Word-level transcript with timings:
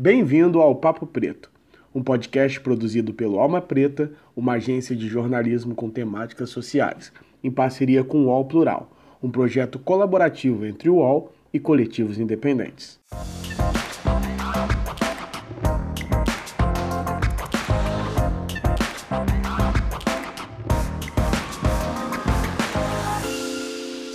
Bem-vindo 0.00 0.60
ao 0.60 0.76
Papo 0.76 1.04
Preto, 1.08 1.50
um 1.92 2.04
podcast 2.04 2.60
produzido 2.60 3.12
pelo 3.12 3.40
Alma 3.40 3.60
Preta, 3.60 4.12
uma 4.36 4.52
agência 4.52 4.94
de 4.94 5.08
jornalismo 5.08 5.74
com 5.74 5.90
temáticas 5.90 6.50
sociais, 6.50 7.12
em 7.42 7.50
parceria 7.50 8.04
com 8.04 8.18
o 8.18 8.26
UOL 8.26 8.44
Plural, 8.44 8.92
um 9.20 9.28
projeto 9.28 9.76
colaborativo 9.76 10.64
entre 10.64 10.88
o 10.88 10.98
UOL 10.98 11.32
e 11.52 11.58
coletivos 11.58 12.16
independentes. 12.16 13.00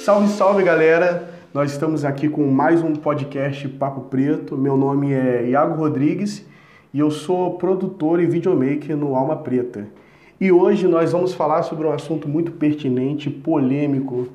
Salve, 0.05 0.29
salve 0.29 0.63
galera! 0.63 1.42
Nós 1.53 1.71
estamos 1.71 2.03
aqui 2.03 2.27
com 2.27 2.47
mais 2.47 2.81
um 2.81 2.95
podcast 2.95 3.69
Papo 3.69 4.01
Preto. 4.01 4.57
Meu 4.57 4.75
nome 4.75 5.13
é 5.13 5.49
Iago 5.49 5.75
Rodrigues 5.75 6.43
e 6.91 6.97
eu 6.97 7.11
sou 7.11 7.59
produtor 7.59 8.19
e 8.19 8.25
videomaker 8.25 8.97
no 8.97 9.15
Alma 9.15 9.35
Preta. 9.35 9.85
E 10.41 10.51
hoje 10.51 10.87
nós 10.87 11.11
vamos 11.11 11.35
falar 11.35 11.61
sobre 11.61 11.85
um 11.85 11.91
assunto 11.91 12.27
muito 12.27 12.53
pertinente, 12.53 13.29
polêmico, 13.29 14.29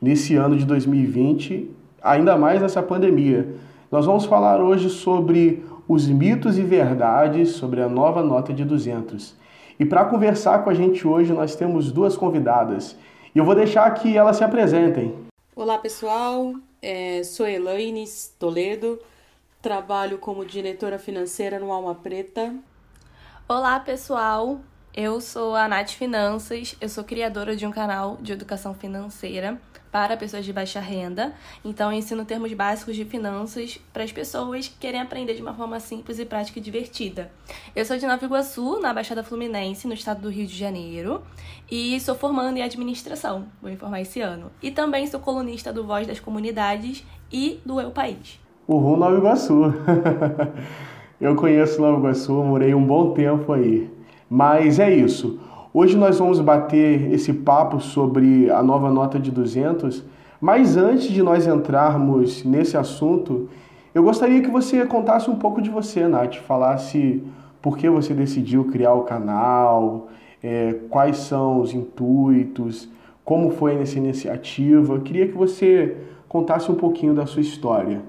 nesse 0.00 0.34
ano 0.34 0.56
de 0.56 0.64
2020, 0.64 1.70
ainda 2.02 2.38
mais 2.38 2.62
nessa 2.62 2.82
pandemia. 2.82 3.48
Nós 3.92 4.06
vamos 4.06 4.24
falar 4.24 4.58
hoje 4.58 4.88
sobre 4.88 5.62
os 5.86 6.08
mitos 6.08 6.56
e 6.56 6.62
verdades 6.62 7.50
sobre 7.50 7.82
a 7.82 7.88
nova 7.88 8.22
nota 8.22 8.54
de 8.54 8.64
200. 8.64 9.36
E 9.78 9.84
para 9.84 10.06
conversar 10.06 10.64
com 10.64 10.70
a 10.70 10.74
gente 10.74 11.06
hoje, 11.06 11.34
nós 11.34 11.54
temos 11.54 11.92
duas 11.92 12.16
convidadas. 12.16 12.96
E 13.34 13.38
eu 13.38 13.44
vou 13.44 13.54
deixar 13.54 13.90
que 13.90 14.16
elas 14.16 14.38
se 14.38 14.44
apresentem. 14.44 15.25
Olá 15.58 15.78
pessoal, 15.78 16.54
é, 16.82 17.24
sou 17.24 17.48
Elaine 17.48 18.04
Toledo, 18.38 19.00
trabalho 19.62 20.18
como 20.18 20.44
diretora 20.44 20.98
financeira 20.98 21.58
no 21.58 21.72
Alma 21.72 21.94
Preta. 21.94 22.54
Olá 23.48 23.80
pessoal, 23.80 24.60
eu 24.92 25.18
sou 25.18 25.56
a 25.56 25.66
Nath 25.66 25.92
Finanças, 25.92 26.76
eu 26.78 26.90
sou 26.90 27.04
criadora 27.04 27.56
de 27.56 27.66
um 27.66 27.70
canal 27.70 28.18
de 28.20 28.32
educação 28.32 28.74
financeira 28.74 29.58
para 29.96 30.14
pessoas 30.14 30.44
de 30.44 30.52
baixa 30.52 30.78
renda. 30.78 31.32
Então, 31.64 31.90
eu 31.90 31.96
ensino 31.96 32.22
termos 32.22 32.52
básicos 32.52 32.94
de 32.94 33.06
finanças 33.06 33.80
para 33.94 34.04
as 34.04 34.12
pessoas 34.12 34.68
que 34.68 34.74
querem 34.78 35.00
aprender 35.00 35.32
de 35.32 35.40
uma 35.40 35.54
forma 35.54 35.80
simples 35.80 36.18
e 36.18 36.26
prática 36.26 36.58
e 36.58 36.62
divertida. 36.62 37.30
Eu 37.74 37.82
sou 37.82 37.96
de 37.96 38.06
Nova 38.06 38.22
Iguaçu, 38.22 38.78
na 38.78 38.92
Baixada 38.92 39.24
Fluminense, 39.24 39.88
no 39.88 39.94
estado 39.94 40.20
do 40.20 40.28
Rio 40.28 40.46
de 40.46 40.54
Janeiro, 40.54 41.22
e 41.70 41.98
sou 41.98 42.14
formando 42.14 42.58
em 42.58 42.62
administração, 42.62 43.46
vou 43.62 43.70
informar 43.70 44.02
esse 44.02 44.20
ano. 44.20 44.50
E 44.62 44.70
também 44.70 45.06
sou 45.06 45.18
colunista 45.18 45.72
do 45.72 45.86
Voz 45.86 46.06
das 46.06 46.20
Comunidades 46.20 47.02
e 47.32 47.58
do 47.64 47.80
Eu 47.80 47.90
País. 47.90 48.38
Uhul, 48.68 48.98
Nova 48.98 49.16
Iguaçu! 49.16 49.72
Eu 51.18 51.34
conheço 51.36 51.80
Nova 51.80 52.00
Iguaçu, 52.00 52.34
morei 52.44 52.74
um 52.74 52.84
bom 52.84 53.14
tempo 53.14 53.50
aí. 53.50 53.90
Mas 54.28 54.78
é 54.78 54.94
isso. 54.94 55.40
Hoje 55.78 55.94
nós 55.94 56.18
vamos 56.18 56.40
bater 56.40 57.12
esse 57.12 57.34
papo 57.34 57.80
sobre 57.80 58.50
a 58.50 58.62
nova 58.62 58.90
nota 58.90 59.20
de 59.20 59.30
200, 59.30 60.02
mas 60.40 60.74
antes 60.74 61.08
de 61.08 61.22
nós 61.22 61.46
entrarmos 61.46 62.42
nesse 62.44 62.78
assunto, 62.78 63.50
eu 63.94 64.02
gostaria 64.02 64.40
que 64.40 64.48
você 64.48 64.86
contasse 64.86 65.28
um 65.28 65.36
pouco 65.36 65.60
de 65.60 65.68
você, 65.68 66.08
Nath, 66.08 66.36
falasse 66.36 67.22
por 67.60 67.76
que 67.76 67.90
você 67.90 68.14
decidiu 68.14 68.64
criar 68.72 68.94
o 68.94 69.02
canal, 69.02 70.08
é, 70.42 70.76
quais 70.88 71.18
são 71.18 71.60
os 71.60 71.74
intuitos, 71.74 72.88
como 73.22 73.50
foi 73.50 73.74
nessa 73.74 73.98
iniciativa. 73.98 74.94
Eu 74.94 75.02
queria 75.02 75.28
que 75.28 75.36
você 75.36 75.94
contasse 76.26 76.72
um 76.72 76.74
pouquinho 76.74 77.12
da 77.12 77.26
sua 77.26 77.42
história. 77.42 78.00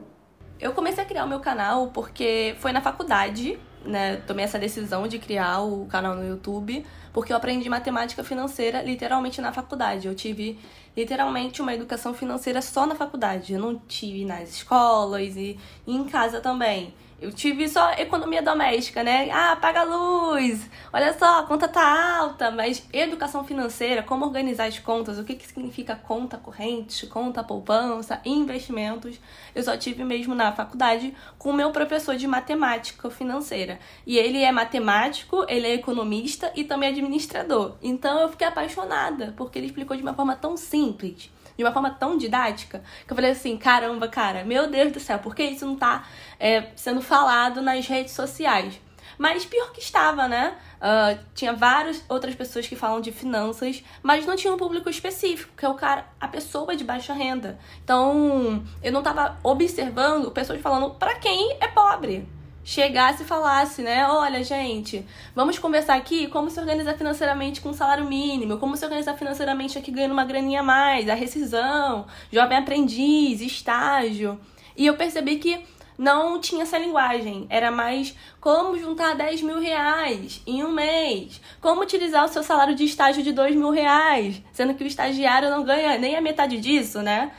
Eu 0.58 0.72
comecei 0.72 1.04
a 1.04 1.06
criar 1.06 1.26
o 1.26 1.28
meu 1.28 1.42
canal 1.42 1.88
porque 1.88 2.56
foi 2.60 2.72
na 2.72 2.80
faculdade, 2.80 3.60
né? 3.88 4.18
Tomei 4.28 4.46
essa 4.46 4.60
decisão 4.60 5.08
de 5.08 5.18
criar 5.18 5.62
o 5.62 5.86
canal 5.86 6.16
no 6.16 6.28
YouTube 6.28 6.86
porque 7.18 7.34
eu 7.34 7.38
aprendi 7.38 7.68
matemática 7.68 8.24
financeira 8.24 8.84
literalmente 8.84 9.42
na 9.42 9.52
faculdade. 9.52 10.08
Eu 10.08 10.14
tive 10.14 10.60
literalmente 10.96 11.64
uma 11.64 11.74
educação 11.74 12.14
financeira 12.14 12.62
só 12.62 12.86
na 12.86 12.94
faculdade. 12.94 13.54
Eu 13.54 13.60
não 13.60 13.76
tive 13.76 14.24
nas 14.24 14.50
escolas 14.50 15.36
e, 15.36 15.58
e 15.88 15.96
em 15.96 16.04
casa 16.04 16.40
também. 16.40 16.94
Eu 17.20 17.32
tive 17.32 17.68
só 17.68 17.94
economia 17.94 18.44
doméstica, 18.44 19.02
né? 19.04 19.32
Ah, 19.32 19.56
paga 19.56 19.82
a 19.82 19.84
luz, 19.84 20.70
olha 20.94 21.18
só, 21.18 21.40
a 21.40 21.44
conta 21.44 21.68
tá 21.68 22.20
alta, 22.20 22.52
mas 22.52 22.88
educação 22.94 23.44
financeira, 23.44 24.04
como 24.04 24.24
organizar 24.24 24.66
as 24.66 24.78
contas, 24.78 25.18
o 25.18 25.24
que, 25.24 25.34
que 25.34 25.48
significa 25.48 25.96
conta 25.96 26.38
corrente, 26.38 27.08
conta 27.08 27.44
poupança, 27.44 28.22
investimentos, 28.24 29.20
eu 29.56 29.64
só 29.64 29.76
tive 29.76 30.04
mesmo 30.04 30.36
na 30.36 30.52
faculdade 30.52 31.12
com 31.40 31.50
o 31.50 31.54
meu 31.54 31.72
professor 31.72 32.16
de 32.16 32.28
matemática 32.28 33.10
financeira. 33.10 33.80
E 34.06 34.16
ele 34.16 34.44
é 34.44 34.52
matemático, 34.52 35.44
ele 35.50 35.66
é 35.66 35.74
economista 35.74 36.52
e 36.56 36.64
também 36.64 36.90
administrador. 36.90 37.78
Então 37.82 38.22
eu 38.22 38.30
fiquei 38.30 38.46
apaixonada, 38.46 39.34
porque 39.36 39.58
ele 39.58 39.66
explicou 39.66 39.98
de 39.98 40.04
uma 40.04 40.14
forma 40.14 40.36
tão 40.36 40.56
simples 40.56 41.32
de 41.58 41.64
uma 41.64 41.72
forma 41.72 41.90
tão 41.90 42.18
didática 42.18 42.84
que 43.06 43.12
eu 43.12 43.16
falei 43.16 43.32
assim: 43.32 43.58
caramba, 43.58 44.08
cara, 44.08 44.44
meu 44.44 44.70
Deus 44.70 44.92
do 44.94 45.00
céu, 45.00 45.20
por 45.20 45.36
que 45.36 45.44
isso 45.44 45.66
não 45.66 45.76
tá 45.76 46.06
é, 46.40 46.70
sendo 46.76 47.02
falado 47.02 47.62
nas 47.62 47.88
redes 47.88 48.14
sociais? 48.14 48.80
Mas 49.18 49.46
pior 49.46 49.72
que 49.72 49.80
estava, 49.80 50.28
né? 50.28 50.56
Uh, 50.78 51.20
tinha 51.34 51.52
várias 51.52 52.04
outras 52.08 52.36
pessoas 52.36 52.68
que 52.68 52.76
falam 52.76 53.02
de 53.02 53.12
finanças, 53.12 53.84
mas 54.04 54.28
não 54.28 54.36
tinha 54.36 54.54
um 54.54 54.58
público 54.58 54.90
específico, 54.92 55.52
que 55.58 55.66
é 55.66 55.70
o 55.70 55.74
cara, 55.74 56.06
a 56.22 56.28
pessoa 56.28 56.76
de 56.76 56.84
baixa 56.84 57.14
renda. 57.14 57.58
Então, 57.84 58.64
eu 58.84 58.92
não 58.92 59.00
estava 59.00 59.40
observando 59.42 60.30
pessoas 60.30 60.62
falando 60.62 60.92
para 60.92 61.16
quem 61.16 61.58
é 61.60 61.68
pobre 61.68 62.37
chegasse 62.68 63.24
e 63.24 63.26
falasse, 63.26 63.82
né? 63.82 64.06
Olha, 64.10 64.44
gente, 64.44 65.06
vamos 65.34 65.58
conversar 65.58 65.96
aqui 65.96 66.28
como 66.28 66.50
se 66.50 66.60
organizar 66.60 66.98
financeiramente 66.98 67.62
com 67.62 67.72
salário 67.72 68.04
mínimo, 68.04 68.58
como 68.58 68.76
se 68.76 68.84
organizar 68.84 69.14
financeiramente 69.14 69.78
aqui 69.78 69.90
ganhando 69.90 70.12
uma 70.12 70.26
graninha 70.26 70.60
a 70.60 70.64
mais, 70.64 71.08
a 71.08 71.14
rescisão, 71.14 72.06
jovem 72.30 72.58
aprendiz, 72.58 73.40
estágio. 73.40 74.38
E 74.76 74.86
eu 74.86 74.98
percebi 74.98 75.38
que 75.38 75.64
não 75.98 76.42
tinha 76.42 76.64
essa 76.64 76.78
linguagem. 76.78 77.48
Era 77.50 77.72
mais 77.72 78.14
como 78.42 78.78
juntar 78.78 79.16
10 79.16 79.44
mil 79.44 79.62
reais 79.62 80.42
em 80.46 80.62
um 80.62 80.74
mês. 80.74 81.40
Como 81.62 81.82
utilizar 81.82 82.26
o 82.26 82.28
seu 82.28 82.44
salário 82.44 82.76
de 82.76 82.84
estágio 82.84 83.24
de 83.24 83.32
2 83.32 83.56
mil 83.56 83.72
reais. 83.72 84.42
Sendo 84.52 84.74
que 84.74 84.84
o 84.84 84.88
estagiário 84.88 85.50
não 85.50 85.64
ganha 85.64 85.98
nem 85.98 86.18
a 86.18 86.22
metade 86.22 86.60
disso, 86.60 87.02
né? 87.02 87.32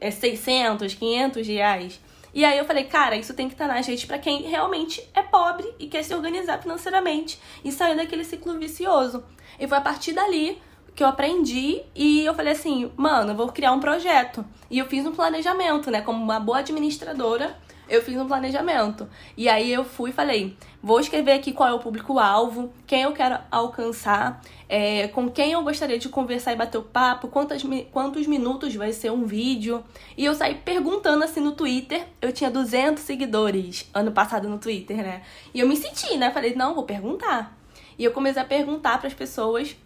É 0.00 0.12
600, 0.12 0.94
500 0.94 1.44
reais. 1.48 2.00
E 2.32 2.44
aí 2.44 2.58
eu 2.58 2.64
falei, 2.64 2.84
cara, 2.84 3.16
isso 3.16 3.34
tem 3.34 3.48
que 3.48 3.54
estar 3.54 3.66
na 3.66 3.82
gente 3.82 4.06
para 4.06 4.18
quem 4.18 4.42
realmente 4.42 5.02
é 5.14 5.22
pobre 5.22 5.68
e 5.78 5.86
quer 5.86 6.02
se 6.02 6.14
organizar 6.14 6.60
financeiramente 6.62 7.40
e 7.64 7.72
sair 7.72 7.96
daquele 7.96 8.24
ciclo 8.24 8.58
vicioso. 8.58 9.24
E 9.58 9.66
foi 9.66 9.78
a 9.78 9.80
partir 9.80 10.12
dali 10.12 10.60
que 10.94 11.02
eu 11.02 11.08
aprendi 11.08 11.82
e 11.94 12.24
eu 12.24 12.34
falei 12.34 12.52
assim, 12.52 12.90
mano, 12.96 13.32
eu 13.32 13.36
vou 13.36 13.48
criar 13.48 13.72
um 13.72 13.80
projeto. 13.80 14.44
E 14.70 14.78
eu 14.78 14.86
fiz 14.86 15.04
um 15.06 15.12
planejamento, 15.12 15.90
né, 15.90 16.00
como 16.00 16.22
uma 16.22 16.38
boa 16.38 16.58
administradora 16.58 17.56
eu 17.90 18.00
fiz 18.00 18.16
um 18.16 18.26
planejamento. 18.26 19.08
E 19.36 19.48
aí 19.48 19.70
eu 19.70 19.84
fui 19.84 20.10
e 20.10 20.12
falei: 20.12 20.56
vou 20.80 21.00
escrever 21.00 21.32
aqui 21.32 21.52
qual 21.52 21.68
é 21.68 21.72
o 21.72 21.80
público-alvo, 21.80 22.72
quem 22.86 23.02
eu 23.02 23.12
quero 23.12 23.38
alcançar, 23.50 24.40
é, 24.68 25.08
com 25.08 25.28
quem 25.28 25.52
eu 25.52 25.62
gostaria 25.62 25.98
de 25.98 26.08
conversar 26.08 26.52
e 26.52 26.56
bater 26.56 26.78
o 26.78 26.82
papo, 26.82 27.28
quantas, 27.28 27.62
quantos 27.92 28.26
minutos 28.26 28.74
vai 28.74 28.92
ser 28.92 29.10
um 29.10 29.24
vídeo. 29.24 29.84
E 30.16 30.24
eu 30.24 30.34
saí 30.34 30.54
perguntando 30.54 31.24
assim 31.24 31.40
no 31.40 31.52
Twitter. 31.52 32.06
Eu 32.22 32.32
tinha 32.32 32.50
200 32.50 33.02
seguidores 33.02 33.90
ano 33.92 34.12
passado 34.12 34.48
no 34.48 34.58
Twitter, 34.58 34.98
né? 34.98 35.22
E 35.52 35.60
eu 35.60 35.68
me 35.68 35.76
senti, 35.76 36.16
né? 36.16 36.30
Falei: 36.30 36.54
não, 36.54 36.74
vou 36.74 36.84
perguntar. 36.84 37.58
E 37.98 38.04
eu 38.04 38.12
comecei 38.12 38.40
a 38.40 38.46
perguntar 38.46 38.98
para 38.98 39.08
as 39.08 39.14
pessoas 39.14 39.76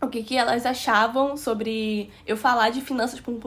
o 0.00 0.06
que, 0.06 0.22
que 0.22 0.36
elas 0.36 0.64
achavam 0.64 1.36
sobre 1.36 2.10
eu 2.26 2.36
falar 2.36 2.70
de 2.70 2.80
finanças 2.80 3.20
um 3.26 3.40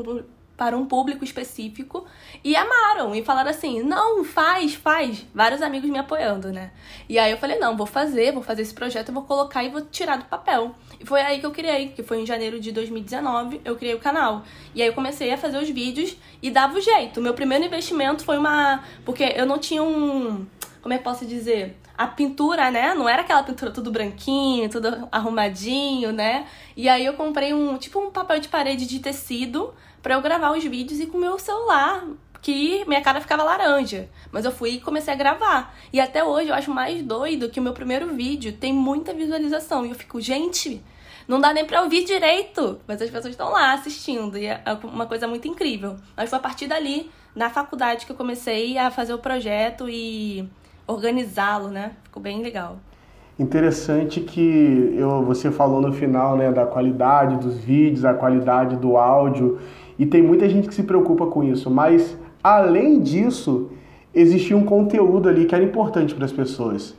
para 0.62 0.78
um 0.78 0.86
público 0.86 1.24
específico 1.24 2.06
e 2.44 2.56
amaram 2.56 3.16
e 3.16 3.24
falaram 3.24 3.50
assim: 3.50 3.82
não, 3.82 4.24
faz, 4.24 4.76
faz. 4.76 5.26
Vários 5.34 5.60
amigos 5.60 5.90
me 5.90 5.98
apoiando, 5.98 6.54
né? 6.54 6.70
E 7.10 7.18
aí 7.18 7.32
eu 7.32 7.38
falei: 7.40 7.58
não, 7.58 7.76
vou 7.76 7.88
fazer, 7.88 8.32
vou 8.32 8.44
fazer 8.44 8.62
esse 8.62 8.72
projeto, 8.72 9.12
vou 9.12 9.24
colocar 9.24 9.64
e 9.64 9.70
vou 9.70 9.82
tirar 9.82 10.20
do 10.20 10.26
papel. 10.26 10.76
E 11.00 11.06
foi 11.06 11.20
aí 11.22 11.40
que 11.40 11.48
eu 11.48 11.50
criei, 11.50 11.90
que 11.90 12.04
foi 12.04 12.22
em 12.22 12.28
janeiro 12.28 12.60
de 12.60 12.72
2019, 12.72 13.60
eu 13.66 13.76
criei 13.76 13.96
o 13.96 14.00
canal. 14.00 14.44
E 14.76 14.84
aí 14.84 14.88
eu 14.88 14.94
comecei 14.94 15.34
a 15.34 15.38
fazer 15.38 15.58
os 15.58 15.68
vídeos 15.68 16.16
e 16.44 16.52
dava 16.52 16.78
o 16.78 16.80
jeito. 16.80 17.20
Meu 17.20 17.34
primeiro 17.34 17.66
investimento 17.66 18.24
foi 18.24 18.38
uma. 18.38 18.84
Porque 19.04 19.34
eu 19.36 19.48
não 19.48 19.58
tinha 19.58 19.82
um. 19.82 20.46
Como 20.80 20.94
é 20.94 21.00
que 21.00 21.04
posso 21.04 21.26
dizer? 21.26 21.76
a 22.02 22.08
pintura, 22.08 22.72
né? 22.72 22.96
Não 22.96 23.08
era 23.08 23.22
aquela 23.22 23.44
pintura 23.44 23.70
tudo 23.70 23.92
branquinho, 23.92 24.68
tudo 24.70 25.08
arrumadinho, 25.12 26.12
né? 26.12 26.48
E 26.76 26.90
aí 26.90 27.06
eu 27.06 27.14
comprei 27.14 27.54
um 27.54 27.78
tipo 27.78 28.00
um 28.00 28.10
papel 28.10 28.40
de 28.40 28.48
parede 28.48 28.88
de 28.88 29.00
tecido 29.00 29.72
para 30.02 30.16
eu 30.16 30.22
gravar 30.22 30.52
os 30.52 30.64
vídeos 30.64 31.00
e 31.00 31.06
com 31.06 31.18
meu 31.18 31.38
celular, 31.38 32.04
que 32.42 32.84
minha 32.88 33.02
cara 33.02 33.22
ficava 33.22 33.44
laranja. 33.44 34.10
Mas 34.32 34.46
eu 34.46 34.52
fui 34.52 34.72
e 34.72 34.82
comecei 34.82 35.14
a 35.14 35.18
gravar. 35.18 35.76
E 35.94 36.00
até 36.00 36.24
hoje 36.24 36.50
eu 36.50 36.56
acho 36.56 36.72
mais 36.72 37.02
doido 37.04 37.50
que 37.50 37.60
o 37.60 37.64
meu 37.64 37.74
primeiro 37.74 38.08
vídeo 38.14 38.54
tem 38.54 38.74
muita 38.74 39.14
visualização. 39.14 39.86
E 39.86 39.90
eu 39.90 39.96
fico, 39.96 40.20
gente, 40.20 40.84
não 41.28 41.40
dá 41.40 41.54
nem 41.54 41.66
pra 41.66 41.84
ouvir 41.84 42.04
direito. 42.04 42.80
Mas 42.88 43.02
as 43.02 43.10
pessoas 43.10 43.34
estão 43.34 43.52
lá 43.52 43.74
assistindo. 43.74 44.38
E 44.38 44.48
é 44.48 44.62
uma 44.84 45.06
coisa 45.06 45.28
muito 45.28 45.48
incrível. 45.48 45.98
Mas 46.18 46.30
foi 46.30 46.40
a 46.40 46.42
partir 46.42 46.68
dali, 46.68 47.12
na 47.36 47.50
faculdade, 47.50 48.06
que 48.06 48.12
eu 48.12 48.16
comecei 48.16 48.78
a 48.78 48.90
fazer 48.90 49.14
o 49.14 49.20
projeto 49.20 49.88
e 49.88 50.50
organizá-lo, 50.88 51.70
né? 51.70 51.92
Ficou 52.04 52.22
bem 52.24 52.42
legal. 52.42 52.80
Interessante 53.40 54.22
que 54.22 54.94
eu, 54.96 55.24
você 55.24 55.50
falou 55.50 55.82
no 55.82 55.92
final 55.94 56.38
né, 56.38 56.52
da 56.52 56.66
qualidade 56.66 57.38
dos 57.38 57.58
vídeos, 57.58 58.06
a 58.06 58.14
qualidade 58.14 58.76
do 58.76 58.98
áudio, 58.98 59.60
e 60.02 60.06
tem 60.08 60.20
muita 60.20 60.50
gente 60.50 60.68
que 60.68 60.74
se 60.74 60.82
preocupa 60.82 61.28
com 61.28 61.44
isso, 61.44 61.70
mas 61.70 62.18
além 62.44 63.00
disso, 63.00 63.70
existia 64.12 64.58
um 64.58 64.66
conteúdo 64.66 65.30
ali 65.30 65.46
que 65.46 65.54
era 65.54 65.64
importante 65.64 66.16
para 66.16 66.26
as 66.26 66.32
pessoas. 66.32 66.96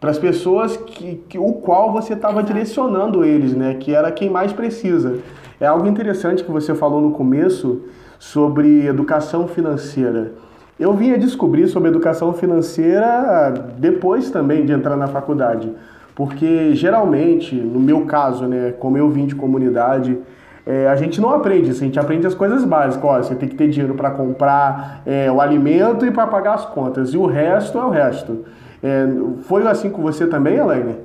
Para 0.00 0.10
as 0.10 0.18
pessoas 0.18 0.76
que, 0.76 1.22
que, 1.28 1.38
o 1.38 1.52
qual 1.52 1.92
você 1.92 2.14
estava 2.14 2.42
direcionando 2.42 3.24
eles, 3.24 3.54
né? 3.54 3.74
Que 3.74 3.94
era 3.94 4.10
quem 4.10 4.28
mais 4.28 4.52
precisa. 4.52 5.18
É 5.60 5.66
algo 5.66 5.86
interessante 5.86 6.42
que 6.42 6.50
você 6.50 6.74
falou 6.74 7.00
no 7.00 7.12
começo 7.12 7.82
sobre 8.18 8.84
educação 8.84 9.46
financeira. 9.46 10.32
Eu 10.76 10.92
vim 10.92 11.12
a 11.12 11.16
descobrir 11.16 11.68
sobre 11.68 11.88
educação 11.88 12.32
financeira 12.32 13.54
depois 13.78 14.28
também 14.28 14.66
de 14.66 14.72
entrar 14.72 14.96
na 14.96 15.06
faculdade, 15.06 15.72
porque 16.16 16.74
geralmente, 16.74 17.54
no 17.54 17.78
meu 17.78 18.06
caso, 18.06 18.46
né, 18.46 18.74
como 18.76 18.98
eu 18.98 19.08
vim 19.08 19.24
de 19.24 19.36
comunidade, 19.36 20.18
é, 20.66 20.86
a 20.88 20.96
gente 20.96 21.20
não 21.20 21.30
aprende 21.30 21.70
isso, 21.70 21.82
a 21.82 21.86
gente 21.86 21.98
aprende 21.98 22.26
as 22.26 22.34
coisas 22.34 22.64
básicas. 22.64 23.04
Ó, 23.04 23.18
você 23.18 23.34
tem 23.34 23.48
que 23.48 23.56
ter 23.56 23.68
dinheiro 23.68 23.94
para 23.94 24.10
comprar 24.10 25.02
é, 25.06 25.30
o 25.30 25.40
alimento 25.40 26.06
e 26.06 26.10
para 26.10 26.26
pagar 26.26 26.54
as 26.54 26.66
contas, 26.66 27.12
e 27.12 27.16
o 27.16 27.26
resto 27.26 27.78
é 27.78 27.84
o 27.84 27.90
resto. 27.90 28.44
É, 28.82 29.04
foi 29.42 29.66
assim 29.66 29.90
com 29.90 30.02
você 30.02 30.26
também, 30.26 30.56
Elaine? 30.56 30.96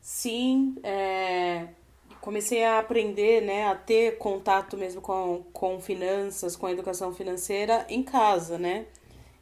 Sim, 0.00 0.76
é, 0.82 1.64
comecei 2.20 2.64
a 2.64 2.78
aprender, 2.78 3.42
né, 3.42 3.68
a 3.68 3.74
ter 3.74 4.18
contato 4.18 4.76
mesmo 4.76 5.00
com, 5.00 5.44
com 5.52 5.80
finanças, 5.80 6.56
com 6.56 6.66
a 6.66 6.72
educação 6.72 7.12
financeira 7.12 7.86
em 7.88 8.02
casa, 8.02 8.58
né? 8.58 8.86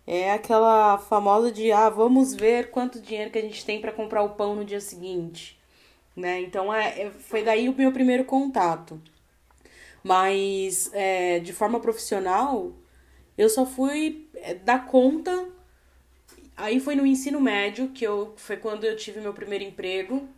É 0.06 0.32
aquela 0.32 0.98
famosa 0.98 1.50
de, 1.50 1.72
ah, 1.72 1.88
vamos 1.88 2.34
ver 2.34 2.70
quanto 2.70 3.00
dinheiro 3.00 3.30
que 3.30 3.38
a 3.38 3.42
gente 3.42 3.64
tem 3.64 3.80
para 3.80 3.90
comprar 3.90 4.22
o 4.22 4.30
pão 4.30 4.54
no 4.54 4.64
dia 4.64 4.80
seguinte, 4.80 5.58
né? 6.14 6.40
Então, 6.42 6.72
é, 6.72 7.02
é, 7.02 7.10
foi 7.10 7.42
daí 7.42 7.68
o 7.70 7.74
meu 7.74 7.90
primeiro 7.90 8.24
contato. 8.24 9.00
Mas, 10.04 10.90
é, 10.92 11.40
de 11.40 11.52
forma 11.54 11.80
profissional, 11.80 12.74
eu 13.38 13.48
só 13.48 13.64
fui 13.64 14.28
é, 14.34 14.54
dar 14.54 14.86
conta. 14.86 15.48
Aí 16.54 16.78
foi 16.78 16.94
no 16.94 17.06
ensino 17.06 17.40
médio, 17.40 17.88
que 17.88 18.04
eu, 18.06 18.34
foi 18.36 18.58
quando 18.58 18.84
eu 18.84 18.96
tive 18.96 19.20
meu 19.20 19.32
primeiro 19.32 19.64
emprego, 19.64 20.28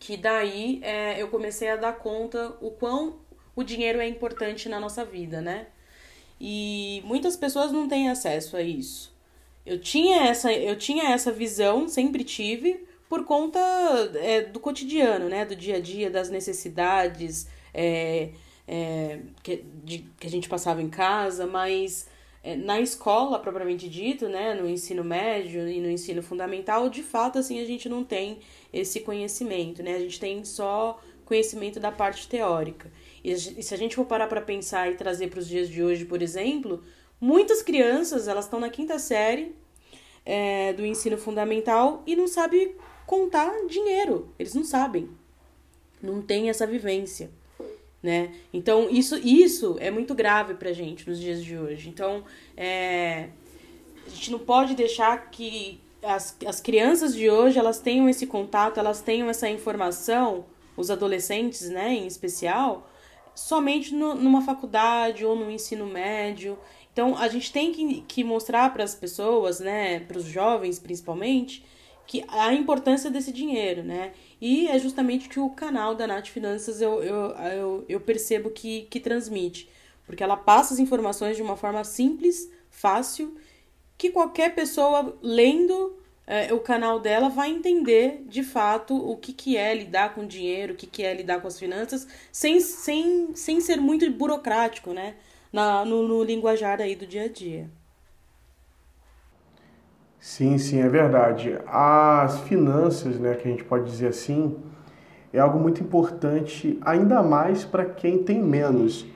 que 0.00 0.16
daí 0.16 0.80
é, 0.82 1.22
eu 1.22 1.28
comecei 1.28 1.70
a 1.70 1.76
dar 1.76 1.92
conta 1.94 2.56
o 2.60 2.72
quão 2.72 3.20
o 3.54 3.62
dinheiro 3.62 4.00
é 4.00 4.08
importante 4.08 4.68
na 4.68 4.80
nossa 4.80 5.04
vida, 5.04 5.40
né? 5.40 5.68
E 6.40 7.00
muitas 7.04 7.36
pessoas 7.36 7.72
não 7.72 7.88
têm 7.88 8.10
acesso 8.10 8.56
a 8.56 8.62
isso. 8.62 9.16
Eu 9.64 9.80
tinha 9.80 10.24
essa, 10.24 10.52
eu 10.52 10.76
tinha 10.76 11.10
essa 11.10 11.32
visão, 11.32 11.88
sempre 11.88 12.24
tive, 12.24 12.86
por 13.08 13.24
conta 13.24 13.58
é, 14.16 14.42
do 14.42 14.60
cotidiano, 14.60 15.28
né? 15.28 15.44
Do 15.44 15.56
dia 15.56 15.76
a 15.76 15.80
dia, 15.80 16.10
das 16.10 16.30
necessidades 16.30 17.46
é, 17.72 18.30
é, 18.68 19.20
que, 19.42 19.64
de, 19.82 20.04
que 20.20 20.26
a 20.26 20.30
gente 20.30 20.46
passava 20.46 20.82
em 20.82 20.90
casa, 20.90 21.46
mas 21.46 22.06
é, 22.44 22.54
na 22.54 22.78
escola, 22.78 23.38
propriamente 23.38 23.88
dito, 23.88 24.28
né, 24.28 24.52
no 24.54 24.68
ensino 24.68 25.02
médio 25.02 25.66
e 25.66 25.80
no 25.80 25.90
ensino 25.90 26.22
fundamental, 26.22 26.90
de 26.90 27.02
fato, 27.02 27.38
assim, 27.38 27.60
a 27.60 27.64
gente 27.64 27.88
não 27.88 28.04
tem 28.04 28.40
esse 28.70 29.00
conhecimento, 29.00 29.82
né? 29.82 29.96
A 29.96 29.98
gente 29.98 30.20
tem 30.20 30.44
só 30.44 31.00
conhecimento 31.24 31.80
da 31.80 31.90
parte 31.90 32.28
teórica. 32.28 32.92
E, 33.24 33.34
se 33.36 33.72
a 33.72 33.78
gente 33.78 33.96
for 33.96 34.04
parar 34.04 34.26
para 34.26 34.42
pensar 34.42 34.90
e 34.92 34.96
trazer 34.96 35.28
para 35.28 35.40
os 35.40 35.48
dias 35.48 35.68
de 35.68 35.82
hoje, 35.82 36.04
por 36.04 36.20
exemplo, 36.20 36.84
muitas 37.18 37.62
crianças, 37.62 38.28
elas 38.28 38.44
estão 38.44 38.60
na 38.60 38.68
quinta 38.68 38.98
série 38.98 39.56
é, 40.26 40.74
do 40.74 40.84
ensino 40.84 41.16
fundamental 41.16 42.02
e 42.06 42.14
não 42.14 42.28
sabem 42.28 42.74
contar 43.06 43.50
dinheiro. 43.66 44.32
Eles 44.38 44.54
não 44.54 44.64
sabem. 44.64 45.08
Não 46.02 46.20
tem 46.22 46.50
essa 46.50 46.66
vivência 46.66 47.30
né? 48.02 48.32
Então, 48.52 48.88
isso, 48.90 49.16
isso 49.18 49.76
é 49.80 49.90
muito 49.90 50.14
grave 50.14 50.54
pra 50.54 50.72
gente 50.72 51.08
nos 51.08 51.18
dias 51.18 51.42
de 51.42 51.56
hoje. 51.56 51.88
Então, 51.88 52.24
é, 52.56 53.28
a 54.06 54.10
gente 54.10 54.30
não 54.30 54.38
pode 54.38 54.74
deixar 54.74 55.30
que 55.30 55.80
as, 56.02 56.36
as 56.46 56.60
crianças 56.60 57.14
de 57.14 57.28
hoje, 57.28 57.58
elas 57.58 57.80
tenham 57.80 58.08
esse 58.08 58.26
contato, 58.26 58.78
elas 58.78 59.00
tenham 59.00 59.28
essa 59.28 59.48
informação, 59.48 60.44
os 60.76 60.90
adolescentes, 60.90 61.68
né, 61.68 61.92
em 61.92 62.06
especial, 62.06 62.88
somente 63.34 63.94
no, 63.94 64.14
numa 64.14 64.42
faculdade 64.42 65.24
ou 65.24 65.34
no 65.34 65.50
ensino 65.50 65.86
médio. 65.86 66.58
Então, 66.92 67.16
a 67.16 67.28
gente 67.28 67.52
tem 67.52 67.72
que, 67.72 68.00
que 68.02 68.24
mostrar 68.24 68.72
para 68.72 68.84
as 68.84 68.94
pessoas, 68.94 69.60
né, 69.60 70.00
para 70.00 70.18
os 70.18 70.24
jovens 70.24 70.78
principalmente, 70.78 71.64
que 72.08 72.24
a 72.26 72.54
importância 72.54 73.10
desse 73.10 73.30
dinheiro, 73.30 73.84
né? 73.84 74.12
E 74.40 74.66
é 74.66 74.78
justamente 74.78 75.28
que 75.28 75.38
o 75.38 75.50
canal 75.50 75.94
da 75.94 76.06
Nath 76.06 76.28
Finanças 76.28 76.80
eu, 76.80 77.02
eu, 77.02 77.16
eu, 77.36 77.84
eu 77.86 78.00
percebo 78.00 78.48
que, 78.48 78.88
que 78.90 78.98
transmite. 78.98 79.68
Porque 80.06 80.24
ela 80.24 80.36
passa 80.36 80.72
as 80.72 80.80
informações 80.80 81.36
de 81.36 81.42
uma 81.42 81.54
forma 81.54 81.84
simples, 81.84 82.50
fácil, 82.70 83.36
que 83.98 84.10
qualquer 84.10 84.54
pessoa 84.54 85.18
lendo 85.22 85.98
é, 86.26 86.50
o 86.54 86.60
canal 86.60 86.98
dela 86.98 87.28
vai 87.28 87.50
entender 87.50 88.24
de 88.26 88.42
fato 88.42 88.96
o 88.96 89.14
que, 89.18 89.34
que 89.34 89.58
é 89.58 89.74
lidar 89.74 90.14
com 90.14 90.26
dinheiro, 90.26 90.72
o 90.72 90.76
que, 90.76 90.86
que 90.86 91.02
é 91.02 91.12
lidar 91.12 91.42
com 91.42 91.48
as 91.48 91.58
finanças, 91.58 92.08
sem, 92.32 92.58
sem, 92.58 93.34
sem 93.34 93.60
ser 93.60 93.76
muito 93.82 94.10
burocrático, 94.10 94.94
né? 94.94 95.14
Na, 95.52 95.84
no, 95.84 96.08
no 96.08 96.22
linguajar 96.22 96.80
aí 96.80 96.96
do 96.96 97.06
dia 97.06 97.24
a 97.24 97.28
dia. 97.28 97.70
Sim, 100.20 100.58
sim, 100.58 100.80
é 100.80 100.88
verdade. 100.88 101.56
As 101.66 102.40
finanças, 102.40 103.18
né, 103.18 103.34
que 103.34 103.46
a 103.46 103.50
gente 103.50 103.64
pode 103.64 103.84
dizer 103.84 104.08
assim, 104.08 104.56
é 105.32 105.38
algo 105.38 105.58
muito 105.58 105.82
importante, 105.82 106.78
ainda 106.82 107.22
mais 107.22 107.64
para 107.64 107.84
quem 107.84 108.18
tem 108.18 108.42
menos, 108.42 109.06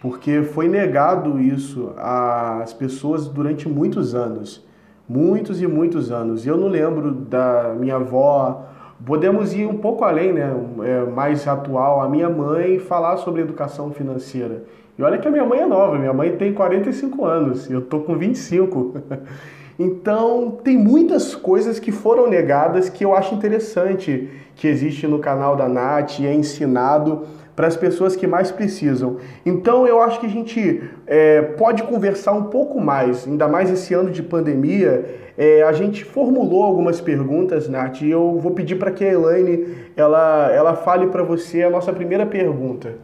porque 0.00 0.42
foi 0.42 0.68
negado 0.68 1.40
isso 1.40 1.92
às 1.96 2.72
pessoas 2.72 3.28
durante 3.28 3.68
muitos 3.68 4.14
anos, 4.14 4.66
muitos 5.08 5.62
e 5.62 5.66
muitos 5.66 6.10
anos. 6.10 6.46
Eu 6.46 6.56
não 6.56 6.68
lembro 6.68 7.12
da 7.12 7.74
minha 7.78 7.96
avó. 7.96 8.64
Podemos 9.06 9.54
ir 9.54 9.64
um 9.66 9.78
pouco 9.78 10.04
além, 10.04 10.32
né, 10.32 10.52
é, 10.82 11.04
mais 11.04 11.46
atual, 11.46 12.00
a 12.00 12.08
minha 12.08 12.28
mãe 12.28 12.80
falar 12.80 13.16
sobre 13.18 13.42
educação 13.42 13.92
financeira. 13.92 14.64
E 14.98 15.02
olha 15.02 15.18
que 15.18 15.28
a 15.28 15.30
minha 15.30 15.44
mãe 15.44 15.60
é 15.60 15.66
nova, 15.66 15.96
minha 15.96 16.12
mãe 16.12 16.36
tem 16.36 16.52
45 16.52 17.24
anos, 17.24 17.70
eu 17.70 17.80
tô 17.80 18.00
com 18.00 18.16
25. 18.16 18.94
Então, 19.78 20.58
tem 20.64 20.76
muitas 20.76 21.36
coisas 21.36 21.78
que 21.78 21.92
foram 21.92 22.28
negadas 22.28 22.88
que 22.88 23.04
eu 23.04 23.14
acho 23.14 23.34
interessante 23.34 24.28
que 24.56 24.66
existe 24.66 25.06
no 25.06 25.20
canal 25.20 25.54
da 25.54 25.68
Nath 25.68 26.18
e 26.18 26.26
é 26.26 26.34
ensinado 26.34 27.26
para 27.54 27.68
as 27.68 27.76
pessoas 27.76 28.16
que 28.16 28.26
mais 28.26 28.50
precisam. 28.50 29.18
Então, 29.46 29.86
eu 29.86 30.00
acho 30.00 30.18
que 30.18 30.26
a 30.26 30.28
gente 30.28 30.82
é, 31.06 31.42
pode 31.42 31.84
conversar 31.84 32.32
um 32.32 32.44
pouco 32.44 32.80
mais, 32.80 33.26
ainda 33.26 33.46
mais 33.46 33.70
esse 33.70 33.94
ano 33.94 34.10
de 34.10 34.22
pandemia. 34.22 35.04
É, 35.36 35.62
a 35.62 35.72
gente 35.72 36.04
formulou 36.04 36.64
algumas 36.64 37.00
perguntas, 37.00 37.68
Nath, 37.68 38.02
e 38.02 38.10
eu 38.10 38.36
vou 38.40 38.52
pedir 38.52 38.76
para 38.76 38.90
que 38.90 39.04
a 39.04 39.12
Elaine 39.12 39.76
ela, 39.96 40.50
ela 40.52 40.74
fale 40.74 41.06
para 41.06 41.22
você 41.22 41.62
a 41.62 41.70
nossa 41.70 41.92
primeira 41.92 42.26
pergunta. 42.26 42.94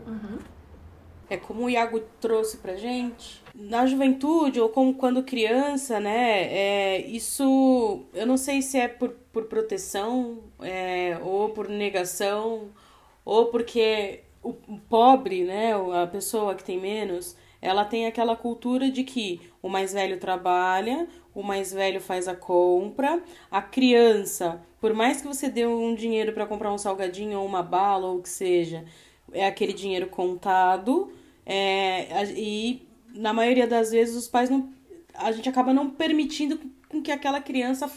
É 1.28 1.36
como 1.36 1.64
o 1.64 1.70
Iago 1.70 2.00
trouxe 2.20 2.58
para 2.58 2.76
gente 2.76 3.42
na 3.54 3.86
juventude 3.86 4.60
ou 4.60 4.68
como 4.68 4.94
quando 4.94 5.22
criança, 5.22 6.00
né? 6.00 6.52
É, 6.52 7.06
isso 7.06 8.04
eu 8.12 8.26
não 8.26 8.36
sei 8.36 8.60
se 8.60 8.78
é 8.78 8.88
por, 8.88 9.10
por 9.32 9.44
proteção 9.44 10.40
é, 10.60 11.18
ou 11.22 11.50
por 11.50 11.68
negação 11.68 12.68
ou 13.24 13.46
porque 13.46 14.20
o 14.42 14.52
pobre, 14.88 15.44
né? 15.44 15.72
A 16.02 16.06
pessoa 16.06 16.54
que 16.54 16.64
tem 16.64 16.78
menos, 16.80 17.36
ela 17.62 17.84
tem 17.84 18.06
aquela 18.06 18.36
cultura 18.36 18.90
de 18.90 19.04
que 19.04 19.40
o 19.62 19.68
mais 19.68 19.92
velho 19.92 20.18
trabalha, 20.18 21.08
o 21.34 21.42
mais 21.42 21.72
velho 21.72 22.00
faz 22.00 22.28
a 22.28 22.34
compra, 22.34 23.22
a 23.50 23.62
criança, 23.62 24.60
por 24.80 24.92
mais 24.92 25.22
que 25.22 25.26
você 25.26 25.48
dê 25.48 25.66
um 25.66 25.94
dinheiro 25.94 26.32
para 26.32 26.46
comprar 26.46 26.72
um 26.72 26.76
salgadinho 26.78 27.40
ou 27.40 27.46
uma 27.46 27.62
bala 27.62 28.08
ou 28.08 28.18
o 28.18 28.22
que 28.22 28.28
seja, 28.28 28.84
é 29.32 29.46
aquele 29.46 29.72
dinheiro 29.72 30.08
contado. 30.08 31.10
É, 31.46 32.24
e 32.32 32.88
na 33.14 33.32
maioria 33.32 33.66
das 33.66 33.90
vezes 33.90 34.16
os 34.16 34.28
pais 34.28 34.50
não 34.50 34.72
a 35.14 35.30
gente 35.30 35.48
acaba 35.48 35.72
não 35.72 35.90
permitindo 35.90 36.58
com 36.88 37.00
que 37.00 37.12
aquela 37.12 37.40
criança 37.40 37.90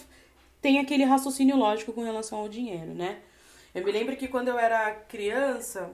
tenha 0.62 0.82
aquele 0.82 1.04
raciocínio 1.04 1.58
lógico 1.58 1.92
com 1.94 2.04
relação 2.04 2.38
ao 2.40 2.50
dinheiro, 2.50 2.94
né? 2.94 3.20
Eu 3.74 3.84
me 3.84 3.92
lembro 3.92 4.16
que 4.16 4.28
quando 4.28 4.50
eu 4.50 4.60
era 4.60 4.92
criança, 4.92 5.92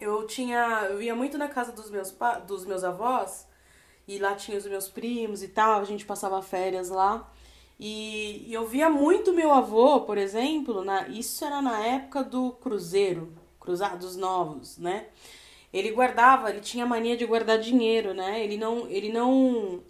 eu 0.00 0.26
tinha 0.26 0.86
eu 0.90 1.02
ia 1.02 1.14
muito 1.14 1.36
na 1.36 1.48
casa 1.48 1.72
dos 1.72 1.90
meus 1.90 2.14
dos 2.46 2.64
meus 2.64 2.84
avós 2.84 3.46
e 4.06 4.18
lá 4.18 4.34
tinha 4.34 4.56
os 4.56 4.66
meus 4.66 4.88
primos 4.88 5.42
e 5.42 5.48
tal, 5.48 5.80
a 5.80 5.84
gente 5.84 6.06
passava 6.06 6.40
férias 6.40 6.88
lá. 6.88 7.30
E, 7.78 8.44
e 8.48 8.52
eu 8.52 8.66
via 8.66 8.90
muito 8.90 9.32
meu 9.32 9.52
avô, 9.52 10.00
por 10.00 10.18
exemplo, 10.18 10.82
na, 10.82 11.06
isso 11.08 11.44
era 11.44 11.62
na 11.62 11.78
época 11.78 12.24
do 12.24 12.52
cruzeiro, 12.52 13.32
cruzados 13.60 14.16
novos, 14.16 14.78
né? 14.78 15.06
Ele 15.72 15.90
guardava, 15.92 16.50
ele 16.50 16.60
tinha 16.60 16.86
mania 16.86 17.16
de 17.16 17.26
guardar 17.26 17.58
dinheiro, 17.58 18.14
né? 18.14 18.42
Ele 18.42 18.56
não, 18.56 18.88
ele 18.88 19.12
não, 19.12 19.82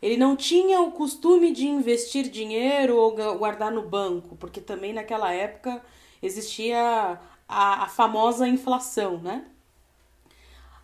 ele 0.00 0.16
não 0.16 0.36
tinha 0.36 0.80
o 0.80 0.92
costume 0.92 1.52
de 1.52 1.66
investir 1.66 2.28
dinheiro 2.30 2.96
ou 2.96 3.14
guardar 3.38 3.72
no 3.72 3.82
banco, 3.82 4.36
porque 4.36 4.60
também 4.60 4.92
naquela 4.92 5.32
época 5.32 5.82
existia 6.22 7.18
a, 7.48 7.84
a 7.84 7.88
famosa 7.88 8.48
inflação, 8.48 9.18
né? 9.20 9.44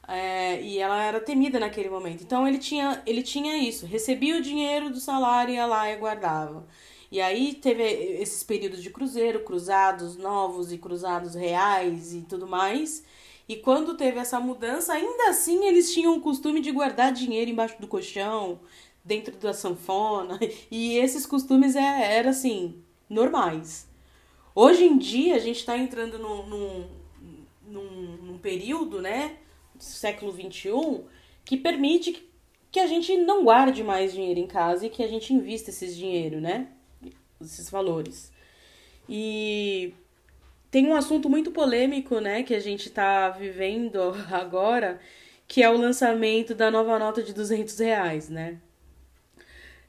É, 0.09 0.61
e 0.63 0.79
ela 0.79 1.03
era 1.05 1.21
temida 1.21 1.61
naquele 1.61 1.89
momento. 1.89 2.23
Então 2.25 2.47
ele 2.47 2.59
tinha, 2.59 3.01
ele 3.07 3.23
tinha 3.23 3.57
isso, 3.57 3.87
recebia 3.87 4.37
o 4.37 4.41
dinheiro 4.43 4.91
do 4.91 4.99
salário, 5.01 5.55
ia 5.55 5.67
lá 5.67 5.89
e 5.91 5.97
guardava. 5.97 6.67
E 7.11 7.21
aí 7.21 7.55
teve 7.55 7.83
esses 7.85 8.43
períodos 8.43 8.83
de 8.83 8.91
cruzeiro, 8.91 9.41
cruzados 9.45 10.17
novos 10.17 10.73
e 10.73 10.79
cruzados 10.79 11.35
reais 11.35 12.15
e 12.15 12.23
tudo 12.23 12.47
mais. 12.47 13.05
E 13.51 13.57
quando 13.57 13.97
teve 13.97 14.17
essa 14.21 14.39
mudança, 14.39 14.93
ainda 14.93 15.31
assim 15.31 15.67
eles 15.67 15.93
tinham 15.93 16.17
o 16.17 16.21
costume 16.21 16.61
de 16.61 16.71
guardar 16.71 17.13
dinheiro 17.13 17.51
embaixo 17.51 17.81
do 17.81 17.89
colchão, 17.89 18.61
dentro 19.05 19.37
da 19.39 19.53
sanfona. 19.53 20.39
E 20.71 20.97
esses 20.99 21.27
costumes 21.27 21.75
é, 21.75 22.15
eram 22.17 22.31
assim, 22.31 22.81
normais. 23.09 23.89
Hoje 24.55 24.85
em 24.85 24.97
dia 24.97 25.35
a 25.35 25.41
gente 25.41 25.57
está 25.57 25.77
entrando 25.77 26.17
num, 26.17 26.47
num, 26.47 26.87
num, 27.67 28.17
num 28.23 28.39
período, 28.39 29.03
né? 29.03 29.37
século 29.81 30.31
XXI 30.31 31.01
que 31.45 31.57
permite 31.57 32.25
que 32.71 32.79
a 32.79 32.87
gente 32.87 33.17
não 33.17 33.43
guarde 33.43 33.83
mais 33.83 34.13
dinheiro 34.13 34.39
em 34.39 34.47
casa 34.47 34.87
e 34.87 34.91
que 34.91 35.03
a 35.03 35.09
gente 35.09 35.35
invista 35.35 35.71
esses 35.71 35.97
dinheiro, 35.97 36.41
né? 36.41 36.69
Esses 37.41 37.69
valores. 37.69 38.31
E 39.09 39.93
tem 40.71 40.87
um 40.87 40.95
assunto 40.95 41.29
muito 41.29 41.51
polêmico, 41.51 42.21
né, 42.21 42.43
que 42.43 42.55
a 42.55 42.61
gente 42.61 42.89
está 42.89 43.29
vivendo 43.31 44.15
agora, 44.31 45.01
que 45.49 45.63
é 45.63 45.71
o 45.71 45.77
lançamento 45.77 46.55
da 46.55 46.71
nova 46.71 46.99
nota 46.99 47.23
de 47.23 47.35
200 47.35 47.79
reais, 47.79 48.29
né? 48.29 48.59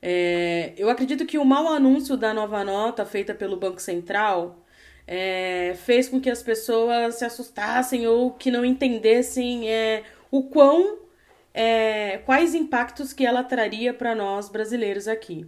É, 0.01 0.73
eu 0.77 0.89
acredito 0.89 1.25
que 1.27 1.37
o 1.37 1.45
mau 1.45 1.67
anúncio 1.67 2.17
da 2.17 2.33
nova 2.33 2.63
nota 2.63 3.05
feita 3.05 3.35
pelo 3.35 3.55
Banco 3.55 3.79
Central 3.79 4.65
é, 5.05 5.75
fez 5.85 6.09
com 6.09 6.19
que 6.19 6.29
as 6.29 6.41
pessoas 6.41 7.15
se 7.15 7.25
assustassem 7.25 8.07
ou 8.07 8.31
que 8.31 8.49
não 8.49 8.65
entendessem 8.65 9.69
é, 9.69 10.03
o 10.31 10.43
quão 10.43 10.99
é, 11.53 12.19
quais 12.25 12.55
impactos 12.55 13.13
que 13.13 13.25
ela 13.25 13.43
traria 13.43 13.93
para 13.93 14.15
nós 14.15 14.49
brasileiros 14.49 15.07
aqui. 15.07 15.45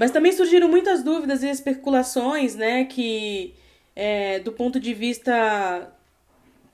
Mas 0.00 0.10
também 0.10 0.32
surgiram 0.32 0.66
muitas 0.66 1.02
dúvidas 1.02 1.42
e 1.42 1.50
especulações, 1.50 2.56
né, 2.56 2.86
que 2.86 3.52
é, 3.94 4.38
do 4.38 4.50
ponto 4.50 4.80
de 4.80 4.94
vista 4.94 5.92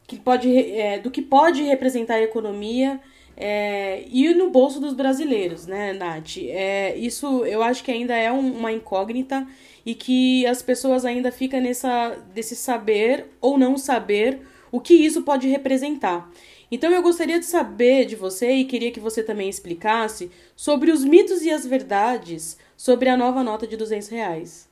que 0.06 0.16
pode, 0.16 0.56
é, 0.56 1.00
do 1.00 1.11
que 1.11 1.21
pode 1.21 1.64
representar 1.64 2.14
a 2.14 2.23
economia 2.23 3.00
é, 3.37 4.04
e 4.12 4.33
no 4.33 4.49
bolso 4.50 4.78
dos 4.78 4.95
brasileiros, 4.95 5.66
né, 5.66 5.92
Nath? 5.92 6.37
É, 6.38 6.97
isso 6.97 7.45
eu 7.45 7.64
acho 7.64 7.83
que 7.83 7.90
ainda 7.90 8.14
é 8.14 8.30
um, 8.30 8.59
uma 8.59 8.71
incógnita 8.71 9.45
e 9.85 9.92
que 9.92 10.47
as 10.47 10.62
pessoas 10.62 11.04
ainda 11.04 11.33
ficam 11.33 11.61
nessa 11.61 12.16
desse 12.33 12.54
saber 12.54 13.26
ou 13.40 13.59
não 13.59 13.76
saber 13.76 14.38
o 14.71 14.78
que 14.78 14.95
isso 14.95 15.23
pode 15.23 15.49
representar. 15.49 16.30
Então 16.71 16.92
eu 16.92 17.02
gostaria 17.02 17.40
de 17.40 17.47
saber 17.47 18.04
de 18.04 18.14
você 18.14 18.52
e 18.52 18.64
queria 18.64 18.92
que 18.92 19.00
você 19.00 19.21
também 19.21 19.49
explicasse 19.49 20.30
sobre 20.54 20.92
os 20.92 21.04
mitos 21.04 21.42
e 21.42 21.50
as 21.50 21.66
verdades 21.66 22.56
sobre 22.76 23.09
a 23.09 23.16
nova 23.16 23.42
nota 23.42 23.66
de 23.66 23.76
200 23.76 24.09
reais. 24.09 24.68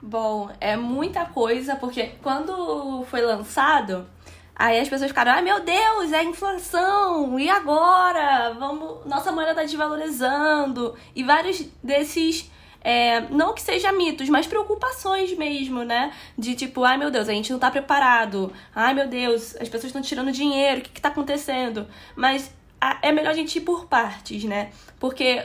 Bom, 0.00 0.50
é 0.60 0.76
muita 0.76 1.24
coisa, 1.24 1.74
porque 1.74 2.12
quando 2.22 3.04
foi 3.10 3.20
lançado, 3.20 4.08
aí 4.54 4.78
as 4.78 4.88
pessoas 4.88 5.10
ficaram, 5.10 5.32
ai 5.32 5.42
meu 5.42 5.60
Deus, 5.60 6.12
é 6.12 6.22
inflação, 6.22 7.38
e 7.38 7.48
agora? 7.48 8.54
Vamos, 8.58 9.04
nossa 9.06 9.32
moeda 9.32 9.54
tá 9.54 9.62
desvalorizando, 9.62 10.94
e 11.16 11.24
vários 11.24 11.60
desses 11.82 12.48
é, 12.80 13.22
não 13.28 13.54
que 13.54 13.60
seja 13.60 13.90
mitos, 13.90 14.28
mas 14.28 14.46
preocupações 14.46 15.36
mesmo, 15.36 15.82
né? 15.82 16.12
De 16.36 16.54
tipo, 16.54 16.84
ai 16.84 16.96
meu 16.96 17.10
Deus, 17.10 17.28
a 17.28 17.32
gente 17.32 17.52
não 17.52 17.58
tá 17.58 17.70
preparado. 17.70 18.52
Ai 18.74 18.94
meu 18.94 19.08
Deus, 19.08 19.56
as 19.56 19.68
pessoas 19.68 19.86
estão 19.86 20.00
tirando 20.00 20.30
dinheiro, 20.30 20.80
o 20.80 20.82
que, 20.84 20.90
que 20.90 21.00
tá 21.00 21.08
acontecendo? 21.08 21.86
Mas 22.14 22.54
é 23.02 23.10
melhor 23.10 23.30
a 23.30 23.34
gente 23.34 23.58
ir 23.58 23.62
por 23.62 23.86
partes, 23.86 24.44
né? 24.44 24.70
Porque 25.00 25.44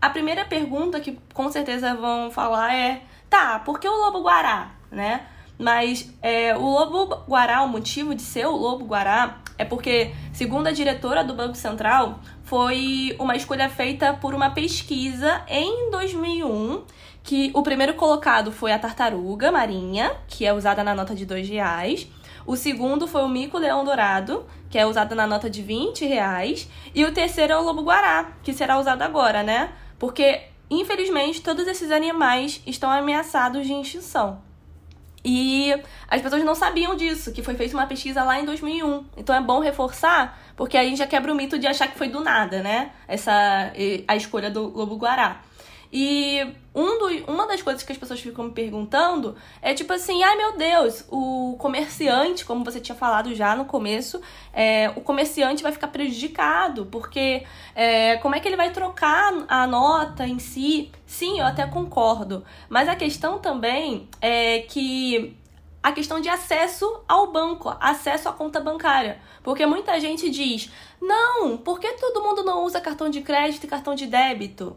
a 0.00 0.10
primeira 0.10 0.44
pergunta 0.44 1.00
que 1.00 1.18
com 1.32 1.50
certeza 1.50 1.94
vão 1.94 2.30
falar 2.30 2.74
é: 2.74 3.02
tá, 3.30 3.58
por 3.60 3.80
que 3.80 3.88
o 3.88 3.96
lobo 3.96 4.22
guará, 4.22 4.72
né? 4.90 5.26
Mas 5.58 6.12
é, 6.20 6.54
o 6.56 6.64
lobo 6.64 7.24
guará, 7.26 7.62
o 7.62 7.68
motivo 7.68 8.14
de 8.14 8.22
ser 8.22 8.46
o 8.46 8.54
lobo 8.54 8.84
guará 8.84 9.38
é 9.58 9.64
porque, 9.64 10.12
segundo 10.32 10.66
a 10.66 10.72
diretora 10.72 11.24
do 11.24 11.34
Banco 11.34 11.54
Central, 11.54 12.20
foi 12.44 13.16
uma 13.18 13.34
escolha 13.34 13.68
feita 13.70 14.12
por 14.12 14.34
uma 14.34 14.50
pesquisa 14.50 15.42
em 15.48 15.90
2001, 15.90 16.84
que 17.22 17.50
o 17.54 17.62
primeiro 17.62 17.94
colocado 17.94 18.52
foi 18.52 18.72
a 18.72 18.78
tartaruga 18.78 19.50
marinha, 19.50 20.12
que 20.28 20.44
é 20.44 20.52
usada 20.52 20.84
na 20.84 20.94
nota 20.94 21.14
de 21.14 21.24
dois 21.24 21.48
reais. 21.48 22.06
O 22.46 22.54
segundo 22.54 23.08
foi 23.08 23.22
o 23.22 23.28
mico-leão 23.28 23.84
dourado, 23.84 24.44
que 24.70 24.78
é 24.78 24.86
usado 24.86 25.14
na 25.14 25.26
nota 25.26 25.48
de 25.48 25.62
20 25.62 26.04
reais. 26.06 26.68
E 26.94 27.04
o 27.04 27.12
terceiro 27.12 27.52
é 27.52 27.56
o 27.56 27.62
lobo-guará, 27.62 28.32
que 28.42 28.52
será 28.52 28.78
usado 28.78 29.02
agora, 29.02 29.42
né? 29.42 29.72
Porque, 29.98 30.42
infelizmente, 30.70 31.42
todos 31.42 31.66
esses 31.66 31.90
animais 31.90 32.62
estão 32.66 32.90
ameaçados 32.90 33.66
de 33.66 33.72
extinção. 33.72 34.42
E 35.28 35.74
as 36.08 36.22
pessoas 36.22 36.44
não 36.44 36.54
sabiam 36.54 36.94
disso, 36.94 37.32
que 37.32 37.42
foi 37.42 37.56
feita 37.56 37.76
uma 37.76 37.86
pesquisa 37.86 38.22
lá 38.22 38.38
em 38.38 38.44
2001. 38.44 39.06
Então 39.16 39.34
é 39.34 39.40
bom 39.40 39.58
reforçar, 39.58 40.38
porque 40.54 40.76
aí 40.76 40.94
já 40.94 41.04
quebra 41.04 41.32
o 41.32 41.34
mito 41.34 41.58
de 41.58 41.66
achar 41.66 41.88
que 41.88 41.98
foi 41.98 42.08
do 42.08 42.20
nada, 42.20 42.62
né? 42.62 42.92
Essa 43.08 43.72
a 44.06 44.14
escolha 44.14 44.48
do 44.48 44.68
lobo 44.68 44.96
guará. 44.96 45.40
E 45.92 46.54
um 46.74 46.98
do, 46.98 47.32
uma 47.32 47.46
das 47.46 47.62
coisas 47.62 47.82
que 47.82 47.92
as 47.92 47.98
pessoas 47.98 48.20
ficam 48.20 48.46
me 48.46 48.50
perguntando 48.50 49.36
é 49.62 49.72
tipo 49.72 49.92
assim, 49.92 50.22
ai 50.22 50.36
meu 50.36 50.56
Deus, 50.56 51.04
o 51.10 51.56
comerciante, 51.58 52.44
como 52.44 52.64
você 52.64 52.80
tinha 52.80 52.96
falado 52.96 53.34
já 53.34 53.56
no 53.56 53.64
começo, 53.64 54.20
é, 54.52 54.90
o 54.94 55.00
comerciante 55.00 55.62
vai 55.62 55.72
ficar 55.72 55.88
prejudicado, 55.88 56.86
porque 56.86 57.44
é, 57.74 58.16
como 58.18 58.34
é 58.34 58.40
que 58.40 58.48
ele 58.48 58.56
vai 58.56 58.70
trocar 58.70 59.32
a 59.48 59.66
nota 59.66 60.26
em 60.26 60.38
si? 60.38 60.90
Sim, 61.06 61.38
eu 61.38 61.46
até 61.46 61.66
concordo. 61.66 62.44
Mas 62.68 62.88
a 62.88 62.96
questão 62.96 63.38
também 63.38 64.08
é 64.20 64.60
que 64.60 65.36
a 65.86 65.92
questão 65.92 66.20
de 66.20 66.28
acesso 66.28 67.00
ao 67.06 67.30
banco, 67.30 67.72
acesso 67.78 68.28
à 68.28 68.32
conta 68.32 68.58
bancária. 68.58 69.20
Porque 69.40 69.64
muita 69.64 70.00
gente 70.00 70.28
diz: 70.28 70.68
não, 71.00 71.56
por 71.56 71.78
que 71.78 71.92
todo 71.92 72.22
mundo 72.22 72.42
não 72.42 72.64
usa 72.64 72.80
cartão 72.80 73.08
de 73.08 73.20
crédito 73.20 73.62
e 73.62 73.68
cartão 73.68 73.94
de 73.94 74.04
débito? 74.04 74.76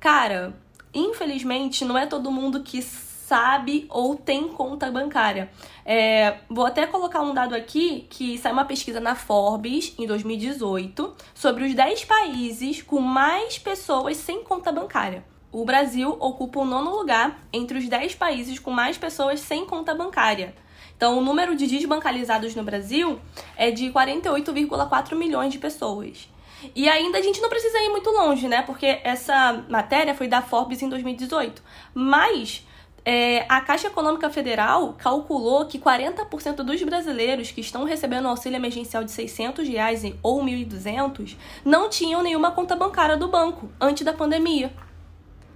Cara, 0.00 0.54
infelizmente 0.94 1.84
não 1.84 1.96
é 1.96 2.06
todo 2.06 2.32
mundo 2.32 2.62
que 2.62 2.80
sabe 2.80 3.86
ou 3.90 4.16
tem 4.16 4.48
conta 4.48 4.90
bancária. 4.90 5.50
É, 5.84 6.38
vou 6.48 6.64
até 6.64 6.86
colocar 6.86 7.20
um 7.20 7.34
dado 7.34 7.54
aqui 7.54 8.06
que 8.08 8.38
saiu 8.38 8.54
uma 8.54 8.64
pesquisa 8.64 8.98
na 8.98 9.14
Forbes 9.14 9.94
em 9.98 10.06
2018 10.06 11.14
sobre 11.34 11.64
os 11.64 11.74
10 11.74 12.06
países 12.06 12.82
com 12.82 12.98
mais 13.00 13.58
pessoas 13.58 14.16
sem 14.16 14.42
conta 14.42 14.72
bancária. 14.72 15.22
O 15.52 15.64
Brasil 15.66 16.16
ocupa 16.18 16.60
o 16.60 16.64
nono 16.64 16.96
lugar 16.96 17.38
entre 17.52 17.76
os 17.76 17.86
10 17.86 18.14
países 18.14 18.58
com 18.58 18.70
mais 18.70 18.96
pessoas 18.96 19.40
sem 19.40 19.66
conta 19.66 19.94
bancária. 19.94 20.54
Então, 20.96 21.18
o 21.18 21.20
número 21.20 21.54
de 21.54 21.66
desbancarizados 21.66 22.54
no 22.54 22.62
Brasil 22.62 23.20
é 23.56 23.70
de 23.70 23.90
48,4 23.90 25.14
milhões 25.14 25.52
de 25.52 25.58
pessoas. 25.58 26.29
E 26.74 26.88
ainda 26.88 27.18
a 27.18 27.22
gente 27.22 27.40
não 27.40 27.48
precisa 27.48 27.78
ir 27.78 27.88
muito 27.88 28.10
longe, 28.10 28.48
né? 28.48 28.62
Porque 28.62 29.00
essa 29.04 29.64
matéria 29.68 30.14
foi 30.14 30.28
da 30.28 30.42
Forbes 30.42 30.82
em 30.82 30.88
2018. 30.88 31.62
Mas 31.94 32.64
é, 33.04 33.46
a 33.48 33.60
Caixa 33.60 33.86
Econômica 33.86 34.28
Federal 34.28 34.94
calculou 34.98 35.64
que 35.66 35.78
40% 35.78 36.56
dos 36.56 36.82
brasileiros 36.82 37.50
que 37.50 37.60
estão 37.60 37.84
recebendo 37.84 38.28
auxílio 38.28 38.56
emergencial 38.56 39.02
de 39.02 39.10
600 39.10 39.66
reais 39.66 40.02
ou 40.22 40.42
1.200 40.44 41.36
não 41.64 41.88
tinham 41.88 42.22
nenhuma 42.22 42.50
conta 42.50 42.76
bancária 42.76 43.16
do 43.16 43.28
banco 43.28 43.70
antes 43.80 44.04
da 44.04 44.12
pandemia. 44.12 44.72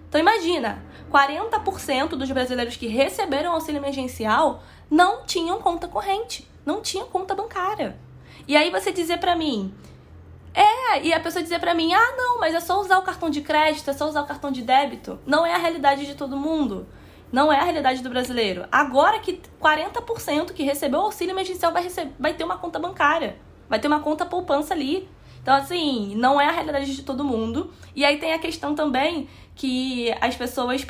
Então 0.08 0.20
imagina, 0.20 0.82
40% 1.12 2.10
dos 2.10 2.30
brasileiros 2.30 2.76
que 2.76 2.86
receberam 2.86 3.52
auxílio 3.52 3.80
emergencial 3.80 4.62
não 4.90 5.24
tinham 5.24 5.60
conta 5.60 5.86
corrente, 5.86 6.48
não 6.64 6.80
tinham 6.80 7.06
conta 7.08 7.34
bancária. 7.34 7.98
E 8.48 8.56
aí 8.56 8.70
você 8.70 8.90
dizer 8.90 9.18
para 9.18 9.36
mim 9.36 9.74
é, 10.54 11.02
e 11.02 11.12
a 11.12 11.20
pessoa 11.20 11.42
dizer 11.42 11.58
para 11.58 11.74
mim: 11.74 11.92
ah, 11.92 12.14
não, 12.16 12.38
mas 12.38 12.54
é 12.54 12.60
só 12.60 12.80
usar 12.80 12.98
o 12.98 13.02
cartão 13.02 13.28
de 13.28 13.40
crédito, 13.40 13.90
é 13.90 13.92
só 13.92 14.08
usar 14.08 14.22
o 14.22 14.26
cartão 14.26 14.50
de 14.52 14.62
débito. 14.62 15.18
Não 15.26 15.44
é 15.44 15.54
a 15.54 15.58
realidade 15.58 16.06
de 16.06 16.14
todo 16.14 16.36
mundo. 16.36 16.86
Não 17.32 17.52
é 17.52 17.58
a 17.58 17.64
realidade 17.64 18.00
do 18.00 18.08
brasileiro. 18.08 18.64
Agora 18.70 19.18
que 19.18 19.40
40% 19.60 20.52
que 20.52 20.62
recebeu 20.62 21.00
o 21.00 21.02
auxílio 21.04 21.32
emergencial 21.32 21.72
vai, 21.72 21.82
receber, 21.82 22.12
vai 22.16 22.32
ter 22.32 22.44
uma 22.44 22.58
conta 22.58 22.78
bancária, 22.78 23.36
vai 23.68 23.80
ter 23.80 23.88
uma 23.88 23.98
conta 23.98 24.24
poupança 24.24 24.72
ali. 24.72 25.08
Então, 25.42 25.54
assim, 25.54 26.14
não 26.14 26.40
é 26.40 26.46
a 26.46 26.52
realidade 26.52 26.94
de 26.94 27.02
todo 27.02 27.24
mundo. 27.24 27.72
E 27.94 28.04
aí 28.04 28.18
tem 28.18 28.32
a 28.32 28.38
questão 28.38 28.74
também 28.74 29.28
que 29.54 30.14
as 30.20 30.36
pessoas 30.36 30.86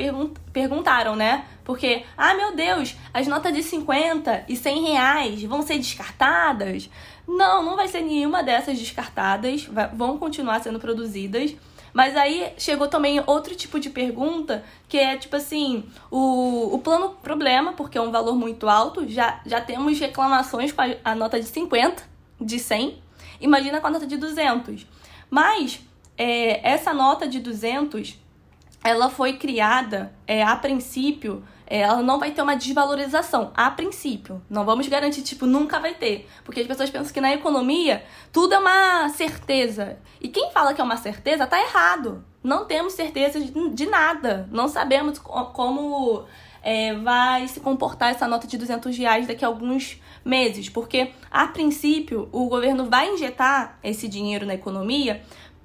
perguntaram, 0.53 1.17
né? 1.17 1.47
Porque, 1.65 2.05
ah, 2.17 2.35
meu 2.35 2.55
Deus, 2.55 2.95
as 3.13 3.27
notas 3.27 3.53
de 3.53 3.63
50 3.63 4.45
e 4.47 4.55
100 4.55 4.83
reais 4.83 5.43
vão 5.45 5.63
ser 5.63 5.79
descartadas? 5.79 6.91
Não, 7.27 7.63
não 7.63 7.77
vai 7.77 7.89
ser 7.89 8.03
nenhuma 8.03 8.43
dessas 8.43 8.79
descartadas, 8.79 9.65
vai, 9.65 9.89
vão 9.89 10.19
continuar 10.19 10.61
sendo 10.61 10.79
produzidas. 10.79 11.55
Mas 11.93 12.17
aí 12.17 12.53
chegou 12.59 12.89
também 12.89 13.23
outro 13.25 13.55
tipo 13.55 13.79
de 13.79 13.89
pergunta, 13.89 14.65
que 14.89 14.99
é 14.99 15.17
tipo 15.17 15.37
assim, 15.37 15.85
o, 16.11 16.75
o 16.75 16.79
plano 16.81 17.11
problema, 17.23 17.73
porque 17.73 17.97
é 17.97 18.01
um 18.01 18.11
valor 18.11 18.35
muito 18.35 18.69
alto, 18.69 19.09
já, 19.09 19.41
já 19.47 19.61
temos 19.61 19.99
reclamações 20.01 20.73
com 20.73 20.83
a, 20.83 20.89
a 21.05 21.15
nota 21.15 21.39
de 21.39 21.47
50, 21.47 22.03
de 22.41 22.59
100, 22.59 22.99
imagina 23.41 23.81
com 23.81 23.87
a 23.87 23.91
nota 23.91 24.09
de 24.09 24.17
200. 24.17 24.85
Mas 25.31 25.81
é, 26.19 26.69
essa 26.69 26.93
nota 26.93 27.29
de 27.29 27.39
200, 27.39 28.19
ela 28.83 29.09
foi 29.09 29.35
criada 29.35 30.13
é, 30.27 30.43
a 30.43 30.57
princípio 30.57 31.45
ela 31.67 32.03
não 32.03 32.19
vai 32.19 32.31
ter 32.31 32.43
uma 32.43 32.57
desvalorização, 32.57 33.51
a 33.55 33.71
princípio. 33.71 34.43
Não 34.51 34.65
vamos 34.65 34.87
garantir, 34.87 35.23
tipo, 35.23 35.47
nunca 35.47 35.81
vai 35.81 35.95
ter. 35.95 36.29
Porque 36.45 36.61
as 36.61 36.67
pessoas 36.67 36.91
pensam 36.91 37.13
que 37.13 37.21
na 37.21 37.33
economia 37.33 38.05
tudo 38.33 38.55
é 38.55 38.59
uma 38.59 39.09
certeza. 39.09 39.99
E 40.21 40.29
quem 40.29 40.51
fala 40.51 40.75
que 40.75 40.81
é 40.81 40.85
uma 40.85 40.97
certeza 40.97 41.47
tá 41.47 41.61
errado. 41.61 42.25
Não 42.43 42.67
temos 42.67 42.93
certeza 42.93 43.41
de, 43.41 43.71
de 43.71 43.87
nada. 43.87 44.49
Não 44.53 44.69
sabemos 44.69 45.19
como 45.19 46.25
é, 46.63 46.95
vai 46.95 47.49
se 47.49 47.61
comportar 47.61 48.11
essa 48.11 48.29
nota 48.29 48.47
de 48.47 48.59
200 48.59 48.97
reais 48.99 49.27
daqui 49.27 49.45
a 49.45 49.49
alguns 49.49 50.01
meses. 50.25 50.69
Porque, 50.69 51.13
a 51.31 51.47
princípio, 51.47 52.29
o 52.31 52.47
governo 52.47 52.91
vai 52.91 53.11
injetar 53.11 53.79
esse 53.83 54.07
dinheiro 54.07 54.45
na 54.45 54.55
economia 54.55 55.23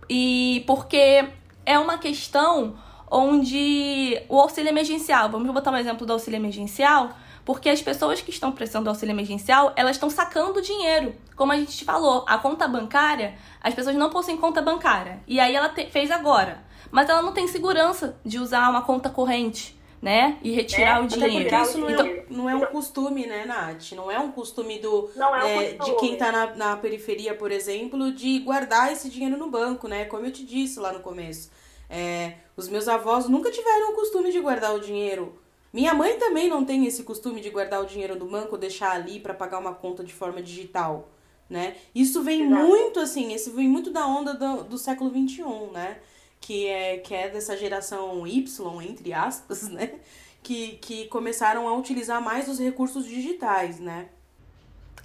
e 0.09 0.63
porque 0.65 1.27
é 1.65 1.77
uma 1.77 1.97
questão 1.97 2.75
onde 3.09 4.21
o 4.29 4.39
auxílio 4.39 4.69
emergencial, 4.69 5.29
vamos 5.29 5.51
botar 5.51 5.71
um 5.71 5.77
exemplo 5.77 6.05
do 6.05 6.13
auxílio 6.13 6.37
emergencial, 6.37 7.11
porque 7.43 7.69
as 7.69 7.81
pessoas 7.81 8.21
que 8.21 8.29
estão 8.29 8.51
precisando 8.51 8.83
do 8.83 8.89
auxílio 8.89 9.13
emergencial, 9.13 9.73
elas 9.75 9.95
estão 9.95 10.09
sacando 10.09 10.61
dinheiro. 10.61 11.15
Como 11.35 11.51
a 11.51 11.55
gente 11.55 11.83
falou, 11.83 12.23
a 12.27 12.37
conta 12.37 12.67
bancária, 12.67 13.35
as 13.61 13.73
pessoas 13.73 13.95
não 13.95 14.09
possuem 14.09 14.37
conta 14.37 14.61
bancária. 14.61 15.19
E 15.27 15.39
aí 15.39 15.55
ela 15.55 15.69
te, 15.69 15.87
fez 15.87 16.11
agora. 16.11 16.63
Mas 16.91 17.09
ela 17.09 17.21
não 17.21 17.31
tem 17.31 17.47
segurança 17.47 18.19
de 18.25 18.39
usar 18.39 18.69
uma 18.69 18.81
conta 18.81 19.09
corrente, 19.09 19.79
né? 20.01 20.37
E 20.43 20.51
retirar 20.51 20.99
é, 20.99 21.01
o 21.01 21.07
dinheiro. 21.07 21.47
Até 21.47 21.57
porque 21.57 21.69
isso 21.69 21.77
não, 21.79 21.89
então, 21.89 22.05
é, 22.05 22.25
não 22.29 22.49
é 22.49 22.55
um 22.55 22.65
costume, 22.67 23.25
né, 23.25 23.45
Nath? 23.45 23.93
Não 23.93 24.11
é 24.11 24.19
um 24.19 24.31
costume 24.31 24.79
do 24.79 25.09
é 25.15 25.25
um 25.25 25.35
é, 25.35 25.73
costume. 25.73 25.95
de 25.95 25.99
quem 25.99 26.17
tá 26.17 26.31
na, 26.31 26.55
na 26.55 26.77
periferia, 26.77 27.33
por 27.33 27.51
exemplo, 27.51 28.11
de 28.11 28.39
guardar 28.39 28.91
esse 28.91 29.09
dinheiro 29.09 29.37
no 29.37 29.49
banco, 29.49 29.87
né? 29.87 30.05
Como 30.05 30.25
eu 30.25 30.31
te 30.31 30.45
disse 30.45 30.79
lá 30.79 30.91
no 30.91 30.99
começo. 30.99 31.49
É, 31.89 32.35
os 32.55 32.69
meus 32.69 32.87
avós 32.87 33.27
nunca 33.27 33.49
tiveram 33.49 33.91
o 33.91 33.95
costume 33.95 34.31
de 34.31 34.39
guardar 34.39 34.75
o 34.75 34.79
dinheiro. 34.79 35.39
Minha 35.71 35.93
mãe 35.93 36.17
também 36.17 36.49
não 36.49 36.65
tem 36.65 36.85
esse 36.85 37.03
costume 37.03 37.41
de 37.41 37.49
guardar 37.49 37.81
o 37.81 37.85
dinheiro 37.85 38.15
no 38.15 38.25
banco, 38.25 38.57
deixar 38.57 38.91
ali 38.91 39.19
para 39.19 39.33
pagar 39.33 39.59
uma 39.59 39.73
conta 39.73 40.03
de 40.03 40.13
forma 40.13 40.41
digital, 40.41 41.09
né? 41.49 41.75
Isso 41.93 42.23
vem 42.23 42.43
Exato. 42.43 42.67
muito 42.67 42.99
assim, 42.99 43.33
esse 43.33 43.51
vem 43.51 43.67
muito 43.67 43.91
da 43.91 44.05
onda 44.05 44.33
do, 44.33 44.63
do 44.63 44.77
século 44.77 45.09
XXI, 45.09 45.43
né? 45.71 45.99
Que 46.41 46.67
é, 46.67 46.97
que 46.97 47.13
é 47.13 47.29
dessa 47.29 47.55
geração 47.55 48.25
Y, 48.25 48.81
entre 48.81 49.13
aspas, 49.13 49.63
né? 49.69 49.99
Que, 50.41 50.77
que 50.77 51.07
começaram 51.07 51.67
a 51.67 51.73
utilizar 51.75 52.21
mais 52.21 52.47
os 52.47 52.59
recursos 52.59 53.05
digitais, 53.05 53.79
né? 53.79 54.09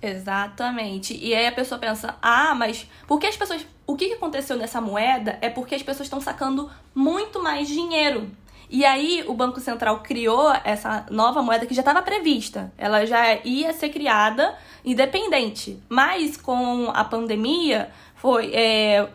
Exatamente. 0.03 1.17
E 1.17 1.35
aí 1.35 1.47
a 1.47 1.53
pessoa 1.53 1.79
pensa: 1.79 2.17
ah, 2.21 2.55
mas 2.55 2.87
por 3.07 3.19
que 3.19 3.27
as 3.27 3.37
pessoas. 3.37 3.67
O 3.87 3.97
que 3.97 4.13
aconteceu 4.15 4.57
nessa 4.57 4.81
moeda 4.81 5.39
é 5.43 5.51
porque 5.51 5.75
as 5.75 5.83
pessoas 5.83 6.07
estão 6.07 6.21
sacando 6.21 6.71
muito 6.95 7.43
mais 7.43 7.69
dinheiro. 7.69 8.31
E 8.71 8.85
aí 8.85 9.23
o 9.27 9.35
Banco 9.35 9.61
Central 9.61 10.01
criou 10.01 10.51
essa 10.65 11.07
nova 11.11 11.43
moeda 11.43 11.67
que 11.67 11.75
já 11.75 11.83
estava 11.83 12.01
prevista. 12.01 12.73
Ela 12.79 13.05
já 13.05 13.35
ia 13.45 13.73
ser 13.73 13.91
criada 13.91 14.57
independente. 14.85 15.81
Mas 15.89 16.37
com 16.37 16.91
a 16.91 17.05
pandemia 17.05 17.91
foi. 18.17 18.53
É, 18.55 19.09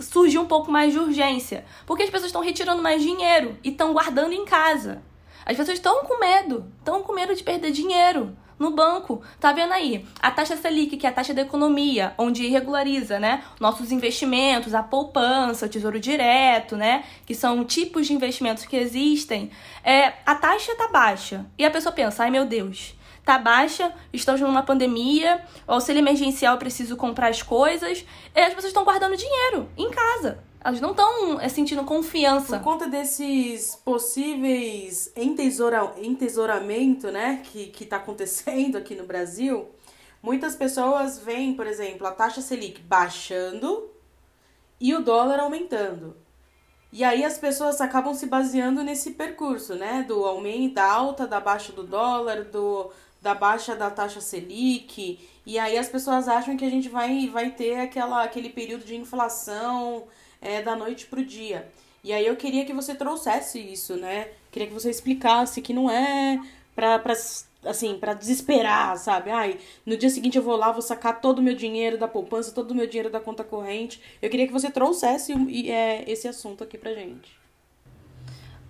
surgiu 0.00 0.42
um 0.42 0.46
pouco 0.46 0.72
mais 0.72 0.92
de 0.92 0.98
urgência. 0.98 1.64
Porque 1.86 2.02
as 2.02 2.10
pessoas 2.10 2.28
estão 2.28 2.42
retirando 2.42 2.82
mais 2.82 3.02
dinheiro 3.02 3.56
e 3.62 3.68
estão 3.68 3.92
guardando 3.92 4.32
em 4.32 4.44
casa. 4.44 5.02
As 5.46 5.56
pessoas 5.56 5.76
estão 5.76 6.02
com 6.04 6.18
medo, 6.18 6.64
estão 6.78 7.02
com 7.02 7.12
medo 7.12 7.34
de 7.34 7.42
perder 7.42 7.70
dinheiro 7.70 8.34
no 8.58 8.70
banco. 8.70 9.22
Tá 9.40 9.52
vendo 9.52 9.72
aí? 9.72 10.04
A 10.20 10.30
taxa 10.30 10.56
Selic, 10.56 10.96
que 10.96 11.06
é 11.06 11.10
a 11.10 11.12
taxa 11.12 11.34
da 11.34 11.42
economia, 11.42 12.14
onde 12.18 12.46
regulariza, 12.48 13.18
né, 13.18 13.42
nossos 13.60 13.92
investimentos, 13.92 14.74
a 14.74 14.82
poupança, 14.82 15.66
o 15.66 15.68
tesouro 15.68 15.98
direto, 16.00 16.76
né, 16.76 17.04
que 17.26 17.34
são 17.34 17.64
tipos 17.64 18.06
de 18.06 18.12
investimentos 18.12 18.64
que 18.64 18.76
existem. 18.76 19.50
É, 19.82 20.14
a 20.24 20.34
taxa 20.34 20.74
tá 20.76 20.88
baixa. 20.88 21.46
E 21.58 21.64
a 21.64 21.70
pessoa 21.70 21.92
pensa: 21.92 22.24
"Ai, 22.24 22.30
meu 22.30 22.46
Deus, 22.46 22.94
tá 23.24 23.38
baixa, 23.38 23.92
estamos 24.12 24.40
numa 24.40 24.62
pandemia, 24.62 25.42
o 25.66 25.72
auxílio 25.72 26.00
emergencial, 26.00 26.58
preciso 26.58 26.96
comprar 26.96 27.28
as 27.28 27.42
coisas". 27.42 28.04
E 28.34 28.40
as 28.40 28.48
pessoas 28.48 28.66
estão 28.66 28.84
guardando 28.84 29.16
dinheiro 29.16 29.68
em 29.76 29.90
casa. 29.90 30.38
Elas 30.64 30.80
não 30.80 30.92
estão 30.92 31.38
é, 31.38 31.48
sentindo 31.50 31.84
confiança. 31.84 32.56
Por 32.56 32.64
conta 32.64 32.88
desses 32.88 33.76
possíveis 33.84 35.12
entesoura, 35.14 35.92
entesouramento, 35.98 37.10
né, 37.10 37.42
que, 37.44 37.66
que 37.66 37.84
tá 37.84 37.96
acontecendo 37.98 38.78
aqui 38.78 38.94
no 38.94 39.04
Brasil, 39.04 39.68
muitas 40.22 40.56
pessoas 40.56 41.18
veem, 41.18 41.52
por 41.52 41.66
exemplo, 41.66 42.06
a 42.06 42.12
taxa 42.12 42.40
Selic 42.40 42.80
baixando 42.80 43.90
e 44.80 44.94
o 44.94 45.02
dólar 45.02 45.38
aumentando. 45.40 46.16
E 46.90 47.04
aí 47.04 47.24
as 47.24 47.36
pessoas 47.36 47.78
acabam 47.82 48.14
se 48.14 48.26
baseando 48.26 48.82
nesse 48.82 49.10
percurso, 49.10 49.74
né, 49.74 50.02
do 50.08 50.24
aumento, 50.24 50.76
da 50.76 50.90
alta, 50.90 51.26
da 51.26 51.40
baixa 51.40 51.72
do 51.72 51.82
dólar, 51.82 52.44
do 52.44 52.90
da 53.20 53.34
baixa 53.34 53.74
da 53.74 53.90
taxa 53.90 54.20
Selic, 54.20 55.18
e 55.46 55.58
aí 55.58 55.78
as 55.78 55.88
pessoas 55.88 56.28
acham 56.28 56.58
que 56.58 56.64
a 56.64 56.70
gente 56.70 56.90
vai, 56.90 57.26
vai 57.28 57.50
ter 57.50 57.80
aquela, 57.80 58.22
aquele 58.22 58.50
período 58.50 58.84
de 58.84 58.94
inflação 58.94 60.04
é, 60.44 60.62
da 60.62 60.76
noite 60.76 61.06
pro 61.06 61.24
dia. 61.24 61.66
E 62.04 62.12
aí 62.12 62.26
eu 62.26 62.36
queria 62.36 62.64
que 62.64 62.72
você 62.72 62.94
trouxesse 62.94 63.58
isso, 63.58 63.96
né? 63.96 64.28
Queria 64.52 64.68
que 64.68 64.74
você 64.74 64.90
explicasse 64.90 65.62
que 65.62 65.72
não 65.72 65.90
é 65.90 66.38
pra, 66.74 66.98
pra 66.98 67.14
assim, 67.64 67.98
para 67.98 68.14
desesperar, 68.14 68.96
sabe? 68.98 69.30
Ai, 69.30 69.58
no 69.86 69.96
dia 69.96 70.10
seguinte 70.10 70.36
eu 70.36 70.42
vou 70.42 70.56
lá, 70.56 70.70
vou 70.70 70.82
sacar 70.82 71.20
todo 71.20 71.38
o 71.38 71.42
meu 71.42 71.54
dinheiro 71.54 71.96
da 71.96 72.06
poupança, 72.06 72.52
todo 72.52 72.72
o 72.72 72.74
meu 72.74 72.86
dinheiro 72.86 73.10
da 73.10 73.20
conta 73.20 73.42
corrente. 73.42 74.00
Eu 74.20 74.28
queria 74.28 74.46
que 74.46 74.52
você 74.52 74.70
trouxesse 74.70 75.32
é, 75.70 76.04
esse 76.10 76.28
assunto 76.28 76.62
aqui 76.62 76.76
pra 76.76 76.92
gente. 76.92 77.43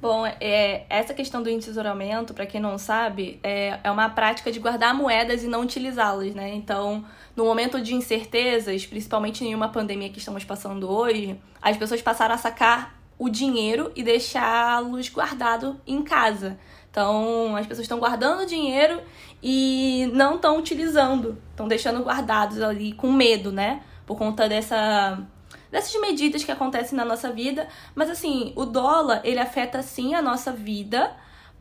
Bom, 0.05 0.27
é, 0.27 0.85
essa 0.91 1.15
questão 1.15 1.43
do 1.43 1.49
entesouramento, 1.49 2.35
para 2.35 2.45
quem 2.45 2.61
não 2.61 2.77
sabe, 2.77 3.41
é, 3.43 3.81
é 3.83 3.91
uma 3.91 4.11
prática 4.11 4.53
de 4.53 4.61
guardar 4.61 4.95
moedas 4.95 5.43
e 5.43 5.49
não 5.49 5.63
utilizá-las, 5.63 6.35
né? 6.35 6.53
Então, 6.53 7.03
no 7.35 7.47
momento 7.47 7.81
de 7.81 7.95
incertezas, 7.95 8.85
principalmente 8.85 9.43
em 9.43 9.55
uma 9.55 9.71
pandemia 9.71 10.11
que 10.11 10.19
estamos 10.19 10.45
passando 10.45 10.91
hoje, 10.91 11.41
as 11.63 11.79
pessoas 11.79 12.03
passaram 12.03 12.35
a 12.35 12.37
sacar 12.37 13.01
o 13.19 13.31
dinheiro 13.31 13.93
e 13.97 14.03
deixá-los 14.03 15.09
guardado 15.09 15.81
em 15.87 16.03
casa. 16.03 16.59
Então, 16.91 17.57
as 17.57 17.67
pessoas 17.67 17.87
estão 17.87 17.99
guardando 17.99 18.45
dinheiro 18.47 19.01
e 19.43 20.11
não 20.13 20.35
estão 20.35 20.59
utilizando, 20.59 21.39
estão 21.49 21.67
deixando 21.67 22.03
guardados 22.03 22.61
ali 22.61 22.93
com 22.93 23.11
medo, 23.11 23.51
né? 23.51 23.83
Por 24.05 24.19
conta 24.19 24.51
dessa 24.51 25.27
dessas 25.75 26.01
medidas 26.01 26.45
que 26.45 26.53
acontecem 26.53 26.97
na 26.97 27.05
nossa 27.05 27.33
vida. 27.33 27.67
Mas 27.97 28.09
assim, 28.09 28.53
o 28.55 28.65
dólar, 28.65 29.21
ele 29.25 29.41
afeta 29.41 29.83
sim 29.83 30.15
a 30.15 30.23
nossa 30.23 30.53
vida, 30.53 31.13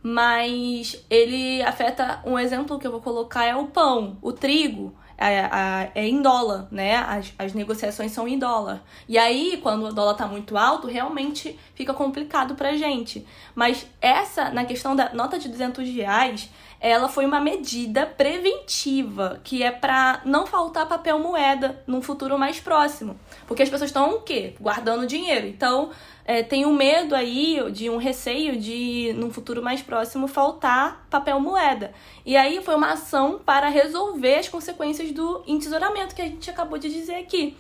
mas 0.04 1.04
ele 1.10 1.64
afeta. 1.64 2.22
Um 2.24 2.38
exemplo 2.38 2.78
que 2.78 2.86
eu 2.86 2.92
vou 2.92 3.02
colocar 3.02 3.44
é 3.44 3.56
o 3.56 3.66
pão, 3.66 4.18
o 4.22 4.32
trigo. 4.32 4.94
É, 5.18 5.90
é, 5.96 6.08
em 6.08 6.22
dólar, 6.22 6.68
né? 6.72 6.98
As, 6.98 7.34
as 7.40 7.54
negociações 7.54 8.12
são 8.12 8.28
em 8.28 8.38
dólar. 8.38 8.84
E 9.08 9.18
aí, 9.18 9.60
quando 9.64 9.86
o 9.86 9.94
dólar 9.94 10.16
tá 10.16 10.28
muito 10.28 10.58
alto, 10.58 10.88
realmente 10.88 11.58
fica 11.76 11.94
complicado 11.94 12.56
pra 12.56 12.76
gente. 12.76 13.26
Mas 13.56 13.88
essa, 14.02 14.50
na 14.50 14.66
questão 14.66 14.96
da 14.96 15.14
nota 15.14 15.40
de 15.40 15.48
200 15.50 15.88
reais, 15.90 16.50
ela 16.84 17.08
foi 17.08 17.26
uma 17.26 17.40
medida 17.40 18.06
preventiva, 18.06 19.40
que 19.42 19.64
é 19.64 19.72
para 19.72 20.20
não 20.26 20.46
faltar 20.46 20.86
papel 20.86 21.18
moeda 21.18 21.82
num 21.88 22.02
futuro 22.02 22.38
mais 22.38 22.60
próximo. 22.60 23.18
Porque 23.48 23.64
as 23.64 23.70
pessoas 23.70 23.90
estão 23.90 24.16
o 24.16 24.22
quê? 24.22 24.54
Guardando 24.60 25.08
dinheiro. 25.08 25.48
Então, 25.48 25.92
é, 26.26 26.44
tem 26.44 26.66
um 26.66 26.74
medo 26.74 27.16
aí, 27.16 27.58
de 27.72 27.90
um 27.90 27.96
receio 27.96 28.60
de, 28.60 29.14
num 29.16 29.32
futuro 29.32 29.64
mais 29.64 29.82
próximo, 29.82 30.28
faltar 30.28 31.08
papel 31.10 31.40
moeda. 31.40 31.94
E 32.26 32.36
aí 32.36 32.62
foi 32.62 32.76
uma 32.76 32.92
ação 32.92 33.40
para 33.40 33.70
resolver 33.70 34.36
as 34.36 34.50
consequências 34.50 35.10
do 35.14 35.42
entesouramento 35.48 36.14
que 36.14 36.22
a 36.22 36.26
gente 36.26 36.50
acabou 36.50 36.78
de 36.78 36.90
dizer 36.90 37.16
aqui. 37.16 37.56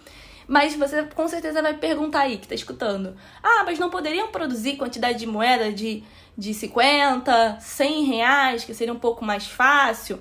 Mas 0.47 0.75
você 0.75 1.03
com 1.03 1.27
certeza 1.27 1.61
vai 1.61 1.73
perguntar 1.73 2.21
aí, 2.21 2.37
que 2.37 2.45
está 2.45 2.55
escutando. 2.55 3.15
Ah, 3.41 3.63
mas 3.65 3.79
não 3.79 3.89
poderiam 3.89 4.27
produzir 4.29 4.77
quantidade 4.77 5.19
de 5.19 5.27
moeda 5.27 5.71
de 5.71 6.03
de 6.37 6.53
50, 6.53 7.57
100 7.59 8.03
reais, 8.05 8.65
que 8.65 8.73
seria 8.73 8.93
um 8.93 8.99
pouco 8.99 9.23
mais 9.23 9.47
fácil. 9.47 10.19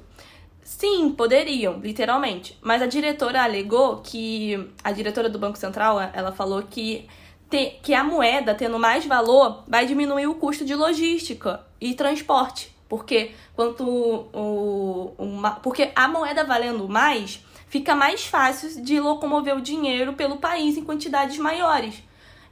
Sim, 0.62 1.11
poderiam, 1.11 1.78
literalmente. 1.80 2.58
Mas 2.61 2.82
a 2.82 2.87
diretora 2.87 3.42
alegou 3.42 3.98
que. 3.98 4.70
A 4.82 4.92
diretora 4.92 5.28
do 5.28 5.38
Banco 5.38 5.58
Central, 5.58 5.98
ela 6.12 6.32
falou 6.32 6.62
que, 6.62 7.08
te, 7.50 7.78
que 7.82 7.94
a 7.94 8.04
moeda 8.04 8.54
tendo 8.54 8.78
mais 8.78 9.04
valor 9.06 9.64
vai 9.66 9.87
diminuir 9.87 10.26
o 10.26 10.35
custo 10.35 10.64
de 10.64 10.74
logística 10.74 11.64
e 11.80 11.94
transporte. 11.94 12.72
Porque 12.88 13.32
quanto 13.54 13.85
o, 13.88 15.14
uma, 15.18 15.52
porque 15.52 15.90
a 15.96 16.06
moeda 16.06 16.44
valendo 16.44 16.88
mais 16.88 17.42
fica 17.72 17.94
mais 17.94 18.26
fácil 18.26 18.85
de 18.85 19.00
locomover 19.00 19.56
o 19.56 19.61
dinheiro 19.62 20.12
pelo 20.12 20.37
país 20.37 20.76
em 20.76 20.85
quantidades 20.85 21.38
maiores. 21.38 22.02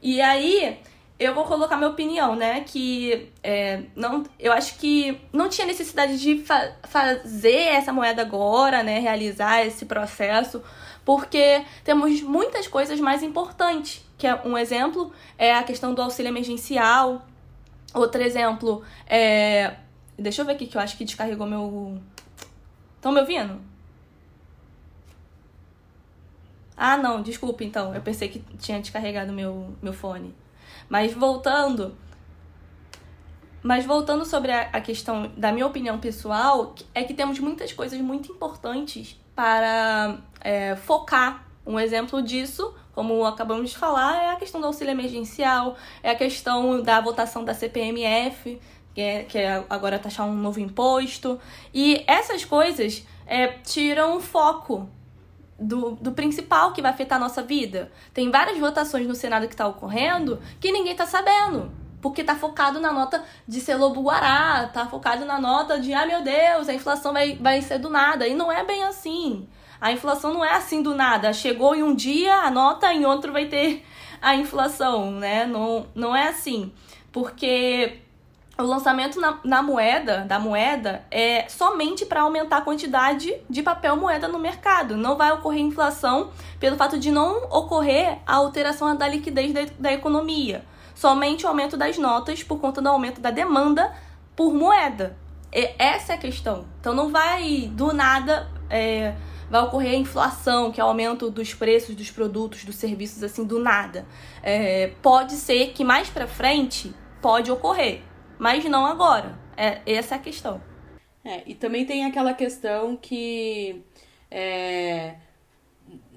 E 0.00 0.18
aí, 0.18 0.78
eu 1.18 1.34
vou 1.34 1.44
colocar 1.44 1.76
minha 1.76 1.90
opinião, 1.90 2.34
né? 2.34 2.62
Que 2.62 3.30
é, 3.42 3.82
não, 3.94 4.24
eu 4.38 4.50
acho 4.50 4.78
que 4.78 5.20
não 5.30 5.50
tinha 5.50 5.66
necessidade 5.66 6.18
de 6.18 6.42
fa 6.42 6.72
fazer 6.84 7.68
essa 7.68 7.92
moeda 7.92 8.22
agora, 8.22 8.82
né? 8.82 8.98
Realizar 8.98 9.60
esse 9.60 9.84
processo, 9.84 10.62
porque 11.04 11.66
temos 11.84 12.22
muitas 12.22 12.66
coisas 12.66 12.98
mais 12.98 13.22
importantes. 13.22 14.02
Que 14.16 14.26
é 14.26 14.40
um 14.42 14.56
exemplo 14.56 15.12
é 15.36 15.54
a 15.54 15.62
questão 15.62 15.92
do 15.92 16.00
auxílio 16.00 16.30
emergencial. 16.30 17.26
Outro 17.92 18.22
exemplo 18.22 18.82
é. 19.06 19.74
Deixa 20.18 20.40
eu 20.40 20.46
ver 20.46 20.52
aqui 20.52 20.66
que 20.66 20.78
eu 20.78 20.80
acho 20.80 20.96
que 20.96 21.04
descarregou 21.04 21.46
meu. 21.46 22.00
Estão 22.96 23.12
me 23.12 23.20
ouvindo? 23.20 23.69
Ah, 26.82 26.96
não, 26.96 27.20
desculpa 27.20 27.62
então. 27.62 27.94
Eu 27.94 28.00
pensei 28.00 28.30
que 28.30 28.38
tinha 28.56 28.80
descarregado 28.80 29.34
meu, 29.34 29.76
meu 29.82 29.92
fone. 29.92 30.34
Mas 30.88 31.12
voltando. 31.12 31.94
Mas 33.62 33.84
voltando 33.84 34.24
sobre 34.24 34.50
a, 34.50 34.62
a 34.72 34.80
questão 34.80 35.30
da 35.36 35.52
minha 35.52 35.66
opinião 35.66 35.98
pessoal, 35.98 36.74
é 36.94 37.04
que 37.04 37.12
temos 37.12 37.38
muitas 37.38 37.70
coisas 37.74 38.00
muito 38.00 38.32
importantes 38.32 39.20
para 39.36 40.20
é, 40.40 40.74
focar. 40.74 41.46
Um 41.66 41.78
exemplo 41.78 42.22
disso, 42.22 42.74
como 42.94 43.26
acabamos 43.26 43.68
de 43.68 43.76
falar, 43.76 44.16
é 44.16 44.30
a 44.30 44.36
questão 44.36 44.58
do 44.58 44.66
auxílio 44.66 44.92
emergencial, 44.92 45.76
é 46.02 46.08
a 46.12 46.14
questão 46.14 46.82
da 46.82 46.98
votação 47.02 47.44
da 47.44 47.52
CPMF, 47.52 48.58
que 48.94 49.02
é, 49.02 49.24
que 49.24 49.36
é 49.36 49.62
agora 49.68 49.98
taxar 49.98 50.26
um 50.26 50.34
novo 50.34 50.58
imposto. 50.58 51.38
E 51.74 52.02
essas 52.06 52.42
coisas 52.42 53.06
é, 53.26 53.48
tiram 53.48 54.16
o 54.16 54.20
foco 54.20 54.88
do, 55.60 55.92
do 56.00 56.12
principal 56.12 56.72
que 56.72 56.80
vai 56.80 56.90
afetar 56.90 57.16
a 57.16 57.20
nossa 57.20 57.42
vida. 57.42 57.92
Tem 58.14 58.30
várias 58.30 58.58
votações 58.58 59.06
no 59.06 59.14
Senado 59.14 59.46
que 59.46 59.54
está 59.54 59.66
ocorrendo 59.68 60.40
que 60.58 60.72
ninguém 60.72 60.92
está 60.92 61.06
sabendo. 61.06 61.70
Porque 62.00 62.24
tá 62.24 62.34
focado 62.34 62.80
na 62.80 62.90
nota 62.90 63.22
de 63.46 63.60
ser 63.60 63.74
lobo 63.74 64.00
guará, 64.00 64.70
tá 64.72 64.86
focado 64.86 65.26
na 65.26 65.38
nota 65.38 65.78
de, 65.78 65.92
ah 65.92 66.06
meu 66.06 66.22
Deus, 66.22 66.66
a 66.66 66.72
inflação 66.72 67.12
vai, 67.12 67.36
vai 67.36 67.60
ser 67.60 67.78
do 67.78 67.90
nada. 67.90 68.26
E 68.26 68.34
não 68.34 68.50
é 68.50 68.64
bem 68.64 68.84
assim. 68.84 69.46
A 69.78 69.92
inflação 69.92 70.32
não 70.32 70.42
é 70.42 70.54
assim 70.54 70.82
do 70.82 70.94
nada. 70.94 71.32
Chegou 71.34 71.74
em 71.74 71.82
um 71.82 71.94
dia 71.94 72.34
a 72.36 72.50
nota, 72.50 72.92
em 72.92 73.04
outro 73.04 73.32
vai 73.32 73.46
ter 73.46 73.84
a 74.20 74.34
inflação, 74.34 75.10
né? 75.10 75.44
Não, 75.44 75.86
não 75.94 76.16
é 76.16 76.28
assim. 76.28 76.72
Porque 77.12 77.98
o 78.60 78.66
lançamento 78.66 79.20
na, 79.20 79.38
na 79.44 79.62
moeda, 79.62 80.24
da 80.28 80.38
moeda, 80.38 81.04
é 81.10 81.48
somente 81.48 82.06
para 82.06 82.22
aumentar 82.22 82.58
a 82.58 82.60
quantidade 82.60 83.34
de 83.48 83.62
papel 83.62 83.96
moeda 83.96 84.28
no 84.28 84.38
mercado. 84.38 84.96
Não 84.96 85.16
vai 85.16 85.32
ocorrer 85.32 85.60
inflação 85.60 86.30
pelo 86.58 86.76
fato 86.76 86.98
de 86.98 87.10
não 87.10 87.44
ocorrer 87.50 88.18
a 88.26 88.36
alteração 88.36 88.94
da 88.96 89.08
liquidez 89.08 89.52
da, 89.52 89.60
da 89.78 89.92
economia. 89.92 90.64
Somente 90.94 91.44
o 91.46 91.48
aumento 91.48 91.76
das 91.76 91.98
notas 91.98 92.42
por 92.42 92.60
conta 92.60 92.80
do 92.80 92.88
aumento 92.88 93.20
da 93.20 93.30
demanda 93.30 93.94
por 94.36 94.52
moeda. 94.52 95.16
E 95.52 95.74
essa 95.78 96.12
é 96.12 96.14
a 96.16 96.18
questão. 96.18 96.66
Então 96.80 96.94
não 96.94 97.08
vai 97.08 97.70
do 97.72 97.92
nada 97.92 98.48
é, 98.68 99.14
vai 99.50 99.62
ocorrer 99.62 99.92
a 99.92 99.96
inflação, 99.96 100.70
que 100.70 100.80
é 100.80 100.84
o 100.84 100.86
aumento 100.86 101.28
dos 101.28 101.52
preços 101.52 101.96
dos 101.96 102.10
produtos, 102.10 102.64
dos 102.64 102.76
serviços, 102.76 103.22
assim, 103.22 103.44
do 103.44 103.58
nada. 103.58 104.06
É, 104.42 104.92
pode 105.02 105.32
ser 105.32 105.72
que 105.72 105.82
mais 105.82 106.08
para 106.08 106.26
frente 106.26 106.94
pode 107.20 107.50
ocorrer 107.50 108.02
mas 108.40 108.64
não 108.64 108.86
agora. 108.86 109.38
É, 109.54 109.82
essa 109.84 110.14
é 110.14 110.18
a 110.18 110.20
questão. 110.20 110.62
É, 111.22 111.42
e 111.46 111.54
também 111.54 111.84
tem 111.84 112.06
aquela 112.06 112.32
questão 112.32 112.96
que 112.96 113.82
é, 114.30 115.16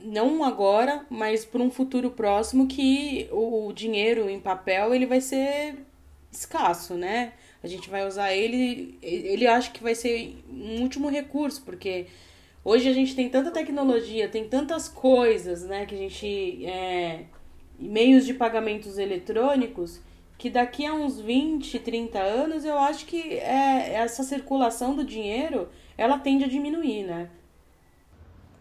não 0.01 0.41
agora, 0.41 1.05
mas 1.09 1.43
por 1.43 1.59
um 1.59 1.69
futuro 1.69 2.11
próximo 2.11 2.65
que 2.65 3.27
o, 3.29 3.67
o 3.67 3.73
dinheiro 3.73 4.29
em 4.29 4.39
papel 4.39 4.95
ele 4.95 5.05
vai 5.05 5.19
ser 5.19 5.75
escasso, 6.31 6.93
né? 6.93 7.33
A 7.61 7.67
gente 7.67 7.89
vai 7.89 8.07
usar 8.07 8.33
ele, 8.33 8.97
ele 9.01 9.45
acha 9.45 9.69
que 9.69 9.83
vai 9.83 9.93
ser 9.93 10.41
um 10.49 10.81
último 10.81 11.09
recurso, 11.09 11.61
porque 11.65 12.07
hoje 12.63 12.87
a 12.87 12.93
gente 12.93 13.13
tem 13.15 13.27
tanta 13.27 13.51
tecnologia, 13.51 14.29
tem 14.29 14.47
tantas 14.47 14.87
coisas, 14.87 15.63
né, 15.63 15.85
que 15.85 15.95
a 15.95 15.97
gente 15.97 16.65
é, 16.65 17.25
meios 17.77 18.25
de 18.25 18.33
pagamentos 18.33 18.97
eletrônicos 18.97 19.99
que 20.37 20.49
daqui 20.49 20.85
a 20.85 20.93
uns 20.93 21.19
20, 21.19 21.79
30 21.79 22.19
anos, 22.19 22.65
eu 22.65 22.77
acho 22.77 23.05
que 23.05 23.37
é, 23.37 23.93
essa 23.93 24.23
circulação 24.23 24.95
do 24.95 25.03
dinheiro, 25.03 25.69
ela 25.97 26.17
tende 26.17 26.43
a 26.43 26.47
diminuir, 26.47 27.03
né? 27.03 27.29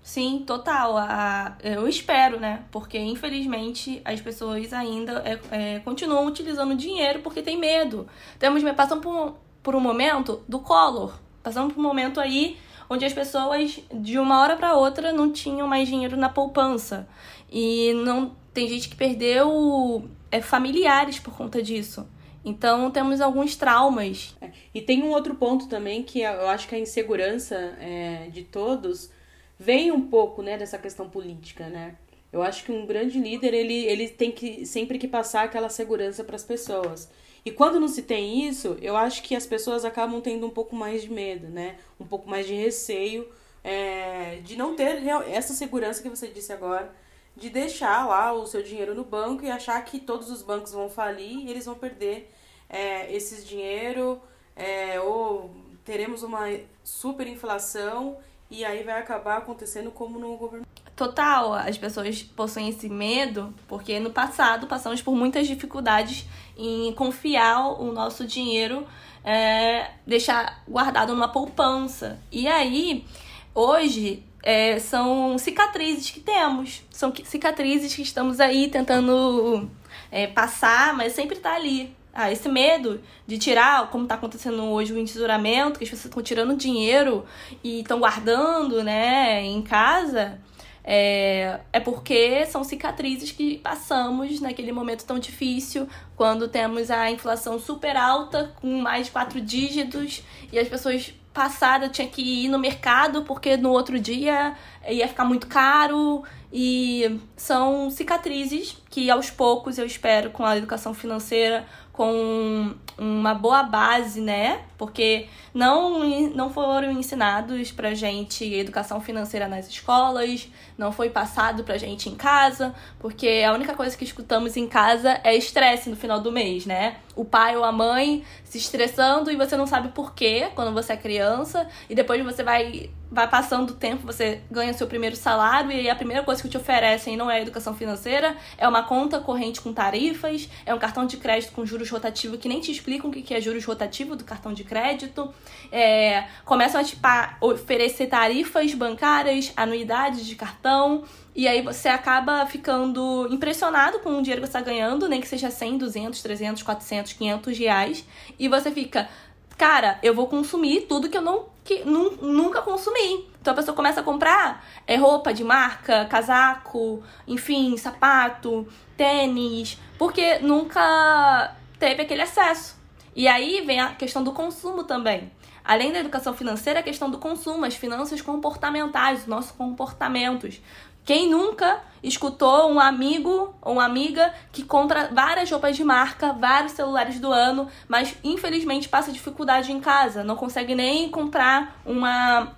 Sim, 0.02 0.42
total. 0.44 0.96
A, 0.96 1.56
eu 1.62 1.88
espero, 1.88 2.40
né? 2.40 2.64
Porque 2.72 2.98
infelizmente 2.98 4.02
as 4.04 4.20
pessoas 4.20 4.72
ainda 4.72 5.22
é, 5.24 5.40
é, 5.50 5.78
continuam 5.80 6.26
utilizando 6.26 6.74
dinheiro 6.74 7.20
porque 7.20 7.40
tem 7.40 7.56
medo. 7.56 8.08
Temos 8.38 8.62
passando 8.74 9.00
por, 9.00 9.36
por 9.62 9.76
um 9.76 9.80
momento 9.80 10.42
do 10.48 10.58
Collor, 10.58 11.14
passando 11.42 11.72
por 11.72 11.80
um 11.80 11.84
momento 11.84 12.20
aí 12.20 12.58
onde 12.90 13.04
as 13.04 13.12
pessoas 13.12 13.80
de 13.94 14.18
uma 14.18 14.40
hora 14.40 14.56
para 14.56 14.74
outra 14.74 15.12
não 15.12 15.32
tinham 15.32 15.68
mais 15.68 15.88
dinheiro 15.88 16.16
na 16.16 16.28
poupança 16.28 17.08
e 17.50 17.92
não 17.94 18.32
tem 18.52 18.68
gente 18.68 18.88
que 18.88 18.96
perdeu 18.96 20.08
é, 20.32 20.40
familiares 20.40 21.20
por 21.20 21.36
conta 21.36 21.62
disso. 21.62 22.08
Então 22.44 22.90
temos 22.90 23.20
alguns 23.20 23.54
traumas. 23.54 24.34
É, 24.40 24.50
e 24.74 24.80
tem 24.80 25.02
um 25.02 25.10
outro 25.10 25.34
ponto 25.34 25.68
também 25.68 26.02
que 26.02 26.22
eu 26.22 26.48
acho 26.48 26.66
que 26.66 26.74
a 26.74 26.78
insegurança 26.78 27.54
é, 27.78 28.28
de 28.32 28.42
todos 28.42 29.10
vem 29.58 29.92
um 29.92 30.08
pouco 30.08 30.42
né, 30.42 30.58
dessa 30.58 30.78
questão 30.78 31.08
política, 31.08 31.68
né? 31.68 31.94
Eu 32.32 32.42
acho 32.42 32.64
que 32.64 32.72
um 32.72 32.86
grande 32.86 33.20
líder 33.20 33.52
ele, 33.52 33.84
ele 33.84 34.08
tem 34.08 34.32
que 34.32 34.64
sempre 34.64 34.98
que 34.98 35.06
passar 35.06 35.44
aquela 35.44 35.68
segurança 35.68 36.24
para 36.24 36.34
as 36.34 36.42
pessoas. 36.42 37.10
E 37.44 37.50
quando 37.50 37.78
não 37.78 37.88
se 37.88 38.02
tem 38.02 38.48
isso, 38.48 38.78
eu 38.80 38.96
acho 38.96 39.22
que 39.22 39.36
as 39.36 39.44
pessoas 39.44 39.84
acabam 39.84 40.20
tendo 40.20 40.46
um 40.46 40.50
pouco 40.50 40.74
mais 40.74 41.02
de 41.02 41.12
medo, 41.12 41.48
né? 41.48 41.76
Um 42.00 42.06
pouco 42.06 42.28
mais 42.28 42.46
de 42.46 42.54
receio 42.54 43.28
é, 43.62 44.38
de 44.42 44.56
não 44.56 44.74
ter 44.74 45.02
essa 45.28 45.52
segurança 45.52 46.02
que 46.02 46.08
você 46.08 46.26
disse 46.26 46.52
agora 46.52 46.90
de 47.36 47.48
deixar 47.50 48.06
lá 48.06 48.32
o 48.32 48.46
seu 48.46 48.62
dinheiro 48.62 48.94
no 48.94 49.04
banco 49.04 49.44
e 49.44 49.50
achar 49.50 49.82
que 49.84 49.98
todos 49.98 50.30
os 50.30 50.42
bancos 50.42 50.72
vão 50.72 50.88
falir 50.88 51.38
e 51.38 51.50
eles 51.50 51.64
vão 51.64 51.74
perder 51.74 52.30
é, 52.68 53.14
esse 53.14 53.44
dinheiro 53.44 54.20
é, 54.54 55.00
ou 55.00 55.50
teremos 55.84 56.22
uma 56.22 56.46
super 56.84 57.26
inflação 57.26 58.16
e 58.50 58.64
aí 58.64 58.82
vai 58.82 59.00
acabar 59.00 59.38
acontecendo 59.38 59.90
como 59.90 60.18
no 60.18 60.36
governo. 60.36 60.66
Total, 60.94 61.54
as 61.54 61.78
pessoas 61.78 62.22
possuem 62.22 62.68
esse 62.68 62.88
medo 62.88 63.52
porque 63.66 63.98
no 63.98 64.10
passado 64.10 64.66
passamos 64.66 65.00
por 65.00 65.14
muitas 65.14 65.46
dificuldades 65.46 66.26
em 66.56 66.92
confiar 66.92 67.80
o 67.80 67.92
nosso 67.92 68.26
dinheiro, 68.26 68.86
é, 69.24 69.90
deixar 70.06 70.62
guardado 70.68 71.14
numa 71.14 71.28
poupança. 71.28 72.20
E 72.30 72.46
aí, 72.46 73.06
hoje, 73.54 74.22
é, 74.42 74.78
são 74.78 75.38
cicatrizes 75.38 76.10
que 76.10 76.20
temos. 76.20 76.82
São 76.90 77.12
cicatrizes 77.24 77.94
que 77.94 78.02
estamos 78.02 78.40
aí 78.40 78.68
tentando 78.68 79.70
é, 80.10 80.26
passar, 80.26 80.94
mas 80.94 81.12
sempre 81.12 81.36
está 81.36 81.54
ali. 81.54 81.94
Ah, 82.14 82.30
esse 82.30 82.46
medo 82.48 83.00
de 83.26 83.38
tirar, 83.38 83.88
como 83.90 84.04
está 84.04 84.16
acontecendo 84.16 84.62
hoje 84.64 84.92
o 84.92 84.98
entesouramento, 84.98 85.78
que 85.78 85.84
as 85.84 85.90
pessoas 85.90 86.06
estão 86.06 86.22
tirando 86.22 86.54
dinheiro 86.54 87.24
e 87.64 87.80
estão 87.80 87.98
guardando, 88.00 88.84
né, 88.84 89.42
em 89.42 89.62
casa, 89.62 90.38
é, 90.84 91.60
é 91.72 91.80
porque 91.80 92.44
são 92.44 92.64
cicatrizes 92.64 93.32
que 93.32 93.56
passamos 93.58 94.40
naquele 94.40 94.72
momento 94.72 95.06
tão 95.06 95.18
difícil, 95.18 95.88
quando 96.14 96.48
temos 96.48 96.90
a 96.90 97.10
inflação 97.10 97.58
super 97.58 97.96
alta, 97.96 98.52
com 98.60 98.80
mais 98.80 99.06
de 99.06 99.12
quatro 99.12 99.40
dígitos, 99.40 100.22
e 100.52 100.58
as 100.58 100.68
pessoas 100.68 101.14
passada 101.32 101.88
tinha 101.88 102.06
que 102.08 102.44
ir 102.44 102.48
no 102.48 102.58
mercado 102.58 103.22
porque 103.22 103.56
no 103.56 103.70
outro 103.70 103.98
dia 103.98 104.54
ia 104.88 105.08
ficar 105.08 105.24
muito 105.24 105.46
caro. 105.46 106.22
E 106.52 107.18
são 107.36 107.90
cicatrizes 107.90 108.76
que 108.90 109.10
aos 109.10 109.30
poucos 109.30 109.78
eu 109.78 109.86
espero 109.86 110.30
com 110.30 110.44
a 110.44 110.56
educação 110.56 110.92
financeira 110.92 111.66
com 111.92 112.74
uma 112.98 113.34
boa 113.34 113.62
base, 113.62 114.20
né? 114.20 114.62
Porque 114.76 115.28
não, 115.54 116.00
não 116.34 116.50
foram 116.50 116.90
ensinados 116.90 117.70
pra 117.70 117.94
gente 117.94 118.44
educação 118.44 119.00
financeira 119.00 119.46
nas 119.46 119.68
escolas, 119.68 120.48
não 120.76 120.92
foi 120.92 121.10
passado 121.10 121.64
pra 121.64 121.78
gente 121.78 122.08
em 122.08 122.14
casa, 122.14 122.74
porque 122.98 123.44
a 123.46 123.52
única 123.52 123.74
coisa 123.74 123.96
que 123.96 124.04
escutamos 124.04 124.56
em 124.56 124.66
casa 124.66 125.20
é 125.22 125.36
estresse 125.36 125.90
no 125.90 125.96
final 125.96 126.20
do 126.20 126.32
mês, 126.32 126.66
né? 126.66 126.96
O 127.14 127.24
pai 127.24 127.56
ou 127.56 127.64
a 127.64 127.72
mãe 127.72 128.24
se 128.44 128.58
estressando 128.58 129.30
e 129.30 129.36
você 129.36 129.56
não 129.56 129.66
sabe 129.66 129.88
por 129.88 130.14
quê 130.14 130.50
quando 130.54 130.72
você 130.72 130.94
é 130.94 130.96
criança, 130.96 131.68
e 131.88 131.94
depois 131.94 132.22
você 132.24 132.42
vai 132.42 132.90
vai 133.12 133.28
passando 133.28 133.70
o 133.70 133.74
tempo, 133.74 134.06
você 134.06 134.40
ganha 134.50 134.72
seu 134.72 134.86
primeiro 134.86 135.14
salário 135.14 135.70
e 135.70 135.90
a 135.90 135.94
primeira 135.94 136.22
coisa 136.22 136.40
que 136.40 136.48
te 136.48 136.56
oferecem 136.56 137.14
não 137.14 137.30
é 137.30 137.42
educação 137.42 137.74
financeira, 137.74 138.34
é 138.56 138.66
uma 138.66 138.84
conta 138.84 139.20
corrente 139.20 139.60
com 139.60 139.70
tarifas, 139.70 140.48
é 140.64 140.74
um 140.74 140.78
cartão 140.78 141.04
de 141.04 141.18
crédito 141.18 141.52
com 141.52 141.66
juros 141.66 141.90
rotativos 141.90 142.40
que 142.40 142.48
nem 142.48 142.58
te 142.58 142.70
explicam 142.82 143.08
o 143.08 143.12
que 143.12 143.32
é 143.32 143.40
juros 143.40 143.64
rotativo 143.64 144.16
do 144.16 144.24
cartão 144.24 144.52
de 144.52 144.64
crédito. 144.64 145.32
É, 145.70 146.24
começam 146.44 146.80
a 146.80 146.84
te 146.84 146.98
oferecer 147.40 148.08
tarifas 148.08 148.74
bancárias, 148.74 149.52
anuidades 149.56 150.26
de 150.26 150.34
cartão. 150.34 151.04
E 151.34 151.46
aí 151.46 151.62
você 151.62 151.88
acaba 151.88 152.44
ficando 152.46 153.28
impressionado 153.30 154.00
com 154.00 154.18
o 154.18 154.22
dinheiro 154.22 154.42
que 154.42 154.48
você 154.48 154.58
está 154.58 154.60
ganhando, 154.60 155.08
nem 155.08 155.20
que 155.20 155.28
seja 155.28 155.50
100, 155.50 155.78
200, 155.78 156.20
300, 156.20 156.62
400, 156.62 157.12
500 157.12 157.58
reais. 157.58 158.04
E 158.38 158.48
você 158.48 158.70
fica, 158.70 159.08
cara, 159.56 159.98
eu 160.02 160.12
vou 160.12 160.26
consumir 160.26 160.82
tudo 160.82 161.08
que 161.08 161.16
eu 161.16 161.22
não 161.22 161.52
que 161.64 161.84
nunca 161.84 162.60
consumi. 162.60 163.28
Então 163.40 163.52
a 163.52 163.56
pessoa 163.56 163.74
começa 163.74 164.00
a 164.00 164.02
comprar 164.02 164.64
é, 164.84 164.96
roupa 164.96 165.32
de 165.32 165.44
marca, 165.44 166.04
casaco, 166.06 167.00
enfim, 167.26 167.76
sapato, 167.76 168.66
tênis, 168.96 169.78
porque 169.96 170.40
nunca 170.40 171.54
teve 171.82 172.02
aquele 172.02 172.22
acesso. 172.22 172.76
E 173.14 173.26
aí 173.26 173.60
vem 173.66 173.80
a 173.80 173.88
questão 173.88 174.22
do 174.22 174.30
consumo 174.30 174.84
também. 174.84 175.32
Além 175.64 175.92
da 175.92 175.98
educação 175.98 176.32
financeira, 176.32 176.78
a 176.78 176.82
questão 176.82 177.10
do 177.10 177.18
consumo, 177.18 177.64
as 177.64 177.74
finanças 177.74 178.22
comportamentais, 178.22 179.22
os 179.22 179.26
nossos 179.26 179.50
comportamentos. 179.50 180.60
Quem 181.04 181.28
nunca 181.28 181.80
escutou 182.00 182.70
um 182.70 182.78
amigo 182.78 183.52
ou 183.60 183.72
uma 183.72 183.84
amiga 183.84 184.32
que 184.52 184.62
compra 184.62 185.10
várias 185.12 185.50
roupas 185.50 185.76
de 185.76 185.82
marca, 185.82 186.32
vários 186.32 186.70
celulares 186.72 187.18
do 187.18 187.32
ano, 187.32 187.66
mas 187.88 188.16
infelizmente 188.22 188.88
passa 188.88 189.10
dificuldade 189.10 189.72
em 189.72 189.80
casa, 189.80 190.22
não 190.22 190.36
consegue 190.36 190.76
nem 190.76 191.10
comprar 191.10 191.80
uma 191.84 192.52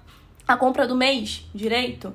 a 0.47 0.55
compra 0.55 0.87
do 0.87 0.95
mês 0.95 1.47
direito? 1.55 2.13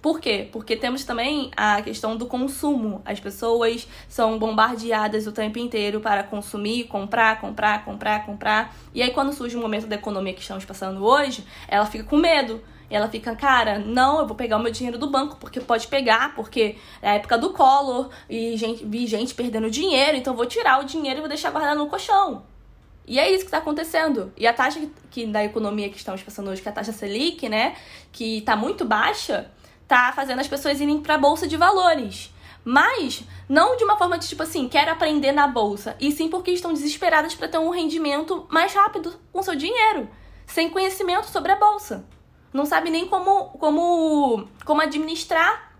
Por 0.00 0.18
quê? 0.18 0.48
Porque 0.50 0.76
temos 0.76 1.04
também 1.04 1.50
a 1.56 1.82
questão 1.82 2.16
do 2.16 2.26
consumo. 2.26 3.02
As 3.04 3.20
pessoas 3.20 3.86
são 4.08 4.38
bombardeadas 4.38 5.26
o 5.26 5.32
tempo 5.32 5.58
inteiro 5.58 6.00
para 6.00 6.22
consumir, 6.22 6.84
comprar, 6.84 7.40
comprar, 7.40 7.84
comprar, 7.84 8.24
comprar. 8.24 8.74
E 8.94 9.02
aí, 9.02 9.10
quando 9.10 9.32
surge 9.32 9.56
o 9.56 9.60
momento 9.60 9.86
da 9.86 9.96
economia 9.96 10.32
que 10.32 10.40
estamos 10.40 10.64
passando 10.64 11.04
hoje, 11.04 11.44
ela 11.68 11.84
fica 11.84 12.04
com 12.04 12.16
medo 12.16 12.62
ela 12.90 13.08
fica, 13.08 13.36
cara, 13.36 13.78
não, 13.78 14.18
eu 14.18 14.26
vou 14.26 14.36
pegar 14.36 14.56
o 14.56 14.60
meu 14.60 14.72
dinheiro 14.72 14.98
do 14.98 15.08
banco, 15.08 15.36
porque 15.36 15.60
pode 15.60 15.86
pegar, 15.86 16.34
porque 16.34 16.76
é 17.00 17.10
a 17.10 17.14
época 17.14 17.38
do 17.38 17.50
Collor 17.50 18.10
e 18.28 18.56
gente, 18.56 18.84
vi 18.84 19.06
gente 19.06 19.32
perdendo 19.32 19.70
dinheiro, 19.70 20.16
então 20.16 20.34
vou 20.34 20.44
tirar 20.44 20.80
o 20.80 20.84
dinheiro 20.84 21.18
e 21.18 21.20
vou 21.20 21.28
deixar 21.28 21.52
guardado 21.52 21.78
no 21.78 21.86
colchão. 21.86 22.42
E 23.06 23.18
é 23.18 23.28
isso 23.30 23.40
que 23.40 23.46
está 23.46 23.58
acontecendo. 23.58 24.32
E 24.36 24.46
a 24.46 24.52
taxa 24.52 24.80
que, 25.10 25.26
da 25.26 25.44
economia 25.44 25.88
que 25.88 25.96
estamos 25.96 26.22
passando 26.22 26.50
hoje, 26.50 26.60
que 26.60 26.68
é 26.68 26.70
a 26.70 26.74
taxa 26.74 26.92
Selic, 26.92 27.48
né, 27.48 27.76
que 28.12 28.38
está 28.38 28.56
muito 28.56 28.84
baixa, 28.84 29.48
tá 29.96 30.12
fazendo 30.12 30.40
as 30.40 30.48
pessoas 30.48 30.80
irem 30.80 31.00
para 31.00 31.14
a 31.14 31.18
bolsa 31.18 31.46
de 31.46 31.56
valores. 31.56 32.32
Mas 32.64 33.22
não 33.48 33.76
de 33.76 33.84
uma 33.84 33.96
forma 33.96 34.18
de 34.18 34.28
tipo 34.28 34.42
assim, 34.42 34.68
quero 34.68 34.90
aprender 34.90 35.32
na 35.32 35.46
bolsa, 35.46 35.96
e 35.98 36.12
sim 36.12 36.28
porque 36.28 36.50
estão 36.50 36.72
desesperadas 36.72 37.34
para 37.34 37.48
ter 37.48 37.58
um 37.58 37.70
rendimento 37.70 38.46
mais 38.50 38.72
rápido 38.74 39.14
com 39.32 39.42
seu 39.42 39.54
dinheiro, 39.54 40.08
sem 40.46 40.70
conhecimento 40.70 41.26
sobre 41.26 41.52
a 41.52 41.56
bolsa 41.56 42.04
não 42.52 42.66
sabe 42.66 42.90
nem 42.90 43.06
como, 43.06 43.50
como, 43.50 44.48
como 44.64 44.80
administrar. 44.80 45.72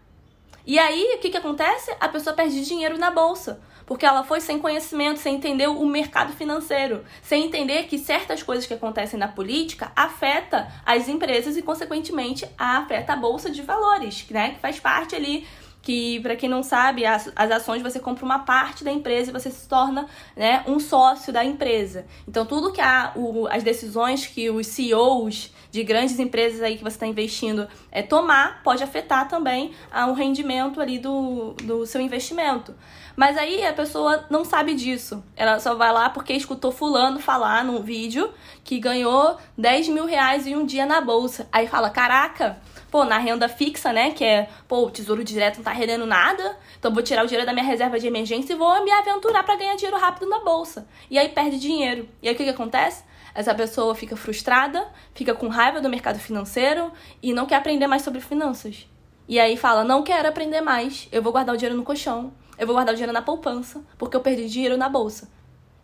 E 0.66 0.78
aí, 0.78 1.14
o 1.16 1.18
que, 1.18 1.30
que 1.30 1.36
acontece? 1.36 1.94
A 1.98 2.08
pessoa 2.08 2.34
perde 2.34 2.64
dinheiro 2.64 2.98
na 2.98 3.10
bolsa. 3.10 3.60
Porque 3.90 4.06
ela 4.06 4.22
foi 4.22 4.40
sem 4.40 4.60
conhecimento, 4.60 5.18
sem 5.18 5.34
entender 5.34 5.66
o 5.66 5.84
mercado 5.84 6.32
financeiro, 6.32 7.04
sem 7.20 7.46
entender 7.46 7.88
que 7.88 7.98
certas 7.98 8.40
coisas 8.40 8.64
que 8.64 8.72
acontecem 8.72 9.18
na 9.18 9.26
política 9.26 9.90
afeta 9.96 10.72
as 10.86 11.08
empresas 11.08 11.56
e, 11.56 11.62
consequentemente, 11.62 12.46
afeta 12.56 13.14
a 13.14 13.16
bolsa 13.16 13.50
de 13.50 13.62
valores, 13.62 14.24
né? 14.30 14.50
Que 14.50 14.60
faz 14.60 14.78
parte 14.78 15.16
ali 15.16 15.44
que 15.82 16.20
para 16.20 16.36
quem 16.36 16.48
não 16.48 16.62
sabe, 16.62 17.04
as, 17.04 17.32
as 17.34 17.50
ações 17.50 17.82
você 17.82 17.98
compra 17.98 18.24
uma 18.24 18.40
parte 18.40 18.84
da 18.84 18.92
empresa 18.92 19.30
e 19.30 19.32
você 19.32 19.50
se 19.50 19.66
torna 19.66 20.06
né, 20.36 20.62
um 20.68 20.78
sócio 20.78 21.32
da 21.32 21.44
empresa. 21.44 22.06
Então 22.28 22.46
tudo 22.46 22.72
que 22.72 22.80
há, 22.80 23.10
o, 23.16 23.48
as 23.48 23.64
decisões 23.64 24.24
que 24.24 24.50
os 24.50 24.68
CEOs 24.68 25.52
de 25.70 25.82
grandes 25.82 26.18
empresas 26.20 26.62
aí 26.62 26.76
que 26.76 26.84
você 26.84 26.96
está 26.96 27.06
investindo 27.06 27.66
é 27.90 28.02
tomar 28.02 28.62
pode 28.62 28.84
afetar 28.84 29.26
também 29.26 29.72
o 30.08 30.12
rendimento 30.12 30.80
ali 30.80 30.98
do, 30.98 31.54
do 31.54 31.86
seu 31.86 32.00
investimento. 32.00 32.72
Mas 33.16 33.36
aí 33.36 33.66
a 33.66 33.72
pessoa 33.72 34.24
não 34.30 34.44
sabe 34.44 34.74
disso. 34.74 35.22
Ela 35.36 35.58
só 35.58 35.74
vai 35.74 35.92
lá 35.92 36.10
porque 36.10 36.32
escutou 36.32 36.72
fulano 36.72 37.18
falar 37.18 37.64
num 37.64 37.82
vídeo 37.82 38.32
que 38.64 38.78
ganhou 38.78 39.36
10 39.56 39.88
mil 39.88 40.06
reais 40.06 40.46
em 40.46 40.56
um 40.56 40.64
dia 40.64 40.86
na 40.86 41.00
bolsa. 41.00 41.48
Aí 41.52 41.66
fala, 41.66 41.90
caraca, 41.90 42.58
pô, 42.90 43.04
na 43.04 43.18
renda 43.18 43.48
fixa, 43.48 43.92
né? 43.92 44.10
Que 44.10 44.24
é, 44.24 44.48
pô, 44.66 44.86
o 44.86 44.90
tesouro 44.90 45.22
direto 45.22 45.56
não 45.58 45.64
tá 45.64 45.72
rendendo 45.72 46.06
nada. 46.06 46.56
Então 46.78 46.92
vou 46.92 47.02
tirar 47.02 47.24
o 47.24 47.26
dinheiro 47.26 47.46
da 47.46 47.52
minha 47.52 47.64
reserva 47.64 47.98
de 47.98 48.06
emergência 48.06 48.52
e 48.52 48.56
vou 48.56 48.84
me 48.84 48.90
aventurar 48.90 49.42
para 49.42 49.56
ganhar 49.56 49.76
dinheiro 49.76 49.98
rápido 49.98 50.28
na 50.28 50.40
bolsa. 50.40 50.86
E 51.10 51.18
aí 51.18 51.28
perde 51.28 51.58
dinheiro. 51.58 52.08
E 52.22 52.28
aí 52.28 52.34
o 52.34 52.36
que, 52.36 52.44
que 52.44 52.50
acontece? 52.50 53.04
Essa 53.34 53.54
pessoa 53.54 53.94
fica 53.94 54.16
frustrada, 54.16 54.88
fica 55.14 55.34
com 55.34 55.48
raiva 55.48 55.80
do 55.80 55.88
mercado 55.88 56.18
financeiro 56.18 56.92
e 57.22 57.32
não 57.32 57.46
quer 57.46 57.56
aprender 57.56 57.86
mais 57.86 58.02
sobre 58.02 58.20
finanças. 58.20 58.86
E 59.28 59.38
aí 59.38 59.56
fala: 59.56 59.84
não 59.84 60.02
quero 60.02 60.28
aprender 60.28 60.60
mais, 60.60 61.08
eu 61.12 61.22
vou 61.22 61.32
guardar 61.32 61.54
o 61.54 61.58
dinheiro 61.58 61.76
no 61.76 61.84
colchão, 61.84 62.32
eu 62.60 62.66
vou 62.66 62.76
guardar 62.76 62.92
o 62.92 62.96
dinheiro 62.96 63.12
na 63.12 63.22
poupança, 63.22 63.82
porque 63.96 64.14
eu 64.14 64.20
perdi 64.20 64.46
dinheiro 64.46 64.76
na 64.76 64.88
bolsa. 64.88 65.28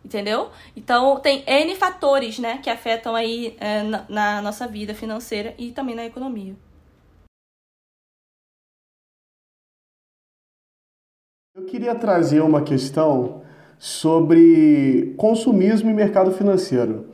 Entendeu? 0.05 0.51
Então 0.75 1.19
tem 1.19 1.43
N 1.47 1.75
fatores, 1.75 2.37
né, 2.37 2.59
que 2.59 2.69
afetam 2.69 3.15
aí 3.15 3.57
é, 3.59 3.81
na, 3.81 4.05
na 4.07 4.41
nossa 4.43 4.67
vida 4.67 4.93
financeira 4.93 5.55
e 5.57 5.71
também 5.71 5.95
na 5.95 6.05
economia. 6.05 6.55
Eu 11.55 11.65
queria 11.65 11.95
trazer 11.95 12.41
uma 12.41 12.61
questão 12.61 13.41
sobre 13.79 15.15
consumismo 15.17 15.89
e 15.89 15.93
mercado 15.93 16.31
financeiro. 16.31 17.07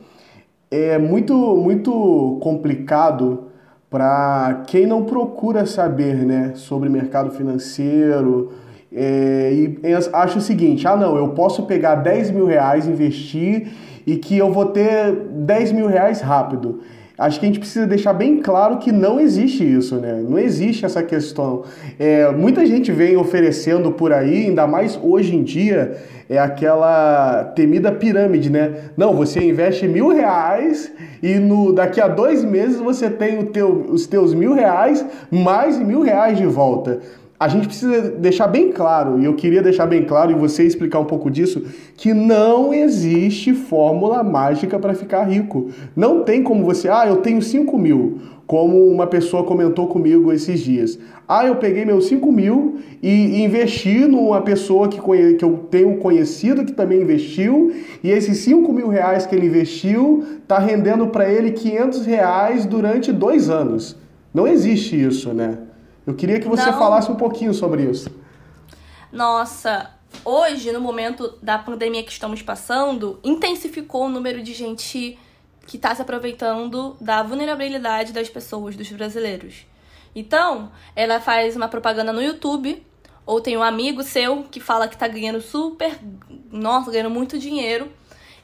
É 0.70 0.98
muito, 0.98 1.34
muito 1.56 2.38
complicado 2.42 3.50
para 3.88 4.62
quem 4.66 4.86
não 4.86 5.04
procura 5.04 5.64
saber 5.64 6.16
né, 6.16 6.54
sobre 6.54 6.90
mercado 6.90 7.30
financeiro 7.30 8.52
é, 8.94 9.52
e 9.52 9.78
acha 10.12 10.38
o 10.38 10.42
seguinte: 10.42 10.86
ah, 10.86 10.96
não, 10.96 11.16
eu 11.16 11.28
posso 11.28 11.64
pegar 11.64 11.96
10 11.96 12.30
mil 12.30 12.46
reais, 12.46 12.86
investir 12.86 13.68
e 14.06 14.16
que 14.16 14.36
eu 14.36 14.52
vou 14.52 14.66
ter 14.66 15.12
10 15.12 15.72
mil 15.72 15.86
reais 15.86 16.20
rápido 16.20 16.80
acho 17.16 17.38
que 17.38 17.46
a 17.46 17.48
gente 17.48 17.60
precisa 17.60 17.86
deixar 17.86 18.12
bem 18.12 18.40
claro 18.40 18.78
que 18.78 18.90
não 18.90 19.20
existe 19.20 19.64
isso, 19.64 19.96
né? 19.96 20.22
Não 20.28 20.38
existe 20.38 20.84
essa 20.84 21.02
questão. 21.02 21.62
É, 21.98 22.30
muita 22.32 22.66
gente 22.66 22.90
vem 22.90 23.16
oferecendo 23.16 23.92
por 23.92 24.12
aí, 24.12 24.46
ainda 24.46 24.66
mais 24.66 24.98
hoje 25.00 25.36
em 25.36 25.42
dia, 25.42 25.96
é 26.28 26.38
aquela 26.38 27.44
temida 27.54 27.92
pirâmide, 27.92 28.50
né? 28.50 28.72
Não, 28.96 29.14
você 29.14 29.40
investe 29.40 29.86
mil 29.86 30.08
reais 30.08 30.90
e 31.22 31.34
no, 31.38 31.72
daqui 31.72 32.00
a 32.00 32.08
dois 32.08 32.44
meses 32.44 32.78
você 32.78 33.08
tem 33.08 33.38
o 33.38 33.46
teu, 33.46 33.86
os 33.90 34.06
teus 34.06 34.34
mil 34.34 34.52
reais 34.52 35.04
mais 35.30 35.78
mil 35.78 36.02
reais 36.02 36.36
de 36.36 36.46
volta 36.46 37.00
a 37.38 37.48
gente 37.48 37.66
precisa 37.66 38.00
deixar 38.12 38.46
bem 38.46 38.70
claro, 38.70 39.20
e 39.20 39.24
eu 39.24 39.34
queria 39.34 39.60
deixar 39.60 39.86
bem 39.86 40.04
claro 40.04 40.30
e 40.30 40.34
você 40.34 40.62
explicar 40.62 41.00
um 41.00 41.04
pouco 41.04 41.30
disso, 41.30 41.64
que 41.96 42.14
não 42.14 42.72
existe 42.72 43.52
fórmula 43.52 44.22
mágica 44.22 44.78
para 44.78 44.94
ficar 44.94 45.24
rico. 45.24 45.70
Não 45.96 46.22
tem 46.22 46.42
como 46.42 46.64
você, 46.64 46.88
ah, 46.88 47.06
eu 47.06 47.16
tenho 47.16 47.42
5 47.42 47.76
mil, 47.76 48.18
como 48.46 48.86
uma 48.86 49.06
pessoa 49.06 49.42
comentou 49.42 49.88
comigo 49.88 50.32
esses 50.32 50.60
dias. 50.60 50.98
Ah, 51.26 51.44
eu 51.44 51.56
peguei 51.56 51.84
meus 51.84 52.06
5 52.06 52.30
mil 52.30 52.76
e 53.02 53.42
investi 53.42 54.06
numa 54.06 54.40
pessoa 54.40 54.88
que, 54.88 55.00
conhe... 55.00 55.34
que 55.34 55.44
eu 55.44 55.66
tenho 55.70 55.96
conhecido 55.96 56.64
que 56.64 56.72
também 56.72 57.02
investiu, 57.02 57.72
e 58.02 58.10
esses 58.10 58.38
5 58.38 58.72
mil 58.72 58.88
reais 58.88 59.26
que 59.26 59.34
ele 59.34 59.46
investiu 59.46 60.22
está 60.40 60.58
rendendo 60.58 61.08
para 61.08 61.28
ele 61.28 61.50
500 61.50 62.06
reais 62.06 62.64
durante 62.64 63.12
dois 63.12 63.50
anos. 63.50 63.96
Não 64.32 64.46
existe 64.46 65.00
isso, 65.00 65.32
né? 65.34 65.58
Eu 66.06 66.14
queria 66.14 66.38
que 66.40 66.48
você 66.48 66.70
Não. 66.70 66.78
falasse 66.78 67.10
um 67.10 67.16
pouquinho 67.16 67.54
sobre 67.54 67.82
isso. 67.82 68.10
Nossa, 69.10 69.90
hoje, 70.24 70.70
no 70.72 70.80
momento 70.80 71.34
da 71.42 71.58
pandemia 71.58 72.02
que 72.02 72.12
estamos 72.12 72.42
passando, 72.42 73.18
intensificou 73.24 74.06
o 74.06 74.08
número 74.08 74.42
de 74.42 74.52
gente 74.52 75.18
que 75.66 75.76
está 75.76 75.94
se 75.94 76.02
aproveitando 76.02 76.96
da 77.00 77.22
vulnerabilidade 77.22 78.12
das 78.12 78.28
pessoas, 78.28 78.76
dos 78.76 78.90
brasileiros. 78.92 79.66
Então, 80.14 80.70
ela 80.94 81.20
faz 81.20 81.56
uma 81.56 81.68
propaganda 81.68 82.12
no 82.12 82.22
YouTube, 82.22 82.84
ou 83.26 83.40
tem 83.40 83.56
um 83.56 83.62
amigo 83.62 84.02
seu 84.02 84.44
que 84.44 84.60
fala 84.60 84.86
que 84.86 84.94
está 84.94 85.08
ganhando 85.08 85.40
super, 85.40 85.98
nossa, 86.52 86.90
ganhando 86.90 87.10
muito 87.10 87.38
dinheiro, 87.38 87.90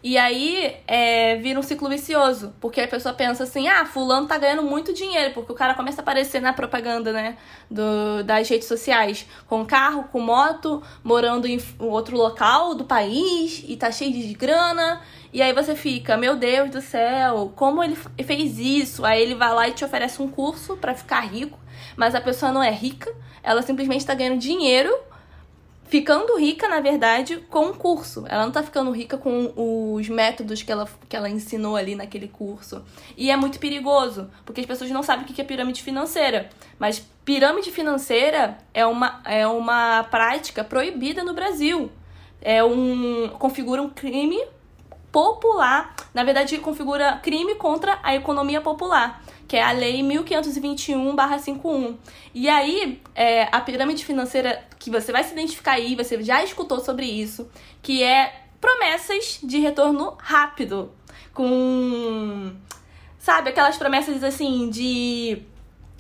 E 0.02 0.16
aí 0.16 0.76
é, 0.86 1.36
vira 1.36 1.60
um 1.60 1.62
ciclo 1.62 1.86
vicioso, 1.88 2.54
porque 2.58 2.80
a 2.80 2.88
pessoa 2.88 3.12
pensa 3.12 3.44
assim, 3.44 3.68
ah, 3.68 3.84
fulano 3.84 4.26
tá 4.26 4.38
ganhando 4.38 4.62
muito 4.62 4.94
dinheiro, 4.94 5.34
porque 5.34 5.52
o 5.52 5.54
cara 5.54 5.74
começa 5.74 6.00
a 6.00 6.02
aparecer 6.02 6.40
na 6.40 6.54
propaganda, 6.54 7.12
né, 7.12 7.36
do, 7.70 8.24
das 8.24 8.48
redes 8.48 8.66
sociais, 8.66 9.26
com 9.46 9.64
carro, 9.66 10.04
com 10.04 10.18
moto, 10.18 10.82
morando 11.04 11.46
em 11.46 11.60
outro 11.78 12.16
local 12.16 12.74
do 12.74 12.84
país, 12.84 13.62
e 13.68 13.76
tá 13.76 13.92
cheio 13.92 14.10
de 14.10 14.32
grana, 14.32 15.02
e 15.34 15.42
aí 15.42 15.52
você 15.52 15.76
fica, 15.76 16.16
meu 16.16 16.34
Deus 16.34 16.70
do 16.70 16.80
céu, 16.80 17.52
como 17.54 17.84
ele 17.84 17.94
fez 18.24 18.58
isso? 18.58 19.04
Aí 19.04 19.20
ele 19.20 19.34
vai 19.34 19.52
lá 19.54 19.68
e 19.68 19.72
te 19.72 19.84
oferece 19.84 20.22
um 20.22 20.28
curso 20.28 20.78
para 20.78 20.94
ficar 20.94 21.20
rico, 21.20 21.58
mas 21.94 22.14
a 22.14 22.22
pessoa 22.22 22.50
não 22.50 22.62
é 22.62 22.70
rica, 22.70 23.12
ela 23.42 23.60
simplesmente 23.60 24.00
está 24.00 24.14
ganhando 24.14 24.38
dinheiro, 24.38 24.96
ficando 25.90 26.38
rica, 26.38 26.68
na 26.68 26.78
verdade, 26.80 27.38
com 27.50 27.66
um 27.66 27.74
curso. 27.74 28.24
Ela 28.28 28.44
não 28.44 28.52
tá 28.52 28.62
ficando 28.62 28.92
rica 28.92 29.18
com 29.18 29.52
os 29.96 30.08
métodos 30.08 30.62
que 30.62 30.70
ela, 30.70 30.88
que 31.08 31.16
ela 31.16 31.28
ensinou 31.28 31.74
ali 31.74 31.96
naquele 31.96 32.28
curso. 32.28 32.84
E 33.16 33.28
é 33.28 33.36
muito 33.36 33.58
perigoso, 33.58 34.30
porque 34.46 34.60
as 34.60 34.66
pessoas 34.66 34.88
não 34.90 35.02
sabem 35.02 35.24
o 35.24 35.28
que 35.28 35.40
é 35.40 35.44
pirâmide 35.44 35.82
financeira. 35.82 36.48
Mas 36.78 37.04
pirâmide 37.24 37.72
financeira 37.72 38.56
é 38.72 38.86
uma, 38.86 39.20
é 39.24 39.44
uma 39.48 40.04
prática 40.04 40.62
proibida 40.62 41.24
no 41.24 41.34
Brasil. 41.34 41.90
É 42.40 42.62
um. 42.62 43.28
configura 43.30 43.82
um 43.82 43.90
crime 43.90 44.40
popular. 45.10 45.96
Na 46.14 46.22
verdade, 46.22 46.56
configura 46.58 47.18
crime 47.20 47.56
contra 47.56 47.98
a 48.00 48.14
economia 48.14 48.60
popular, 48.60 49.20
que 49.50 49.56
é 49.56 49.62
a 49.64 49.72
Lei 49.72 50.00
1521-51. 50.02 51.96
E 52.32 52.48
aí, 52.48 53.02
é, 53.16 53.48
a 53.50 53.60
pirâmide 53.60 54.04
financeira 54.04 54.62
que 54.78 54.88
você 54.88 55.10
vai 55.10 55.24
se 55.24 55.32
identificar 55.32 55.72
aí, 55.72 55.96
você 55.96 56.22
já 56.22 56.44
escutou 56.44 56.78
sobre 56.78 57.04
isso, 57.04 57.50
que 57.82 58.00
é 58.00 58.44
promessas 58.60 59.40
de 59.42 59.58
retorno 59.58 60.16
rápido. 60.20 60.92
Com. 61.34 62.52
Sabe, 63.18 63.50
aquelas 63.50 63.76
promessas 63.76 64.22
assim 64.22 64.70
de 64.70 65.42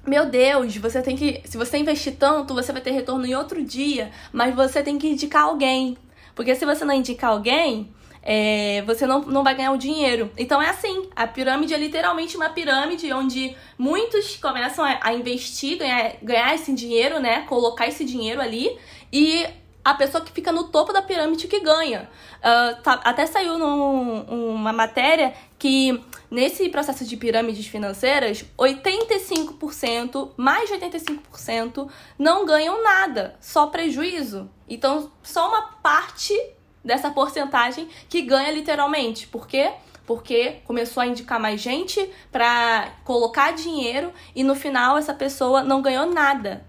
meu 0.06 0.26
Deus, 0.26 0.76
você 0.76 1.02
tem 1.02 1.16
que. 1.16 1.42
Se 1.44 1.56
você 1.56 1.76
investir 1.76 2.14
tanto, 2.16 2.54
você 2.54 2.70
vai 2.70 2.80
ter 2.80 2.92
retorno 2.92 3.26
em 3.26 3.34
outro 3.34 3.64
dia, 3.64 4.12
mas 4.32 4.54
você 4.54 4.80
tem 4.80 4.96
que 4.96 5.08
indicar 5.08 5.42
alguém. 5.42 5.98
Porque 6.36 6.54
se 6.54 6.64
você 6.64 6.84
não 6.84 6.94
indicar 6.94 7.32
alguém, 7.32 7.92
é, 8.22 8.82
você 8.86 9.06
não, 9.06 9.22
não 9.22 9.42
vai 9.42 9.54
ganhar 9.54 9.72
o 9.72 9.78
dinheiro. 9.78 10.30
Então 10.36 10.60
é 10.60 10.68
assim, 10.68 11.08
a 11.16 11.26
pirâmide 11.26 11.74
é 11.74 11.78
literalmente 11.78 12.36
uma 12.36 12.50
pirâmide 12.50 13.12
onde 13.12 13.56
muitos 13.78 14.36
começam 14.36 14.84
a, 14.84 14.98
a 15.02 15.14
investir, 15.14 15.78
ganhar, 15.78 16.14
ganhar 16.22 16.54
esse 16.54 16.72
dinheiro, 16.72 17.18
né? 17.20 17.42
Colocar 17.42 17.86
esse 17.86 18.04
dinheiro 18.04 18.40
ali 18.40 18.78
e 19.12 19.46
a 19.84 19.94
pessoa 19.94 20.22
que 20.22 20.30
fica 20.30 20.52
no 20.52 20.64
topo 20.64 20.92
da 20.92 21.00
pirâmide 21.00 21.48
que 21.48 21.60
ganha. 21.60 22.08
Uh, 22.38 22.82
tá, 22.82 23.00
até 23.04 23.26
saiu 23.26 23.58
num, 23.58 24.22
uma 24.54 24.72
matéria 24.72 25.32
que 25.58 26.02
nesse 26.30 26.68
processo 26.68 27.04
de 27.04 27.16
pirâmides 27.16 27.66
financeiras, 27.66 28.44
85%, 28.58 30.30
mais 30.36 30.68
de 30.68 30.76
85%, 30.76 31.90
não 32.18 32.46
ganham 32.46 32.82
nada, 32.82 33.36
só 33.40 33.66
prejuízo. 33.66 34.50
Então, 34.68 35.10
só 35.22 35.48
uma 35.48 35.62
parte 35.82 36.34
dessa 36.84 37.10
porcentagem 37.10 37.88
que 38.08 38.22
ganha 38.22 38.50
literalmente. 38.50 39.26
Por 39.26 39.46
quê? 39.46 39.72
Porque 40.06 40.56
começou 40.64 41.02
a 41.02 41.06
indicar 41.06 41.38
mais 41.38 41.60
gente 41.60 42.10
para 42.32 42.92
colocar 43.04 43.52
dinheiro 43.52 44.12
e 44.34 44.42
no 44.42 44.54
final 44.54 44.98
essa 44.98 45.14
pessoa 45.14 45.62
não 45.62 45.82
ganhou 45.82 46.06
nada. 46.06 46.66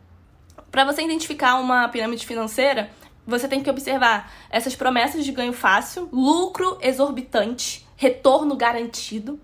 Para 0.70 0.86
você 0.86 1.02
identificar 1.02 1.56
uma 1.56 1.88
pirâmide 1.90 2.26
financeira, 2.26 2.90
você 3.26 3.48
tem 3.48 3.62
que 3.62 3.70
observar 3.70 4.32
essas 4.50 4.76
promessas 4.76 5.26
de 5.26 5.32
ganho 5.32 5.54
fácil, 5.54 6.10
lucro 6.12 6.78
exorbitante, 6.82 7.86
retorno 7.96 8.56
garantido. 8.56 9.40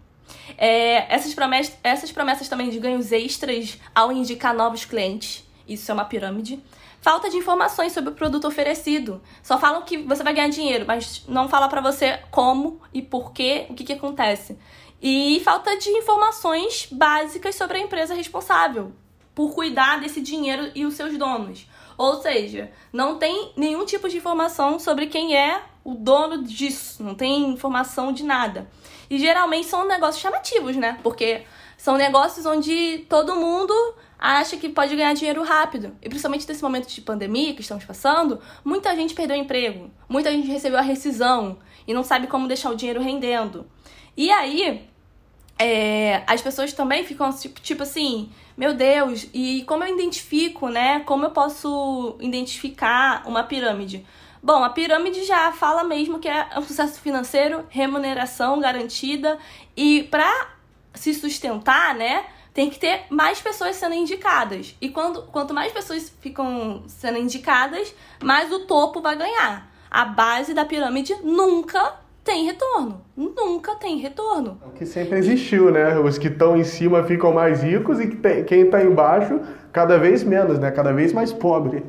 É, 0.57 1.13
essas, 1.13 1.33
promessas, 1.33 1.77
essas 1.83 2.11
promessas 2.11 2.47
também 2.47 2.69
de 2.69 2.79
ganhos 2.79 3.11
extras 3.11 3.77
ao 3.93 4.11
indicar 4.11 4.53
novos 4.53 4.85
clientes. 4.85 5.43
Isso 5.67 5.91
é 5.91 5.93
uma 5.93 6.05
pirâmide. 6.05 6.59
Falta 7.07 7.29
de 7.29 7.37
informações 7.37 7.93
sobre 7.93 8.09
o 8.09 8.13
produto 8.13 8.49
oferecido. 8.49 9.21
Só 9.41 9.57
falam 9.57 9.83
que 9.83 9.97
você 9.99 10.21
vai 10.21 10.33
ganhar 10.33 10.49
dinheiro, 10.49 10.83
mas 10.85 11.23
não 11.25 11.47
fala 11.47 11.69
para 11.69 11.79
você 11.79 12.19
como 12.29 12.81
e 12.93 13.01
por 13.01 13.31
quê, 13.31 13.65
o 13.69 13.73
que, 13.73 13.85
que 13.85 13.93
acontece. 13.93 14.59
E 15.01 15.41
falta 15.45 15.77
de 15.77 15.89
informações 15.89 16.89
básicas 16.91 17.55
sobre 17.55 17.77
a 17.77 17.79
empresa 17.79 18.13
responsável 18.13 18.91
por 19.33 19.55
cuidar 19.55 20.01
desse 20.01 20.19
dinheiro 20.19 20.69
e 20.75 20.85
os 20.85 20.95
seus 20.95 21.17
donos. 21.17 21.65
Ou 21.97 22.21
seja, 22.21 22.69
não 22.91 23.17
tem 23.17 23.53
nenhum 23.55 23.85
tipo 23.85 24.09
de 24.09 24.17
informação 24.17 24.77
sobre 24.77 25.07
quem 25.07 25.33
é 25.33 25.63
o 25.85 25.95
dono 25.95 26.43
disso, 26.43 27.01
não 27.01 27.15
tem 27.15 27.47
informação 27.47 28.11
de 28.11 28.25
nada. 28.25 28.69
E 29.09 29.17
geralmente 29.17 29.67
são 29.67 29.87
negócios 29.87 30.21
chamativos, 30.21 30.75
né? 30.75 30.99
Porque 31.01 31.45
são 31.77 31.95
negócios 31.95 32.45
onde 32.45 33.05
todo 33.07 33.33
mundo 33.37 33.73
acha 34.17 34.57
que 34.57 34.69
pode 34.69 34.95
ganhar 34.95 35.13
dinheiro 35.13 35.43
rápido. 35.43 35.95
E 36.01 36.09
principalmente 36.09 36.47
nesse 36.47 36.63
momento 36.63 36.87
de 36.87 37.01
pandemia 37.01 37.53
que 37.53 37.61
estamos 37.61 37.85
passando, 37.85 38.39
muita 38.63 38.95
gente 38.95 39.13
perdeu 39.13 39.37
o 39.37 39.39
emprego, 39.39 39.91
muita 40.09 40.31
gente 40.31 40.47
recebeu 40.47 40.79
a 40.79 40.81
rescisão 40.81 41.57
e 41.87 41.93
não 41.93 42.03
sabe 42.03 42.27
como 42.27 42.47
deixar 42.47 42.71
o 42.71 42.75
dinheiro 42.75 43.01
rendendo. 43.01 43.65
E 44.15 44.31
aí, 44.31 44.87
é, 45.59 46.23
as 46.27 46.41
pessoas 46.41 46.73
também 46.73 47.03
ficam 47.03 47.31
tipo, 47.31 47.61
tipo 47.61 47.83
assim, 47.83 48.29
meu 48.57 48.73
Deus, 48.73 49.27
e 49.33 49.63
como 49.67 49.83
eu 49.83 49.93
identifico, 49.93 50.69
né? 50.69 51.01
Como 51.01 51.25
eu 51.25 51.31
posso 51.31 52.17
identificar 52.19 53.23
uma 53.27 53.43
pirâmide? 53.43 54.05
Bom, 54.41 54.63
a 54.63 54.69
pirâmide 54.69 55.25
já 55.25 55.51
fala 55.51 55.83
mesmo 55.83 56.19
que 56.19 56.27
é 56.27 56.47
um 56.57 56.61
sucesso 56.61 56.99
financeiro, 57.01 57.65
remuneração 57.69 58.59
garantida 58.59 59.37
e 59.75 60.03
para 60.03 60.49
se 60.93 61.13
sustentar, 61.13 61.95
né? 61.95 62.25
Tem 62.57 62.71
que 62.71 62.79
ter 62.79 63.01
mais 63.11 63.39
pessoas 63.39 63.75
sendo 63.75 63.93
indicadas. 63.93 64.75
E 64.81 64.89
quando, 64.89 65.21
quanto 65.31 65.53
mais 65.53 65.71
pessoas 65.71 66.11
ficam 66.19 66.81
sendo 66.87 67.19
indicadas, 67.19 67.93
mais 68.19 68.51
o 68.51 68.61
topo 68.61 68.99
vai 68.99 69.15
ganhar. 69.15 69.71
A 69.91 70.05
base 70.05 70.55
da 70.55 70.65
pirâmide 70.65 71.13
nunca 71.21 71.97
tem 72.23 72.47
retorno. 72.47 72.99
Nunca 73.15 73.75
tem 73.75 73.97
retorno. 73.97 74.57
É 74.65 74.67
o 74.69 74.71
que 74.71 74.87
sempre 74.87 75.19
existiu, 75.19 75.69
né? 75.69 75.99
Os 75.99 76.17
que 76.17 76.29
estão 76.29 76.57
em 76.57 76.63
cima 76.63 77.03
ficam 77.03 77.31
mais 77.31 77.61
ricos 77.61 77.99
e 77.99 78.07
quem 78.07 78.61
está 78.61 78.83
embaixo 78.83 79.39
cada 79.71 79.99
vez 79.99 80.23
menos, 80.23 80.57
né? 80.57 80.71
Cada 80.71 80.91
vez 80.91 81.13
mais 81.13 81.31
pobre. 81.31 81.85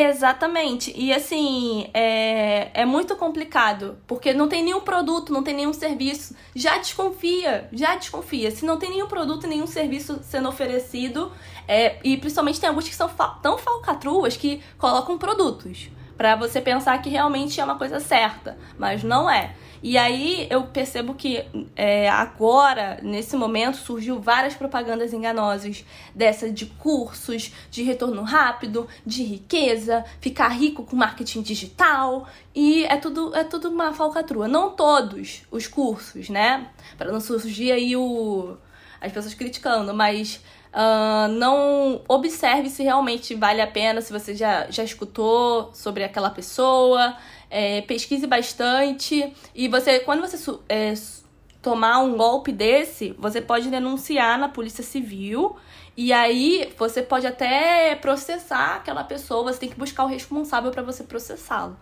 Exatamente. 0.00 0.92
E 0.96 1.12
assim, 1.12 1.90
é, 1.92 2.70
é 2.72 2.84
muito 2.84 3.16
complicado, 3.16 3.98
porque 4.06 4.32
não 4.32 4.48
tem 4.48 4.62
nenhum 4.62 4.80
produto, 4.80 5.32
não 5.32 5.42
tem 5.42 5.52
nenhum 5.52 5.72
serviço. 5.72 6.36
Já 6.54 6.78
desconfia, 6.78 7.68
já 7.72 7.96
desconfia. 7.96 8.52
Se 8.52 8.64
não 8.64 8.78
tem 8.78 8.90
nenhum 8.90 9.08
produto, 9.08 9.48
nenhum 9.48 9.66
serviço 9.66 10.20
sendo 10.22 10.48
oferecido, 10.48 11.32
é, 11.66 11.98
e 12.04 12.16
principalmente 12.16 12.60
tem 12.60 12.68
alguns 12.68 12.88
que 12.88 12.94
são 12.94 13.08
fa 13.08 13.26
tão 13.42 13.58
falcatruas 13.58 14.36
que 14.36 14.62
colocam 14.78 15.18
produtos 15.18 15.90
para 16.16 16.36
você 16.36 16.60
pensar 16.60 17.02
que 17.02 17.08
realmente 17.08 17.60
é 17.60 17.64
uma 17.64 17.76
coisa 17.76 17.98
certa, 17.98 18.56
mas 18.78 19.02
não 19.02 19.28
é. 19.28 19.56
E 19.82 19.96
aí 19.96 20.46
eu 20.50 20.64
percebo 20.64 21.14
que 21.14 21.44
é, 21.76 22.08
agora, 22.08 22.98
nesse 23.02 23.36
momento, 23.36 23.76
surgiu 23.76 24.20
várias 24.20 24.54
propagandas 24.54 25.12
enganosas 25.12 25.84
dessa 26.14 26.50
de 26.50 26.66
cursos, 26.66 27.52
de 27.70 27.82
retorno 27.82 28.22
rápido, 28.22 28.88
de 29.04 29.22
riqueza, 29.22 30.04
ficar 30.20 30.48
rico 30.48 30.84
com 30.84 30.96
marketing 30.96 31.42
digital. 31.42 32.26
E 32.54 32.84
é 32.86 32.96
tudo, 32.96 33.34
é 33.34 33.44
tudo 33.44 33.68
uma 33.68 33.92
falcatrua. 33.92 34.48
Não 34.48 34.70
todos 34.70 35.42
os 35.50 35.66
cursos, 35.66 36.28
né? 36.28 36.68
Para 36.96 37.12
não 37.12 37.20
surgir 37.20 37.72
aí 37.72 37.96
o, 37.96 38.56
as 39.00 39.12
pessoas 39.12 39.34
criticando, 39.34 39.94
mas 39.94 40.40
Uh, 40.68 41.26
não 41.32 42.02
observe 42.06 42.68
se 42.68 42.82
realmente 42.82 43.34
vale 43.34 43.62
a 43.62 43.66
pena, 43.66 44.02
se 44.02 44.12
você 44.12 44.34
já, 44.34 44.70
já 44.70 44.84
escutou 44.84 45.72
sobre 45.72 46.04
aquela 46.04 46.28
pessoa, 46.28 47.16
é, 47.50 47.80
pesquise 47.82 48.26
bastante 48.26 49.32
e 49.54 49.68
você, 49.68 50.00
quando 50.00 50.20
você 50.20 50.58
é, 50.68 50.94
tomar 51.62 51.98
um 52.00 52.16
golpe 52.16 52.52
desse, 52.52 53.14
você 53.18 53.40
pode 53.40 53.68
denunciar 53.68 54.38
na 54.38 54.48
polícia 54.48 54.84
civil 54.84 55.56
e 55.96 56.12
aí 56.12 56.72
você 56.78 57.02
pode 57.02 57.26
até 57.26 57.94
processar 57.96 58.76
aquela 58.76 59.02
pessoa, 59.02 59.52
você 59.52 59.60
tem 59.60 59.68
que 59.68 59.78
buscar 59.78 60.04
o 60.04 60.08
responsável 60.08 60.70
para 60.70 60.82
você 60.82 61.02
processá-lo. 61.02 61.76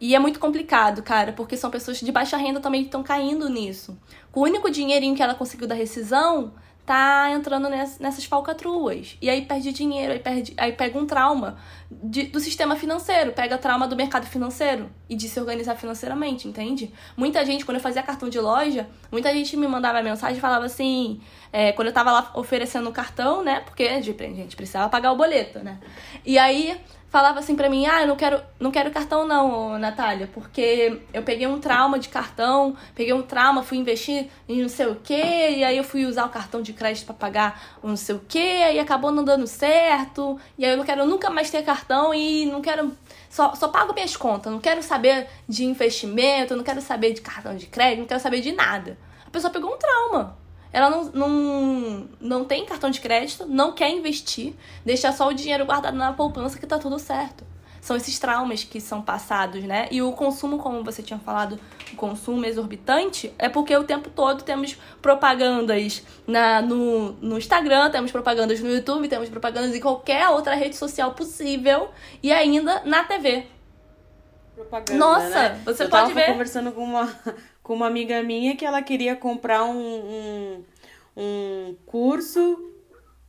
E 0.00 0.14
é 0.14 0.18
muito 0.18 0.38
complicado, 0.38 1.02
cara, 1.02 1.32
porque 1.32 1.56
são 1.56 1.70
pessoas 1.70 1.98
de 1.98 2.12
baixa 2.12 2.36
renda 2.36 2.60
também 2.60 2.82
que 2.82 2.86
estão 2.86 3.02
caindo 3.02 3.48
nisso. 3.48 3.98
Com 4.30 4.40
o 4.40 4.42
único 4.44 4.70
dinheirinho 4.70 5.16
que 5.16 5.22
ela 5.22 5.34
conseguiu 5.34 5.66
da 5.66 5.74
rescisão, 5.74 6.54
tá 6.88 7.30
entrando 7.30 7.68
nessas 7.68 8.24
falcatruas. 8.24 9.18
E 9.20 9.28
aí 9.28 9.44
perde 9.44 9.72
dinheiro, 9.72 10.14
aí, 10.14 10.18
perde, 10.18 10.54
aí 10.56 10.72
pega 10.72 10.98
um 10.98 11.04
trauma 11.04 11.58
de, 11.90 12.24
do 12.24 12.40
sistema 12.40 12.76
financeiro, 12.76 13.32
pega 13.32 13.58
trauma 13.58 13.86
do 13.86 13.94
mercado 13.94 14.26
financeiro 14.26 14.88
e 15.06 15.14
de 15.14 15.28
se 15.28 15.38
organizar 15.38 15.76
financeiramente, 15.76 16.48
entende? 16.48 16.90
Muita 17.14 17.44
gente, 17.44 17.66
quando 17.66 17.76
eu 17.76 17.82
fazia 17.82 18.02
cartão 18.02 18.30
de 18.30 18.40
loja, 18.40 18.88
muita 19.12 19.30
gente 19.34 19.54
me 19.54 19.68
mandava 19.68 20.02
mensagem 20.02 20.38
e 20.38 20.40
falava 20.40 20.64
assim, 20.64 21.20
é, 21.52 21.72
quando 21.72 21.88
eu 21.88 21.94
tava 21.94 22.10
lá 22.10 22.30
oferecendo 22.34 22.88
o 22.88 22.92
cartão, 22.92 23.44
né? 23.44 23.60
Porque 23.60 23.82
a 23.82 24.00
gente 24.00 24.56
precisava 24.56 24.88
pagar 24.88 25.12
o 25.12 25.16
boleto, 25.16 25.58
né? 25.58 25.78
E 26.24 26.38
aí 26.38 26.80
falava 27.10 27.38
assim 27.38 27.56
pra 27.56 27.70
mim, 27.70 27.86
ah, 27.86 28.02
eu 28.02 28.06
não 28.06 28.16
quero, 28.16 28.40
não 28.60 28.70
quero 28.70 28.90
cartão 28.90 29.26
não, 29.26 29.78
Natália, 29.78 30.28
porque 30.32 31.00
eu 31.12 31.22
peguei 31.22 31.46
um 31.46 31.58
trauma 31.58 31.98
de 31.98 32.08
cartão, 32.08 32.76
peguei 32.94 33.12
um 33.12 33.22
trauma, 33.22 33.62
fui 33.62 33.78
investir 33.78 34.28
em 34.48 34.60
não 34.60 34.68
sei 34.68 34.86
o 34.86 34.96
que, 34.96 35.14
e 35.14 35.64
aí 35.64 35.76
eu 35.76 35.84
fui 35.84 36.04
usar 36.04 36.26
o 36.26 36.28
cartão 36.28 36.60
de 36.60 36.72
crédito 36.72 37.06
para 37.06 37.14
pagar 37.14 37.78
um 37.82 37.88
não 37.88 37.96
sei 37.96 38.14
o 38.14 38.20
que, 38.28 38.38
e 38.38 38.78
acabou 38.78 39.10
não 39.10 39.24
dando 39.24 39.46
certo, 39.46 40.38
e 40.58 40.64
aí 40.64 40.72
eu 40.72 40.76
não 40.76 40.84
quero 40.84 41.06
nunca 41.06 41.30
mais 41.30 41.50
ter 41.50 41.62
cartão 41.62 42.12
e 42.14 42.46
não 42.46 42.60
quero. 42.60 42.92
Só, 43.30 43.54
só 43.54 43.68
pago 43.68 43.92
minhas 43.92 44.16
contas, 44.16 44.52
não 44.52 44.60
quero 44.60 44.82
saber 44.82 45.28
de 45.48 45.64
investimento, 45.64 46.56
não 46.56 46.64
quero 46.64 46.80
saber 46.80 47.12
de 47.12 47.20
cartão 47.20 47.56
de 47.56 47.66
crédito, 47.66 48.00
não 48.00 48.06
quero 48.06 48.20
saber 48.20 48.40
de 48.40 48.52
nada. 48.52 48.98
A 49.26 49.30
pessoa 49.30 49.52
pegou 49.52 49.74
um 49.74 49.78
trauma. 49.78 50.36
Ela 50.72 50.90
não, 50.90 51.04
não, 51.04 52.08
não 52.20 52.44
tem 52.44 52.64
cartão 52.66 52.90
de 52.90 53.00
crédito, 53.00 53.46
não 53.46 53.72
quer 53.72 53.90
investir, 53.90 54.54
deixa 54.84 55.10
só 55.12 55.28
o 55.28 55.32
dinheiro 55.32 55.64
guardado 55.64 55.96
na 55.96 56.12
poupança 56.12 56.58
que 56.58 56.66
tá 56.66 56.78
tudo 56.78 56.98
certo. 56.98 57.44
São 57.80 57.96
esses 57.96 58.18
traumas 58.18 58.64
que 58.64 58.80
são 58.80 59.00
passados, 59.00 59.62
né? 59.64 59.88
E 59.90 60.02
o 60.02 60.12
consumo, 60.12 60.58
como 60.58 60.84
você 60.84 61.02
tinha 61.02 61.18
falado, 61.18 61.58
o 61.92 61.96
consumo 61.96 62.44
exorbitante, 62.44 63.32
é 63.38 63.48
porque 63.48 63.74
o 63.74 63.84
tempo 63.84 64.10
todo 64.10 64.42
temos 64.42 64.76
propagandas 65.00 66.02
na, 66.26 66.60
no, 66.60 67.12
no 67.12 67.38
Instagram, 67.38 67.88
temos 67.90 68.10
propagandas 68.10 68.60
no 68.60 68.68
YouTube, 68.68 69.08
temos 69.08 69.28
propagandas 69.28 69.74
em 69.74 69.80
qualquer 69.80 70.28
outra 70.28 70.54
rede 70.54 70.76
social 70.76 71.14
possível 71.14 71.88
e 72.22 72.32
ainda 72.32 72.82
na 72.84 73.04
TV. 73.04 73.46
Propaganda, 74.54 74.98
Nossa, 74.98 75.28
né? 75.50 75.60
você 75.64 75.84
Eu 75.84 75.88
pode 75.88 76.08
tava 76.08 76.14
ver. 76.14 76.26
conversando 76.32 76.72
com 76.72 76.82
uma, 76.82 77.08
com 77.68 77.74
uma 77.74 77.86
amiga 77.86 78.22
minha 78.22 78.56
que 78.56 78.64
ela 78.64 78.80
queria 78.80 79.14
comprar 79.14 79.62
um, 79.62 79.76
um, 79.76 80.64
um 81.14 81.76
curso 81.84 82.72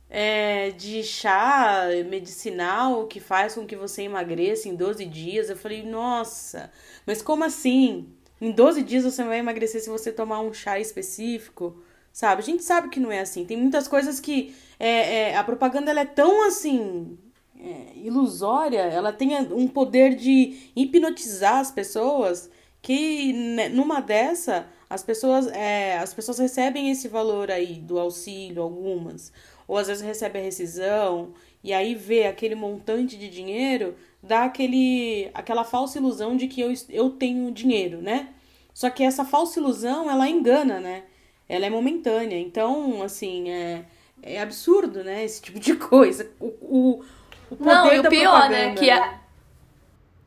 é, 0.08 0.70
de 0.70 1.04
chá 1.04 1.82
medicinal 2.08 3.06
que 3.06 3.20
faz 3.20 3.54
com 3.54 3.66
que 3.66 3.76
você 3.76 4.04
emagreça 4.04 4.66
em 4.66 4.74
12 4.74 5.04
dias. 5.04 5.50
Eu 5.50 5.58
falei, 5.58 5.82
nossa, 5.84 6.72
mas 7.06 7.20
como 7.20 7.44
assim? 7.44 8.08
Em 8.40 8.50
12 8.50 8.82
dias 8.82 9.04
você 9.04 9.22
vai 9.22 9.40
emagrecer 9.40 9.82
se 9.82 9.90
você 9.90 10.10
tomar 10.10 10.40
um 10.40 10.54
chá 10.54 10.80
específico? 10.80 11.78
Sabe? 12.10 12.40
A 12.40 12.44
gente 12.44 12.64
sabe 12.64 12.88
que 12.88 12.98
não 12.98 13.12
é 13.12 13.20
assim. 13.20 13.44
Tem 13.44 13.58
muitas 13.58 13.86
coisas 13.86 14.18
que 14.20 14.54
é, 14.78 15.32
é, 15.32 15.36
a 15.36 15.44
propaganda 15.44 15.90
ela 15.90 16.00
é 16.00 16.06
tão 16.06 16.48
assim 16.48 17.18
é, 17.58 17.92
ilusória, 17.94 18.80
ela 18.80 19.12
tem 19.12 19.36
um 19.52 19.68
poder 19.68 20.14
de 20.14 20.70
hipnotizar 20.74 21.58
as 21.58 21.70
pessoas 21.70 22.48
que 22.82 23.32
né, 23.32 23.68
numa 23.68 24.00
dessa 24.00 24.66
as 24.88 25.02
pessoas 25.02 25.46
é, 25.48 25.98
as 25.98 26.12
pessoas 26.14 26.38
recebem 26.38 26.90
esse 26.90 27.08
valor 27.08 27.50
aí 27.50 27.74
do 27.74 27.98
auxílio 27.98 28.62
algumas. 28.62 29.32
Ou 29.68 29.76
às 29.78 29.86
vezes 29.86 30.02
recebe 30.02 30.38
a 30.38 30.42
rescisão 30.42 31.32
e 31.62 31.72
aí 31.72 31.94
vê 31.94 32.26
aquele 32.26 32.54
montante 32.54 33.16
de 33.16 33.28
dinheiro 33.28 33.94
dá 34.22 34.44
aquele 34.44 35.30
aquela 35.32 35.64
falsa 35.64 35.98
ilusão 35.98 36.36
de 36.36 36.46
que 36.48 36.60
eu, 36.60 36.72
eu 36.88 37.10
tenho 37.10 37.50
dinheiro 37.52 38.02
né? 38.02 38.30
Só 38.74 38.88
que 38.90 39.02
essa 39.02 39.24
falsa 39.24 39.60
ilusão 39.60 40.10
ela 40.10 40.28
engana 40.28 40.80
né? 40.80 41.04
Ela 41.48 41.66
é 41.66 41.70
momentânea. 41.70 42.38
Então 42.38 43.02
assim 43.02 43.50
é, 43.50 43.84
é 44.22 44.40
absurdo 44.40 45.04
né 45.04 45.24
esse 45.24 45.40
tipo 45.42 45.60
de 45.60 45.74
coisa. 45.76 46.30
O, 46.40 46.46
o 46.46 47.04
o 47.50 47.56
poder 47.56 47.74
Não, 47.74 47.94
e 47.94 47.98
o 47.98 48.08
pior, 48.08 48.48
né? 48.48 48.72
propaganda, 48.72 48.80
Que 48.80 48.90
a... 48.90 49.20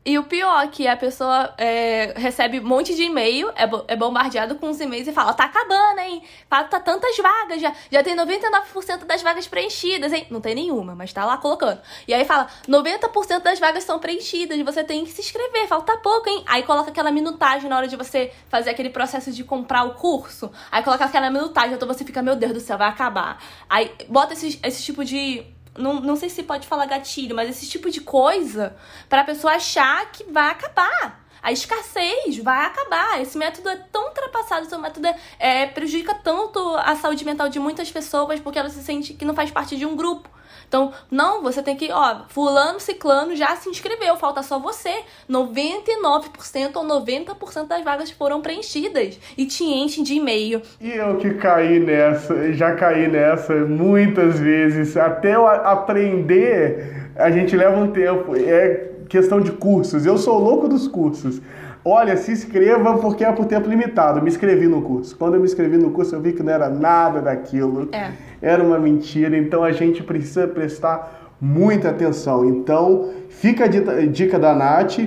E 0.06 0.18
o 0.18 0.24
pior, 0.24 0.68
que 0.68 0.86
a 0.86 0.94
pessoa 0.98 1.54
é, 1.56 2.12
recebe 2.14 2.60
um 2.60 2.68
monte 2.68 2.94
de 2.94 3.04
e-mail, 3.04 3.48
é, 3.56 3.64
é 3.88 3.96
bombardeado 3.96 4.56
com 4.56 4.68
os 4.68 4.78
e-mails 4.78 5.08
e 5.08 5.12
fala, 5.12 5.32
tá 5.32 5.44
acabando, 5.44 5.98
hein? 5.98 6.22
Falta 6.46 6.78
tantas 6.78 7.16
vagas, 7.16 7.58
já, 7.58 7.72
já 7.90 8.02
tem 8.02 8.14
99% 8.14 9.06
das 9.06 9.22
vagas 9.22 9.48
preenchidas, 9.48 10.12
hein? 10.12 10.26
Não 10.28 10.42
tem 10.42 10.54
nenhuma, 10.54 10.94
mas 10.94 11.10
tá 11.10 11.24
lá 11.24 11.38
colocando. 11.38 11.80
E 12.06 12.12
aí 12.12 12.22
fala, 12.26 12.48
90% 12.68 13.40
das 13.40 13.58
vagas 13.58 13.84
são 13.84 13.98
preenchidas, 13.98 14.60
você 14.60 14.84
tem 14.84 15.06
que 15.06 15.10
se 15.10 15.22
inscrever, 15.22 15.66
falta 15.66 15.96
pouco, 15.96 16.28
hein? 16.28 16.44
Aí 16.46 16.62
coloca 16.64 16.90
aquela 16.90 17.10
minutagem 17.10 17.70
na 17.70 17.76
hora 17.78 17.88
de 17.88 17.96
você 17.96 18.30
fazer 18.50 18.68
aquele 18.68 18.90
processo 18.90 19.32
de 19.32 19.42
comprar 19.42 19.84
o 19.84 19.94
curso. 19.94 20.52
Aí 20.70 20.82
coloca 20.82 21.06
aquela 21.06 21.30
minutagem, 21.30 21.76
então 21.76 21.88
você 21.88 22.04
fica, 22.04 22.20
meu 22.20 22.36
Deus 22.36 22.52
do 22.52 22.60
céu, 22.60 22.76
vai 22.76 22.88
acabar. 22.88 23.42
Aí 23.70 23.90
bota 24.10 24.34
esse, 24.34 24.60
esse 24.62 24.82
tipo 24.82 25.02
de 25.02 25.46
não, 25.76 26.00
não 26.00 26.16
sei 26.16 26.28
se 26.28 26.42
pode 26.42 26.66
falar 26.66 26.86
gatilho, 26.86 27.34
mas 27.34 27.50
esse 27.50 27.68
tipo 27.68 27.90
de 27.90 28.00
coisa 28.00 28.76
pra 29.08 29.24
pessoa 29.24 29.54
achar 29.54 30.10
que 30.12 30.24
vai 30.24 30.50
acabar. 30.50 31.24
A 31.42 31.52
escassez 31.52 32.38
vai 32.38 32.64
acabar. 32.64 33.20
Esse 33.20 33.36
método 33.36 33.68
é 33.68 33.76
tão 33.76 34.06
ultrapassado, 34.08 34.66
esse 34.66 34.78
método 34.78 35.06
é, 35.06 35.16
é, 35.38 35.66
prejudica 35.66 36.14
tanto 36.14 36.58
a 36.76 36.96
saúde 36.96 37.24
mental 37.24 37.48
de 37.50 37.58
muitas 37.58 37.90
pessoas 37.90 38.40
porque 38.40 38.58
ela 38.58 38.70
se 38.70 38.82
sente 38.82 39.12
que 39.12 39.24
não 39.24 39.34
faz 39.34 39.50
parte 39.50 39.76
de 39.76 39.84
um 39.84 39.94
grupo. 39.94 40.28
Então, 40.74 40.90
não, 41.08 41.40
você 41.40 41.62
tem 41.62 41.76
que, 41.76 41.88
ó, 41.92 42.22
fulano, 42.26 42.80
ciclano 42.80 43.36
já 43.36 43.54
se 43.54 43.68
inscreveu, 43.68 44.16
falta 44.16 44.42
só 44.42 44.58
você. 44.58 44.90
99% 45.30 46.74
ou 46.74 46.84
90% 46.84 47.68
das 47.68 47.84
vagas 47.84 48.10
foram 48.10 48.40
preenchidas 48.40 49.20
e 49.38 49.46
te 49.46 49.62
enchem 49.62 50.02
de 50.02 50.14
e-mail. 50.14 50.60
E 50.80 50.90
eu 50.90 51.16
que 51.18 51.34
caí 51.34 51.78
nessa, 51.78 52.52
já 52.54 52.74
caí 52.74 53.06
nessa 53.06 53.54
muitas 53.54 54.40
vezes. 54.40 54.96
Até 54.96 55.36
eu 55.36 55.46
aprender, 55.46 57.12
a 57.14 57.30
gente 57.30 57.56
leva 57.56 57.78
um 57.78 57.92
tempo. 57.92 58.34
É 58.34 58.94
questão 59.08 59.40
de 59.40 59.52
cursos. 59.52 60.04
Eu 60.04 60.18
sou 60.18 60.40
louco 60.40 60.66
dos 60.66 60.88
cursos. 60.88 61.40
Olha, 61.84 62.16
se 62.16 62.32
inscreva 62.32 62.96
porque 62.96 63.22
é 63.22 63.30
por 63.30 63.44
tempo 63.44 63.68
limitado. 63.68 64.22
Me 64.22 64.30
inscrevi 64.30 64.66
no 64.66 64.80
curso. 64.80 65.14
Quando 65.16 65.34
eu 65.34 65.40
me 65.40 65.46
inscrevi 65.46 65.76
no 65.76 65.90
curso, 65.90 66.14
eu 66.14 66.20
vi 66.20 66.32
que 66.32 66.42
não 66.42 66.52
era 66.52 66.70
nada 66.70 67.20
daquilo. 67.20 67.90
É. 67.92 68.10
Era 68.40 68.62
uma 68.62 68.78
mentira. 68.78 69.36
Então 69.36 69.62
a 69.62 69.70
gente 69.70 70.02
precisa 70.02 70.48
prestar 70.48 71.34
muita 71.38 71.90
atenção. 71.90 72.48
Então, 72.48 73.10
fica 73.28 73.64
a 73.64 74.06
dica 74.06 74.38
da 74.38 74.54
Nath. 74.54 74.98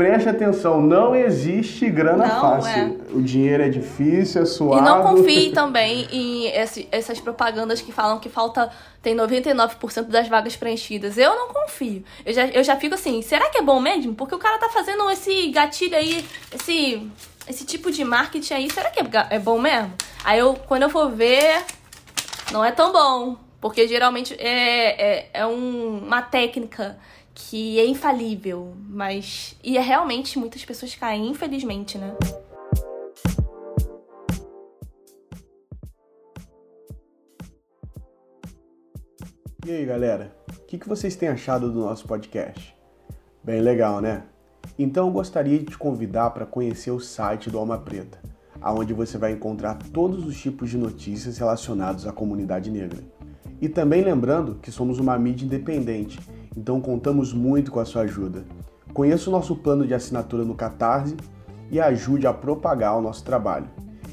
Preste 0.00 0.30
atenção, 0.30 0.80
não 0.80 1.14
existe 1.14 1.90
grana 1.90 2.26
Não, 2.26 2.40
fácil. 2.40 3.02
O 3.12 3.20
dinheiro 3.20 3.62
é 3.64 3.68
difícil, 3.68 4.40
é 4.40 4.46
suado. 4.46 4.80
E 4.80 4.84
não 4.88 5.02
confie 5.02 5.50
também 5.52 6.08
em 6.10 6.46
esse- 6.46 6.88
essas 6.90 7.20
propagandas 7.20 7.82
que 7.82 7.92
falam 7.92 8.18
que 8.18 8.30
falta 8.30 8.70
tem 9.02 9.14
99% 9.14 10.04
das 10.08 10.26
vagas 10.26 10.56
preenchidas. 10.56 11.18
Eu 11.18 11.34
não 11.36 11.48
confio. 11.48 12.02
Eu 12.24 12.32
já, 12.32 12.46
eu 12.46 12.64
já 12.64 12.76
fico 12.76 12.94
assim, 12.94 13.20
será 13.20 13.50
que 13.50 13.58
é 13.58 13.62
bom 13.62 13.78
mesmo? 13.78 14.14
Porque 14.14 14.34
o 14.34 14.38
cara 14.38 14.56
tá 14.56 14.70
fazendo 14.70 15.10
esse 15.10 15.48
gatilho 15.48 15.94
aí, 15.94 16.24
esse, 16.50 17.06
esse 17.46 17.66
tipo 17.66 17.90
de 17.92 18.02
marketing 18.02 18.54
aí, 18.54 18.70
será 18.72 18.88
que 18.88 19.00
é, 19.00 19.06
é 19.28 19.38
bom 19.38 19.60
mesmo? 19.60 19.92
Aí 20.24 20.38
eu, 20.38 20.54
quando 20.66 20.84
eu 20.84 20.88
for 20.88 21.10
ver, 21.10 21.62
não 22.50 22.64
é 22.64 22.72
tão 22.72 22.90
bom. 22.90 23.36
Porque 23.60 23.86
geralmente 23.86 24.34
é, 24.38 25.18
é, 25.18 25.30
é 25.34 25.46
um- 25.46 25.98
uma 26.06 26.22
técnica 26.22 26.96
que 27.48 27.78
é 27.78 27.86
infalível, 27.86 28.74
mas. 28.88 29.56
E 29.64 29.78
é 29.78 29.80
realmente 29.80 30.38
muitas 30.38 30.64
pessoas 30.64 30.94
caem, 30.94 31.28
infelizmente, 31.28 31.96
né? 31.96 32.14
E 39.66 39.70
aí, 39.70 39.84
galera? 39.86 40.36
O 40.58 40.66
que, 40.66 40.88
vocês 40.88 41.16
têm 41.16 41.28
achado 41.28 41.70
do 41.70 41.80
nosso 41.80 42.06
podcast? 42.06 42.76
Bem 43.42 43.60
legal, 43.60 44.00
né? 44.00 44.24
Então 44.78 45.06
eu 45.06 45.12
gostaria 45.12 45.58
de 45.58 45.66
te 45.66 45.78
convidar 45.78 46.30
para 46.30 46.46
conhecer 46.46 46.90
o 46.90 47.00
site 47.00 47.50
do 47.50 47.58
Alma 47.58 47.78
Preta, 47.78 48.20
aonde 48.60 48.92
você 48.92 49.18
vai 49.18 49.32
encontrar 49.32 49.78
todos 49.92 50.26
os 50.26 50.40
tipos 50.40 50.70
de 50.70 50.78
notícias 50.78 51.38
relacionados 51.38 52.06
à 52.06 52.12
comunidade 52.12 52.70
negra. 52.70 52.98
E 53.60 53.68
também 53.68 54.02
lembrando 54.02 54.56
que 54.56 54.70
somos 54.70 54.98
uma 54.98 55.18
mídia 55.18 55.44
independente, 55.44 56.18
então 56.60 56.78
contamos 56.78 57.32
muito 57.32 57.72
com 57.72 57.80
a 57.80 57.86
sua 57.86 58.02
ajuda. 58.02 58.44
Conheça 58.92 59.30
o 59.30 59.32
nosso 59.32 59.56
plano 59.56 59.86
de 59.86 59.94
assinatura 59.94 60.44
no 60.44 60.54
Catarse 60.54 61.16
e 61.70 61.80
ajude 61.80 62.26
a 62.26 62.34
propagar 62.34 62.98
o 62.98 63.00
nosso 63.00 63.24
trabalho. 63.24 63.66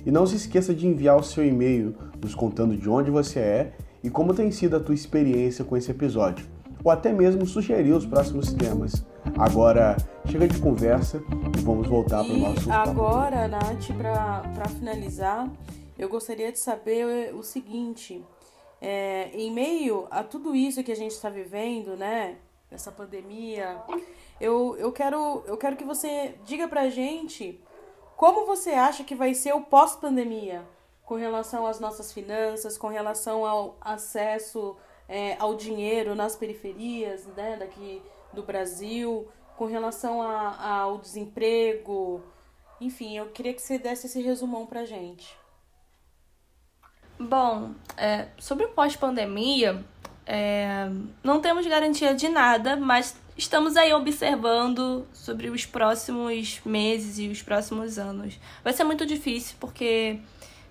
E 0.05 0.11
não 0.11 0.25
se 0.25 0.37
esqueça 0.37 0.73
de 0.73 0.87
enviar 0.87 1.17
o 1.17 1.23
seu 1.23 1.45
e-mail 1.45 1.93
nos 2.21 2.33
contando 2.33 2.77
de 2.77 2.89
onde 2.89 3.11
você 3.11 3.39
é 3.39 3.73
e 4.01 4.09
como 4.09 4.33
tem 4.33 4.49
sido 4.49 4.77
a 4.77 4.79
tua 4.79 4.95
experiência 4.95 5.65
com 5.65 5.75
esse 5.75 5.91
episódio, 5.91 6.45
ou 6.81 6.89
até 6.89 7.11
mesmo 7.11 7.45
sugerir 7.45 7.91
os 7.91 8.05
próximos 8.05 8.53
temas. 8.53 9.05
Agora, 9.37 9.97
chega 10.25 10.47
de 10.47 10.57
conversa 10.61 11.21
e 11.53 11.59
vamos 11.59 11.85
voltar 11.85 12.23
para 12.23 12.33
o 12.33 12.37
nosso 12.37 12.65
papo. 12.65 12.89
agora, 12.89 13.47
Nath, 13.49 13.91
para 13.97 14.69
finalizar, 14.69 15.51
eu 15.99 16.07
gostaria 16.07 16.49
de 16.49 16.59
saber 16.59 17.35
o 17.35 17.43
seguinte: 17.43 18.23
é, 18.82 19.30
em 19.34 19.51
meio 19.51 20.07
a 20.11 20.23
tudo 20.23 20.55
isso 20.55 20.84
que 20.84 20.91
a 20.91 20.95
gente 20.95 21.11
está 21.11 21.30
vivendo, 21.30 21.95
né? 21.97 22.38
Essa 22.69 22.91
pandemia, 22.91 23.82
eu, 24.41 24.75
eu, 24.78 24.91
quero, 24.91 25.43
eu 25.47 25.55
quero 25.57 25.75
que 25.78 25.86
você 25.86 26.36
diga 26.43 26.67
pra 26.67 26.89
gente 26.89 27.59
como 28.17 28.45
você 28.45 28.71
acha 28.71 29.03
que 29.03 29.15
vai 29.15 29.34
ser 29.34 29.53
o 29.53 29.61
pós-pandemia 29.61 30.65
com 31.05 31.15
relação 31.15 31.65
às 31.65 31.80
nossas 31.80 32.11
finanças, 32.11 32.78
com 32.78 32.88
relação 32.89 33.45
ao 33.45 33.78
acesso 33.80 34.75
é, 35.07 35.38
ao 35.39 35.55
dinheiro 35.55 36.13
nas 36.15 36.36
periferias 36.36 37.25
né, 37.28 37.55
daqui 37.57 38.01
do 38.34 38.43
Brasil, 38.43 39.25
com 39.55 39.65
relação 39.65 40.21
a- 40.21 40.80
ao 40.82 40.97
desemprego. 40.97 42.21
Enfim, 42.82 43.17
eu 43.17 43.28
queria 43.30 43.53
que 43.53 43.61
você 43.61 43.80
desse 43.80 44.07
esse 44.07 44.21
resumão 44.21 44.65
pra 44.65 44.84
gente. 44.84 45.38
Bom, 47.20 47.72
é, 47.97 48.28
sobre 48.38 48.65
o 48.65 48.70
pós-pandemia, 48.70 49.84
é, 50.26 50.88
não 51.24 51.41
temos 51.41 51.65
garantia 51.65 52.13
de 52.13 52.30
nada, 52.30 52.76
mas 52.76 53.15
estamos 53.36 53.76
aí 53.76 53.91
observando 53.93 55.07
sobre 55.13 55.49
os 55.49 55.65
próximos 55.65 56.61
meses 56.65 57.18
e 57.18 57.28
os 57.28 57.41
próximos 57.41 57.97
anos. 57.97 58.39
Vai 58.63 58.74
ser 58.74 58.84
muito 58.84 59.05
difícil 59.05 59.55
porque 59.59 60.20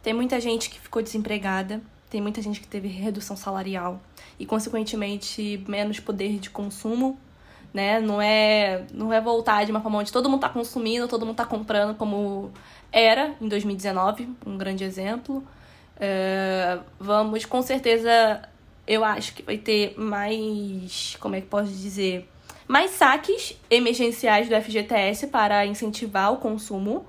tem 0.02 0.12
muita 0.14 0.40
gente 0.40 0.70
que 0.70 0.78
ficou 0.78 1.02
desempregada, 1.02 1.80
tem 2.08 2.20
muita 2.20 2.40
gente 2.40 2.60
que 2.60 2.68
teve 2.68 2.86
redução 2.86 3.36
salarial 3.36 4.00
e 4.38 4.46
consequentemente 4.46 5.64
menos 5.66 5.98
poder 5.98 6.38
de 6.38 6.48
consumo, 6.50 7.18
né? 7.74 7.98
Não 7.98 8.22
é 8.22 8.84
não 8.92 9.12
é 9.12 9.20
voltar 9.20 9.64
de 9.64 9.72
uma 9.72 9.80
forma 9.80 9.98
onde 9.98 10.12
todo 10.12 10.28
mundo 10.28 10.44
está 10.44 10.48
consumindo, 10.48 11.08
todo 11.08 11.26
mundo 11.26 11.32
está 11.32 11.44
comprando 11.44 11.96
como 11.96 12.52
era 12.92 13.34
em 13.40 13.48
2019, 13.48 14.28
um 14.46 14.56
grande 14.56 14.84
exemplo. 14.84 15.44
É, 15.98 16.78
vamos 16.98 17.44
com 17.44 17.62
certeza 17.62 18.42
eu 18.86 19.04
acho 19.04 19.34
que 19.34 19.42
vai 19.42 19.58
ter 19.58 19.94
mais, 19.98 21.16
como 21.18 21.34
é 21.34 21.40
que 21.40 21.46
posso 21.48 21.72
dizer, 21.72 22.28
mais 22.68 22.92
saques 22.92 23.58
emergenciais 23.68 24.48
do 24.48 24.54
FGTS 24.54 25.26
para 25.26 25.66
incentivar 25.66 26.32
o 26.32 26.36
consumo, 26.36 27.04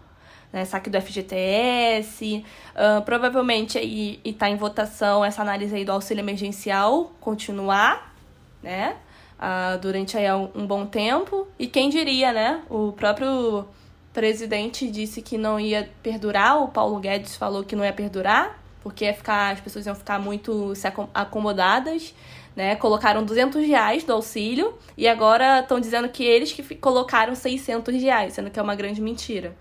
né, 0.51 0.65
saque 0.65 0.89
do 0.89 0.99
FGTS, 0.99 2.43
uh, 2.73 3.01
provavelmente 3.03 3.77
aí 3.77 4.19
está 4.23 4.49
em 4.49 4.55
votação 4.55 5.23
essa 5.23 5.41
análise 5.41 5.75
aí 5.75 5.85
do 5.85 5.91
auxílio 5.91 6.21
emergencial 6.21 7.11
continuar, 7.19 8.15
né, 8.63 8.95
uh, 9.37 9.77
durante 9.79 10.17
aí 10.17 10.31
um, 10.31 10.49
um 10.55 10.65
bom 10.65 10.85
tempo, 10.85 11.47
e 11.59 11.67
quem 11.67 11.89
diria, 11.89 12.31
né, 12.33 12.61
o 12.69 12.91
próprio 12.91 13.65
presidente 14.13 14.89
disse 14.89 15.21
que 15.21 15.37
não 15.37 15.59
ia 15.59 15.89
perdurar, 16.01 16.63
o 16.63 16.69
Paulo 16.69 16.99
Guedes 16.99 17.35
falou 17.35 17.63
que 17.63 17.75
não 17.75 17.85
ia 17.85 17.93
perdurar, 17.93 18.57
porque 18.87 19.03
ia 19.03 19.13
ficar, 19.13 19.53
as 19.53 19.59
pessoas 19.59 19.85
iam 19.85 19.93
ficar 19.93 20.17
muito 20.17 20.71
acomodadas, 21.13 22.13
né? 22.55 22.77
Colocaram 22.77 23.21
200 23.21 23.67
reais 23.67 24.05
do 24.05 24.13
auxílio 24.13 24.73
e 24.97 25.09
agora 25.09 25.59
estão 25.59 25.77
dizendo 25.77 26.07
que 26.07 26.23
eles 26.23 26.53
que 26.53 26.63
colocaram 26.75 27.35
600 27.35 27.93
reais, 28.01 28.33
sendo 28.33 28.49
que 28.49 28.57
é 28.57 28.63
uma 28.63 28.75
grande 28.75 29.01
mentira. 29.01 29.53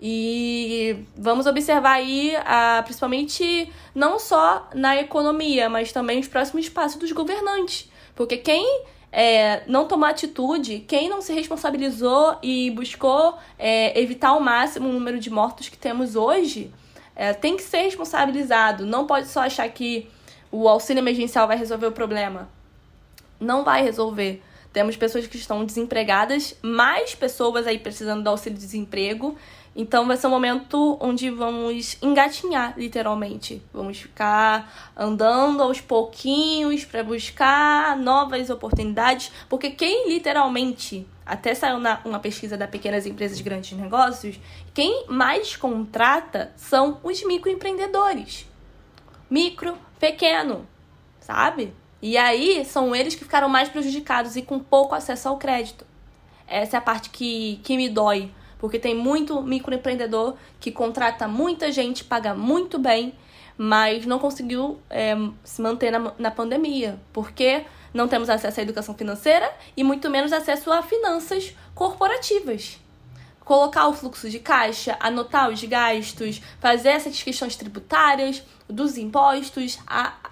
E 0.00 0.96
vamos 1.16 1.46
observar 1.46 1.94
aí, 1.94 2.36
a, 2.44 2.82
principalmente, 2.84 3.68
não 3.92 4.20
só 4.20 4.68
na 4.74 4.96
economia, 4.96 5.68
mas 5.68 5.90
também 5.90 6.20
os 6.20 6.28
próximos 6.28 6.68
passos 6.68 6.98
dos 6.98 7.10
governantes. 7.10 7.90
Porque 8.14 8.36
quem 8.36 8.84
é, 9.10 9.64
não 9.66 9.88
tomou 9.88 10.08
atitude, 10.08 10.84
quem 10.86 11.08
não 11.08 11.20
se 11.20 11.32
responsabilizou 11.32 12.36
e 12.40 12.70
buscou 12.70 13.36
é, 13.58 14.00
evitar 14.00 14.28
ao 14.28 14.40
máximo 14.40 14.88
o 14.88 14.92
número 14.92 15.18
de 15.18 15.30
mortos 15.30 15.68
que 15.68 15.76
temos 15.76 16.14
hoje, 16.14 16.72
é, 17.14 17.32
tem 17.32 17.56
que 17.56 17.62
ser 17.62 17.82
responsabilizado. 17.82 18.86
Não 18.86 19.06
pode 19.06 19.28
só 19.28 19.40
achar 19.40 19.68
que 19.68 20.08
o 20.50 20.68
auxílio 20.68 21.00
emergencial 21.00 21.46
vai 21.46 21.56
resolver 21.56 21.86
o 21.86 21.92
problema. 21.92 22.48
Não 23.40 23.64
vai 23.64 23.82
resolver. 23.82 24.42
Temos 24.72 24.96
pessoas 24.96 25.26
que 25.26 25.36
estão 25.36 25.64
desempregadas, 25.64 26.54
mais 26.62 27.14
pessoas 27.14 27.66
aí 27.66 27.78
precisando 27.78 28.22
do 28.22 28.30
auxílio 28.30 28.58
desemprego. 28.58 29.36
Então 29.74 30.06
vai 30.06 30.18
ser 30.18 30.26
um 30.26 30.30
momento 30.30 30.98
onde 31.00 31.30
vamos 31.30 31.96
engatinhar, 32.02 32.74
literalmente. 32.76 33.62
Vamos 33.72 33.98
ficar 33.98 34.92
andando 34.94 35.62
aos 35.62 35.80
pouquinhos 35.80 36.84
para 36.84 37.02
buscar 37.02 37.96
novas 37.96 38.50
oportunidades, 38.50 39.32
porque 39.48 39.70
quem 39.70 40.10
literalmente, 40.10 41.06
até 41.24 41.54
saiu 41.54 41.78
na, 41.78 42.00
uma 42.04 42.18
pesquisa 42.18 42.56
da 42.56 42.68
Pequenas 42.68 43.06
Empresas 43.06 43.40
Grandes 43.40 43.72
Negócios, 43.78 44.38
quem 44.74 45.06
mais 45.08 45.56
contrata 45.56 46.52
são 46.54 47.00
os 47.02 47.24
microempreendedores. 47.24 48.46
Micro, 49.30 49.78
pequeno, 49.98 50.66
sabe? 51.18 51.72
E 52.02 52.18
aí 52.18 52.62
são 52.66 52.94
eles 52.94 53.14
que 53.14 53.24
ficaram 53.24 53.48
mais 53.48 53.70
prejudicados 53.70 54.36
e 54.36 54.42
com 54.42 54.58
pouco 54.58 54.94
acesso 54.94 55.28
ao 55.28 55.38
crédito. 55.38 55.86
Essa 56.46 56.76
é 56.76 56.78
a 56.78 56.82
parte 56.82 57.08
que, 57.08 57.58
que 57.64 57.78
me 57.78 57.88
dói 57.88 58.30
porque 58.62 58.78
tem 58.78 58.94
muito 58.94 59.42
microempreendedor 59.42 60.36
que 60.60 60.70
contrata 60.70 61.26
muita 61.26 61.72
gente, 61.72 62.04
paga 62.04 62.32
muito 62.32 62.78
bem, 62.78 63.12
mas 63.58 64.06
não 64.06 64.20
conseguiu 64.20 64.78
é, 64.88 65.16
se 65.42 65.60
manter 65.60 65.90
na, 65.90 66.12
na 66.16 66.30
pandemia, 66.30 66.96
porque 67.12 67.64
não 67.92 68.06
temos 68.06 68.30
acesso 68.30 68.60
à 68.60 68.62
educação 68.62 68.94
financeira 68.94 69.52
e 69.76 69.82
muito 69.82 70.08
menos 70.08 70.32
acesso 70.32 70.70
a 70.70 70.80
finanças 70.80 71.56
corporativas 71.74 72.78
colocar 73.44 73.88
o 73.88 73.92
fluxo 73.92 74.30
de 74.30 74.38
caixa, 74.38 74.96
anotar 75.00 75.50
os 75.50 75.62
gastos, 75.64 76.40
fazer 76.60 76.90
essas 76.90 77.20
questões 77.20 77.56
tributárias, 77.56 78.40
dos 78.68 78.96
impostos, 78.96 79.80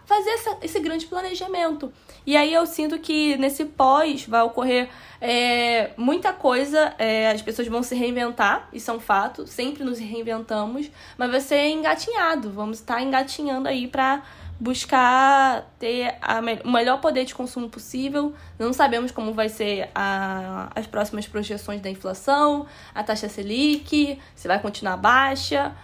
fazer 0.06 0.30
essa, 0.30 0.58
esse 0.62 0.78
grande 0.78 1.06
planejamento. 1.06 1.92
E 2.26 2.36
aí 2.36 2.52
eu 2.52 2.66
sinto 2.66 2.98
que 2.98 3.36
nesse 3.36 3.64
pós 3.64 4.26
vai 4.26 4.42
ocorrer 4.42 4.88
é, 5.20 5.90
muita 5.96 6.32
coisa, 6.32 6.94
é, 6.98 7.30
as 7.30 7.42
pessoas 7.42 7.68
vão 7.68 7.82
se 7.82 7.94
reinventar, 7.94 8.68
isso 8.72 8.90
é 8.90 8.94
um 8.94 9.00
fato, 9.00 9.46
sempre 9.46 9.84
nos 9.84 9.98
reinventamos, 9.98 10.90
mas 11.18 11.30
vai 11.30 11.40
ser 11.40 11.68
engatinhado, 11.68 12.50
vamos 12.50 12.78
estar 12.78 13.02
engatinhando 13.02 13.68
aí 13.68 13.86
para 13.86 14.22
buscar 14.60 15.66
ter 15.78 16.14
a, 16.20 16.40
o 16.64 16.70
melhor 16.70 17.00
poder 17.00 17.24
de 17.24 17.34
consumo 17.34 17.70
possível. 17.70 18.34
Não 18.58 18.74
sabemos 18.74 19.10
como 19.10 19.32
vai 19.32 19.48
ser 19.48 19.88
a, 19.94 20.70
as 20.74 20.86
próximas 20.86 21.26
projeções 21.26 21.80
da 21.80 21.88
inflação, 21.88 22.66
a 22.94 23.02
taxa 23.02 23.28
Selic, 23.28 24.18
se 24.34 24.46
vai 24.46 24.60
continuar 24.60 24.98
baixa. 24.98 25.74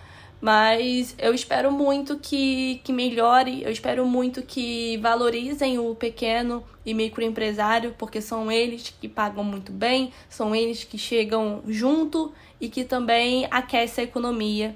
Mas 0.40 1.14
eu 1.18 1.32
espero 1.34 1.72
muito 1.72 2.18
que, 2.18 2.80
que 2.84 2.92
melhore, 2.92 3.62
eu 3.62 3.70
espero 3.70 4.06
muito 4.06 4.42
que 4.42 4.98
valorizem 4.98 5.78
o 5.78 5.94
pequeno 5.94 6.62
e 6.84 6.92
microempresário, 6.92 7.94
porque 7.96 8.20
são 8.20 8.52
eles 8.52 8.94
que 9.00 9.08
pagam 9.08 9.42
muito 9.42 9.72
bem, 9.72 10.12
são 10.28 10.54
eles 10.54 10.84
que 10.84 10.98
chegam 10.98 11.62
junto 11.66 12.32
e 12.60 12.68
que 12.68 12.84
também 12.84 13.46
aquecem 13.50 14.04
a 14.04 14.06
economia 14.06 14.74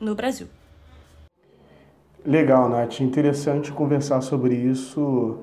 no 0.00 0.14
Brasil. 0.14 0.48
Legal, 2.24 2.68
Nath. 2.68 3.00
Interessante 3.00 3.70
conversar 3.70 4.20
sobre 4.20 4.54
isso, 4.54 5.38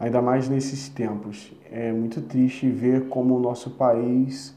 ainda 0.00 0.22
mais 0.22 0.48
nesses 0.48 0.88
tempos. 0.88 1.52
É 1.70 1.92
muito 1.92 2.22
triste 2.22 2.68
ver 2.70 3.08
como 3.08 3.36
o 3.36 3.40
nosso 3.40 3.70
país 3.70 4.56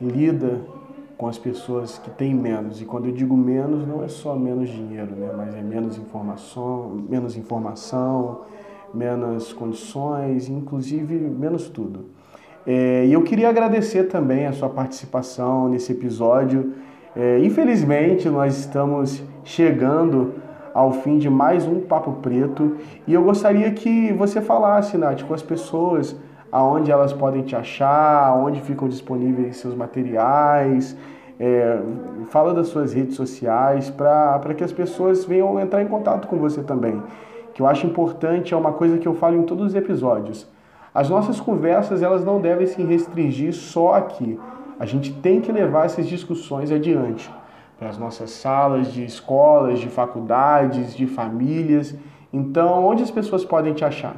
lida 0.00 0.60
com 1.16 1.28
as 1.28 1.38
pessoas 1.38 1.98
que 1.98 2.10
têm 2.10 2.34
menos. 2.34 2.80
E 2.80 2.84
quando 2.84 3.06
eu 3.06 3.12
digo 3.12 3.36
menos, 3.36 3.86
não 3.86 4.04
é 4.04 4.08
só 4.08 4.36
menos 4.36 4.68
dinheiro, 4.68 5.14
né? 5.16 5.32
mas 5.36 5.54
é 5.54 5.62
menos 5.62 5.96
informação, 5.96 7.04
menos 7.08 7.36
informação, 7.36 8.42
menos 8.92 9.52
condições, 9.52 10.48
inclusive 10.48 11.14
menos 11.14 11.68
tudo. 11.68 12.06
É, 12.66 13.06
e 13.06 13.12
eu 13.12 13.22
queria 13.22 13.48
agradecer 13.48 14.04
também 14.04 14.46
a 14.46 14.52
sua 14.52 14.68
participação 14.68 15.68
nesse 15.68 15.92
episódio. 15.92 16.74
É, 17.14 17.38
infelizmente, 17.38 18.28
nós 18.28 18.58
estamos 18.58 19.22
chegando 19.44 20.34
ao 20.74 20.92
fim 20.92 21.16
de 21.16 21.30
mais 21.30 21.64
um 21.66 21.80
Papo 21.80 22.12
Preto 22.14 22.76
e 23.06 23.14
eu 23.14 23.22
gostaria 23.22 23.70
que 23.70 24.12
você 24.12 24.42
falasse, 24.42 24.98
Nath, 24.98 25.22
com 25.22 25.32
as 25.32 25.42
pessoas 25.42 26.14
aonde 26.50 26.90
elas 26.90 27.12
podem 27.12 27.42
te 27.42 27.54
achar, 27.54 28.28
aonde 28.28 28.60
ficam 28.60 28.88
disponíveis 28.88 29.56
seus 29.56 29.74
materiais, 29.74 30.96
é, 31.38 31.80
fala 32.30 32.54
das 32.54 32.68
suas 32.68 32.92
redes 32.92 33.14
sociais 33.14 33.90
para 33.90 34.54
que 34.54 34.64
as 34.64 34.72
pessoas 34.72 35.24
venham 35.24 35.58
entrar 35.60 35.82
em 35.82 35.88
contato 35.88 36.26
com 36.28 36.36
você 36.38 36.62
também. 36.62 37.02
Que 37.52 37.62
eu 37.62 37.66
acho 37.66 37.86
importante, 37.86 38.54
é 38.54 38.56
uma 38.56 38.72
coisa 38.72 38.98
que 38.98 39.06
eu 39.06 39.14
falo 39.14 39.36
em 39.36 39.42
todos 39.42 39.68
os 39.68 39.74
episódios. 39.74 40.46
As 40.94 41.10
nossas 41.10 41.38
conversas 41.38 42.02
elas 42.02 42.24
não 42.24 42.40
devem 42.40 42.66
se 42.66 42.82
restringir 42.82 43.52
só 43.52 43.94
aqui. 43.94 44.38
A 44.78 44.86
gente 44.86 45.12
tem 45.12 45.40
que 45.40 45.52
levar 45.52 45.86
essas 45.86 46.06
discussões 46.06 46.70
adiante 46.70 47.30
para 47.78 47.90
as 47.90 47.98
nossas 47.98 48.30
salas 48.30 48.92
de 48.92 49.04
escolas, 49.04 49.78
de 49.78 49.88
faculdades, 49.88 50.94
de 50.94 51.06
famílias. 51.06 51.94
Então, 52.32 52.84
onde 52.84 53.02
as 53.02 53.10
pessoas 53.10 53.44
podem 53.44 53.74
te 53.74 53.84
achar? 53.84 54.16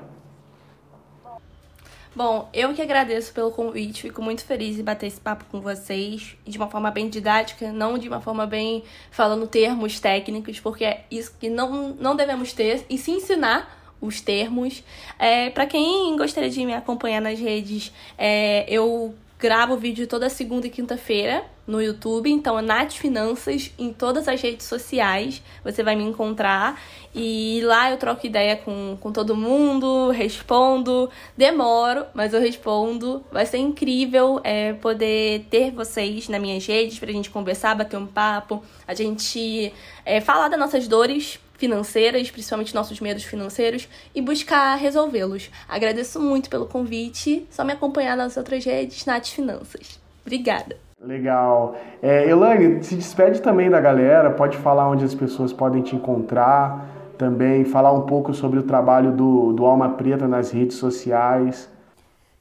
Bom, 2.18 2.48
eu 2.52 2.74
que 2.74 2.82
agradeço 2.82 3.32
pelo 3.32 3.52
convite, 3.52 4.02
fico 4.02 4.20
muito 4.20 4.44
feliz 4.44 4.76
em 4.76 4.82
bater 4.82 5.06
esse 5.06 5.20
papo 5.20 5.44
com 5.52 5.60
vocês, 5.60 6.36
de 6.44 6.58
uma 6.58 6.66
forma 6.66 6.90
bem 6.90 7.08
didática, 7.08 7.70
não 7.70 7.96
de 7.96 8.08
uma 8.08 8.20
forma 8.20 8.44
bem 8.44 8.82
falando 9.08 9.46
termos 9.46 10.00
técnicos, 10.00 10.58
porque 10.58 10.84
é 10.84 11.04
isso 11.12 11.32
que 11.38 11.48
não, 11.48 11.90
não 11.90 12.16
devemos 12.16 12.52
ter, 12.52 12.84
e 12.90 12.98
se 12.98 13.12
ensinar 13.12 13.94
os 14.00 14.20
termos. 14.20 14.82
É, 15.16 15.50
para 15.50 15.64
quem 15.64 16.16
gostaria 16.16 16.50
de 16.50 16.66
me 16.66 16.74
acompanhar 16.74 17.20
nas 17.20 17.38
redes, 17.38 17.92
é, 18.18 18.66
eu 18.68 19.14
gravo 19.38 19.76
vídeo 19.76 20.06
toda 20.06 20.28
segunda 20.28 20.66
e 20.66 20.70
quinta-feira 20.70 21.44
no 21.64 21.80
YouTube, 21.80 22.30
então 22.30 22.58
é 22.58 22.62
Nath 22.62 22.94
Finanças 22.94 23.70
em 23.78 23.92
todas 23.92 24.26
as 24.26 24.40
redes 24.40 24.66
sociais, 24.66 25.42
você 25.62 25.82
vai 25.82 25.94
me 25.94 26.02
encontrar 26.02 26.80
e 27.14 27.60
lá 27.62 27.90
eu 27.90 27.98
troco 27.98 28.26
ideia 28.26 28.56
com, 28.56 28.96
com 28.98 29.12
todo 29.12 29.36
mundo, 29.36 30.10
respondo, 30.10 31.10
demoro, 31.36 32.06
mas 32.14 32.32
eu 32.32 32.40
respondo. 32.40 33.22
Vai 33.30 33.44
ser 33.44 33.58
incrível 33.58 34.40
é, 34.42 34.72
poder 34.72 35.46
ter 35.50 35.70
vocês 35.70 36.28
nas 36.28 36.40
minhas 36.40 36.66
redes 36.66 36.98
pra 36.98 37.12
gente 37.12 37.30
conversar, 37.30 37.74
bater 37.74 37.96
um 37.96 38.06
papo, 38.06 38.62
a 38.86 38.94
gente 38.94 39.72
é, 40.04 40.20
falar 40.20 40.48
das 40.48 40.58
nossas 40.58 40.88
dores, 40.88 41.38
financeiras, 41.58 42.30
principalmente 42.30 42.74
nossos 42.74 43.00
medos 43.00 43.24
financeiros, 43.24 43.88
e 44.14 44.22
buscar 44.22 44.76
resolvê-los. 44.76 45.50
Agradeço 45.68 46.18
muito 46.20 46.48
pelo 46.48 46.66
convite. 46.66 47.46
Só 47.50 47.64
me 47.64 47.72
acompanhar 47.72 48.16
nas 48.16 48.36
outras 48.36 48.64
redes, 48.64 49.04
Nath 49.04 49.26
Finanças. 49.26 50.00
Obrigada. 50.24 50.76
Legal. 51.00 51.76
É, 52.02 52.28
Elaine, 52.28 52.82
se 52.82 52.94
despede 52.94 53.42
também 53.42 53.68
da 53.68 53.80
galera, 53.80 54.30
pode 54.30 54.56
falar 54.56 54.88
onde 54.88 55.04
as 55.04 55.14
pessoas 55.14 55.52
podem 55.52 55.82
te 55.82 55.94
encontrar, 55.94 56.88
também 57.16 57.64
falar 57.64 57.92
um 57.92 58.02
pouco 58.02 58.32
sobre 58.32 58.58
o 58.58 58.62
trabalho 58.62 59.12
do, 59.12 59.52
do 59.52 59.66
Alma 59.66 59.90
Preta 59.90 60.26
nas 60.26 60.50
redes 60.50 60.76
sociais. 60.76 61.68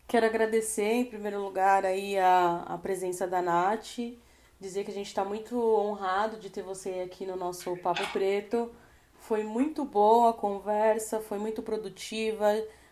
Quero 0.08 0.26
agradecer, 0.26 0.94
em 0.94 1.06
primeiro 1.06 1.42
lugar, 1.42 1.86
aí 1.86 2.18
a, 2.18 2.64
a 2.68 2.78
presença 2.78 3.28
da 3.28 3.42
Nath, 3.42 4.00
dizer 4.60 4.84
que 4.84 4.92
a 4.92 4.94
gente 4.94 5.08
está 5.08 5.26
muito 5.26 5.56
honrado 5.60 6.38
de 6.38 6.50
ter 6.50 6.64
você 6.64 7.02
aqui 7.06 7.26
no 7.26 7.36
nosso 7.36 7.76
Papo 7.78 8.06
Preto. 8.12 8.72
Foi 9.28 9.44
muito 9.44 9.84
boa 9.84 10.30
a 10.30 10.34
conversa, 10.34 11.20
foi 11.20 11.38
muito 11.38 11.62
produtiva, 11.62 12.46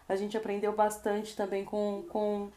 a 0.05 0.17
gente 0.17 0.35
aprendeu 0.35 0.73
bastante 0.73 1.33
também 1.33 1.63
com, 1.63 2.03
com 2.09 2.49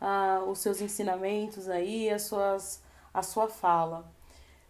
ah, 0.00 0.42
os 0.48 0.58
seus 0.58 0.80
ensinamentos 0.80 1.68
aí, 1.68 2.10
as 2.10 2.22
suas, 2.22 2.82
a 3.14 3.22
sua 3.22 3.48
fala. 3.48 4.04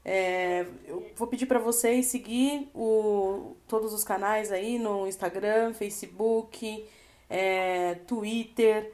É, 0.04 0.66
eu 0.86 1.10
vou 1.16 1.26
pedir 1.26 1.46
para 1.46 1.58
vocês 1.58 2.08
seguir 2.08 2.70
o, 2.74 3.56
todos 3.66 3.94
os 3.94 4.04
canais 4.04 4.52
aí 4.52 4.78
no 4.78 5.06
Instagram, 5.06 5.72
Facebook, 5.72 6.86
é, 7.30 7.94
Twitter, 8.06 8.92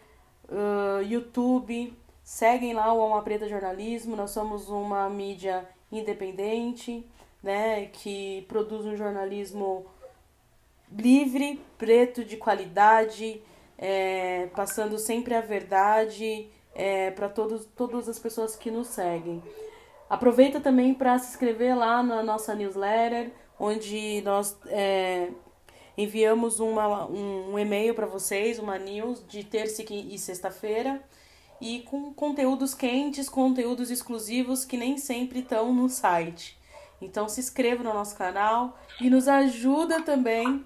uh, 0.48 1.02
YouTube. 1.02 1.92
Seguem 2.22 2.72
lá 2.72 2.92
o 2.92 3.00
Alma 3.00 3.20
Preta 3.20 3.48
Jornalismo. 3.48 4.14
Nós 4.14 4.30
somos 4.30 4.68
uma 4.68 5.10
mídia 5.10 5.68
independente, 5.90 7.04
né, 7.46 7.86
que 7.92 8.44
produz 8.48 8.84
um 8.84 8.96
jornalismo 8.96 9.86
livre, 10.90 11.60
preto, 11.78 12.24
de 12.24 12.36
qualidade, 12.36 13.40
é, 13.78 14.48
passando 14.48 14.98
sempre 14.98 15.32
a 15.32 15.40
verdade 15.40 16.48
é, 16.74 17.12
para 17.12 17.28
todas 17.28 18.08
as 18.08 18.18
pessoas 18.18 18.56
que 18.56 18.68
nos 18.68 18.88
seguem. 18.88 19.40
Aproveita 20.10 20.60
também 20.60 20.92
para 20.92 21.16
se 21.20 21.30
inscrever 21.30 21.76
lá 21.78 22.02
na 22.02 22.20
nossa 22.20 22.52
newsletter, 22.52 23.30
onde 23.60 24.20
nós 24.22 24.58
é, 24.66 25.30
enviamos 25.96 26.58
uma, 26.58 27.06
um, 27.06 27.52
um 27.52 27.58
e-mail 27.60 27.94
para 27.94 28.06
vocês, 28.06 28.58
uma 28.58 28.76
news 28.76 29.24
de 29.28 29.44
terça 29.44 29.84
e 29.88 30.18
sexta-feira, 30.18 31.00
e 31.60 31.82
com 31.82 32.12
conteúdos 32.12 32.74
quentes, 32.74 33.28
conteúdos 33.28 33.88
exclusivos 33.88 34.64
que 34.64 34.76
nem 34.76 34.98
sempre 34.98 35.38
estão 35.40 35.72
no 35.72 35.88
site. 35.88 36.65
Então 37.00 37.28
se 37.28 37.40
inscreva 37.40 37.82
no 37.82 37.92
nosso 37.92 38.16
canal 38.16 38.78
e 39.00 39.10
nos 39.10 39.28
ajuda 39.28 40.02
também 40.02 40.64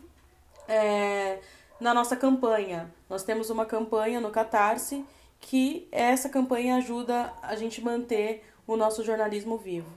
é, 0.68 1.38
na 1.80 1.92
nossa 1.92 2.16
campanha. 2.16 2.90
Nós 3.08 3.22
temos 3.22 3.50
uma 3.50 3.66
campanha 3.66 4.20
no 4.20 4.30
Catarse 4.30 5.04
que 5.40 5.88
essa 5.90 6.28
campanha 6.28 6.76
ajuda 6.76 7.32
a 7.42 7.56
gente 7.56 7.82
manter 7.82 8.44
o 8.66 8.76
nosso 8.76 9.02
jornalismo 9.02 9.56
vivo. 9.56 9.88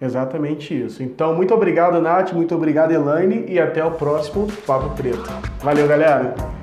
Exatamente 0.00 0.80
isso. 0.80 1.02
Então, 1.02 1.34
muito 1.34 1.52
obrigado, 1.52 2.00
Nath, 2.00 2.32
muito 2.32 2.54
obrigado, 2.54 2.92
Elaine, 2.92 3.44
e 3.48 3.58
até 3.58 3.84
o 3.84 3.90
próximo 3.90 4.46
Papo 4.64 4.94
Preto. 4.94 5.28
Valeu, 5.60 5.88
galera! 5.88 6.57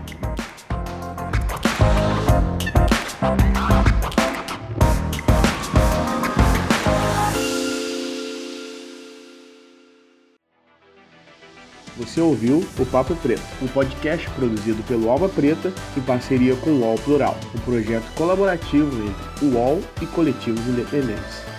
Você 12.16 12.22
ouviu 12.22 12.64
o 12.80 12.86
Papo 12.86 13.14
Preto, 13.14 13.44
um 13.62 13.68
podcast 13.68 14.30
produzido 14.30 14.82
pelo 14.84 15.10
Alba 15.10 15.28
Preta 15.28 15.74
em 15.98 16.00
parceria 16.00 16.56
com 16.56 16.70
o 16.70 16.80
UOL 16.80 16.96
Plural, 16.96 17.38
um 17.54 17.60
projeto 17.60 18.06
colaborativo 18.16 19.06
entre 19.06 19.46
o 19.46 19.54
UOL 19.54 19.82
e 20.02 20.06
coletivos 20.06 20.66
independentes. 20.66 21.55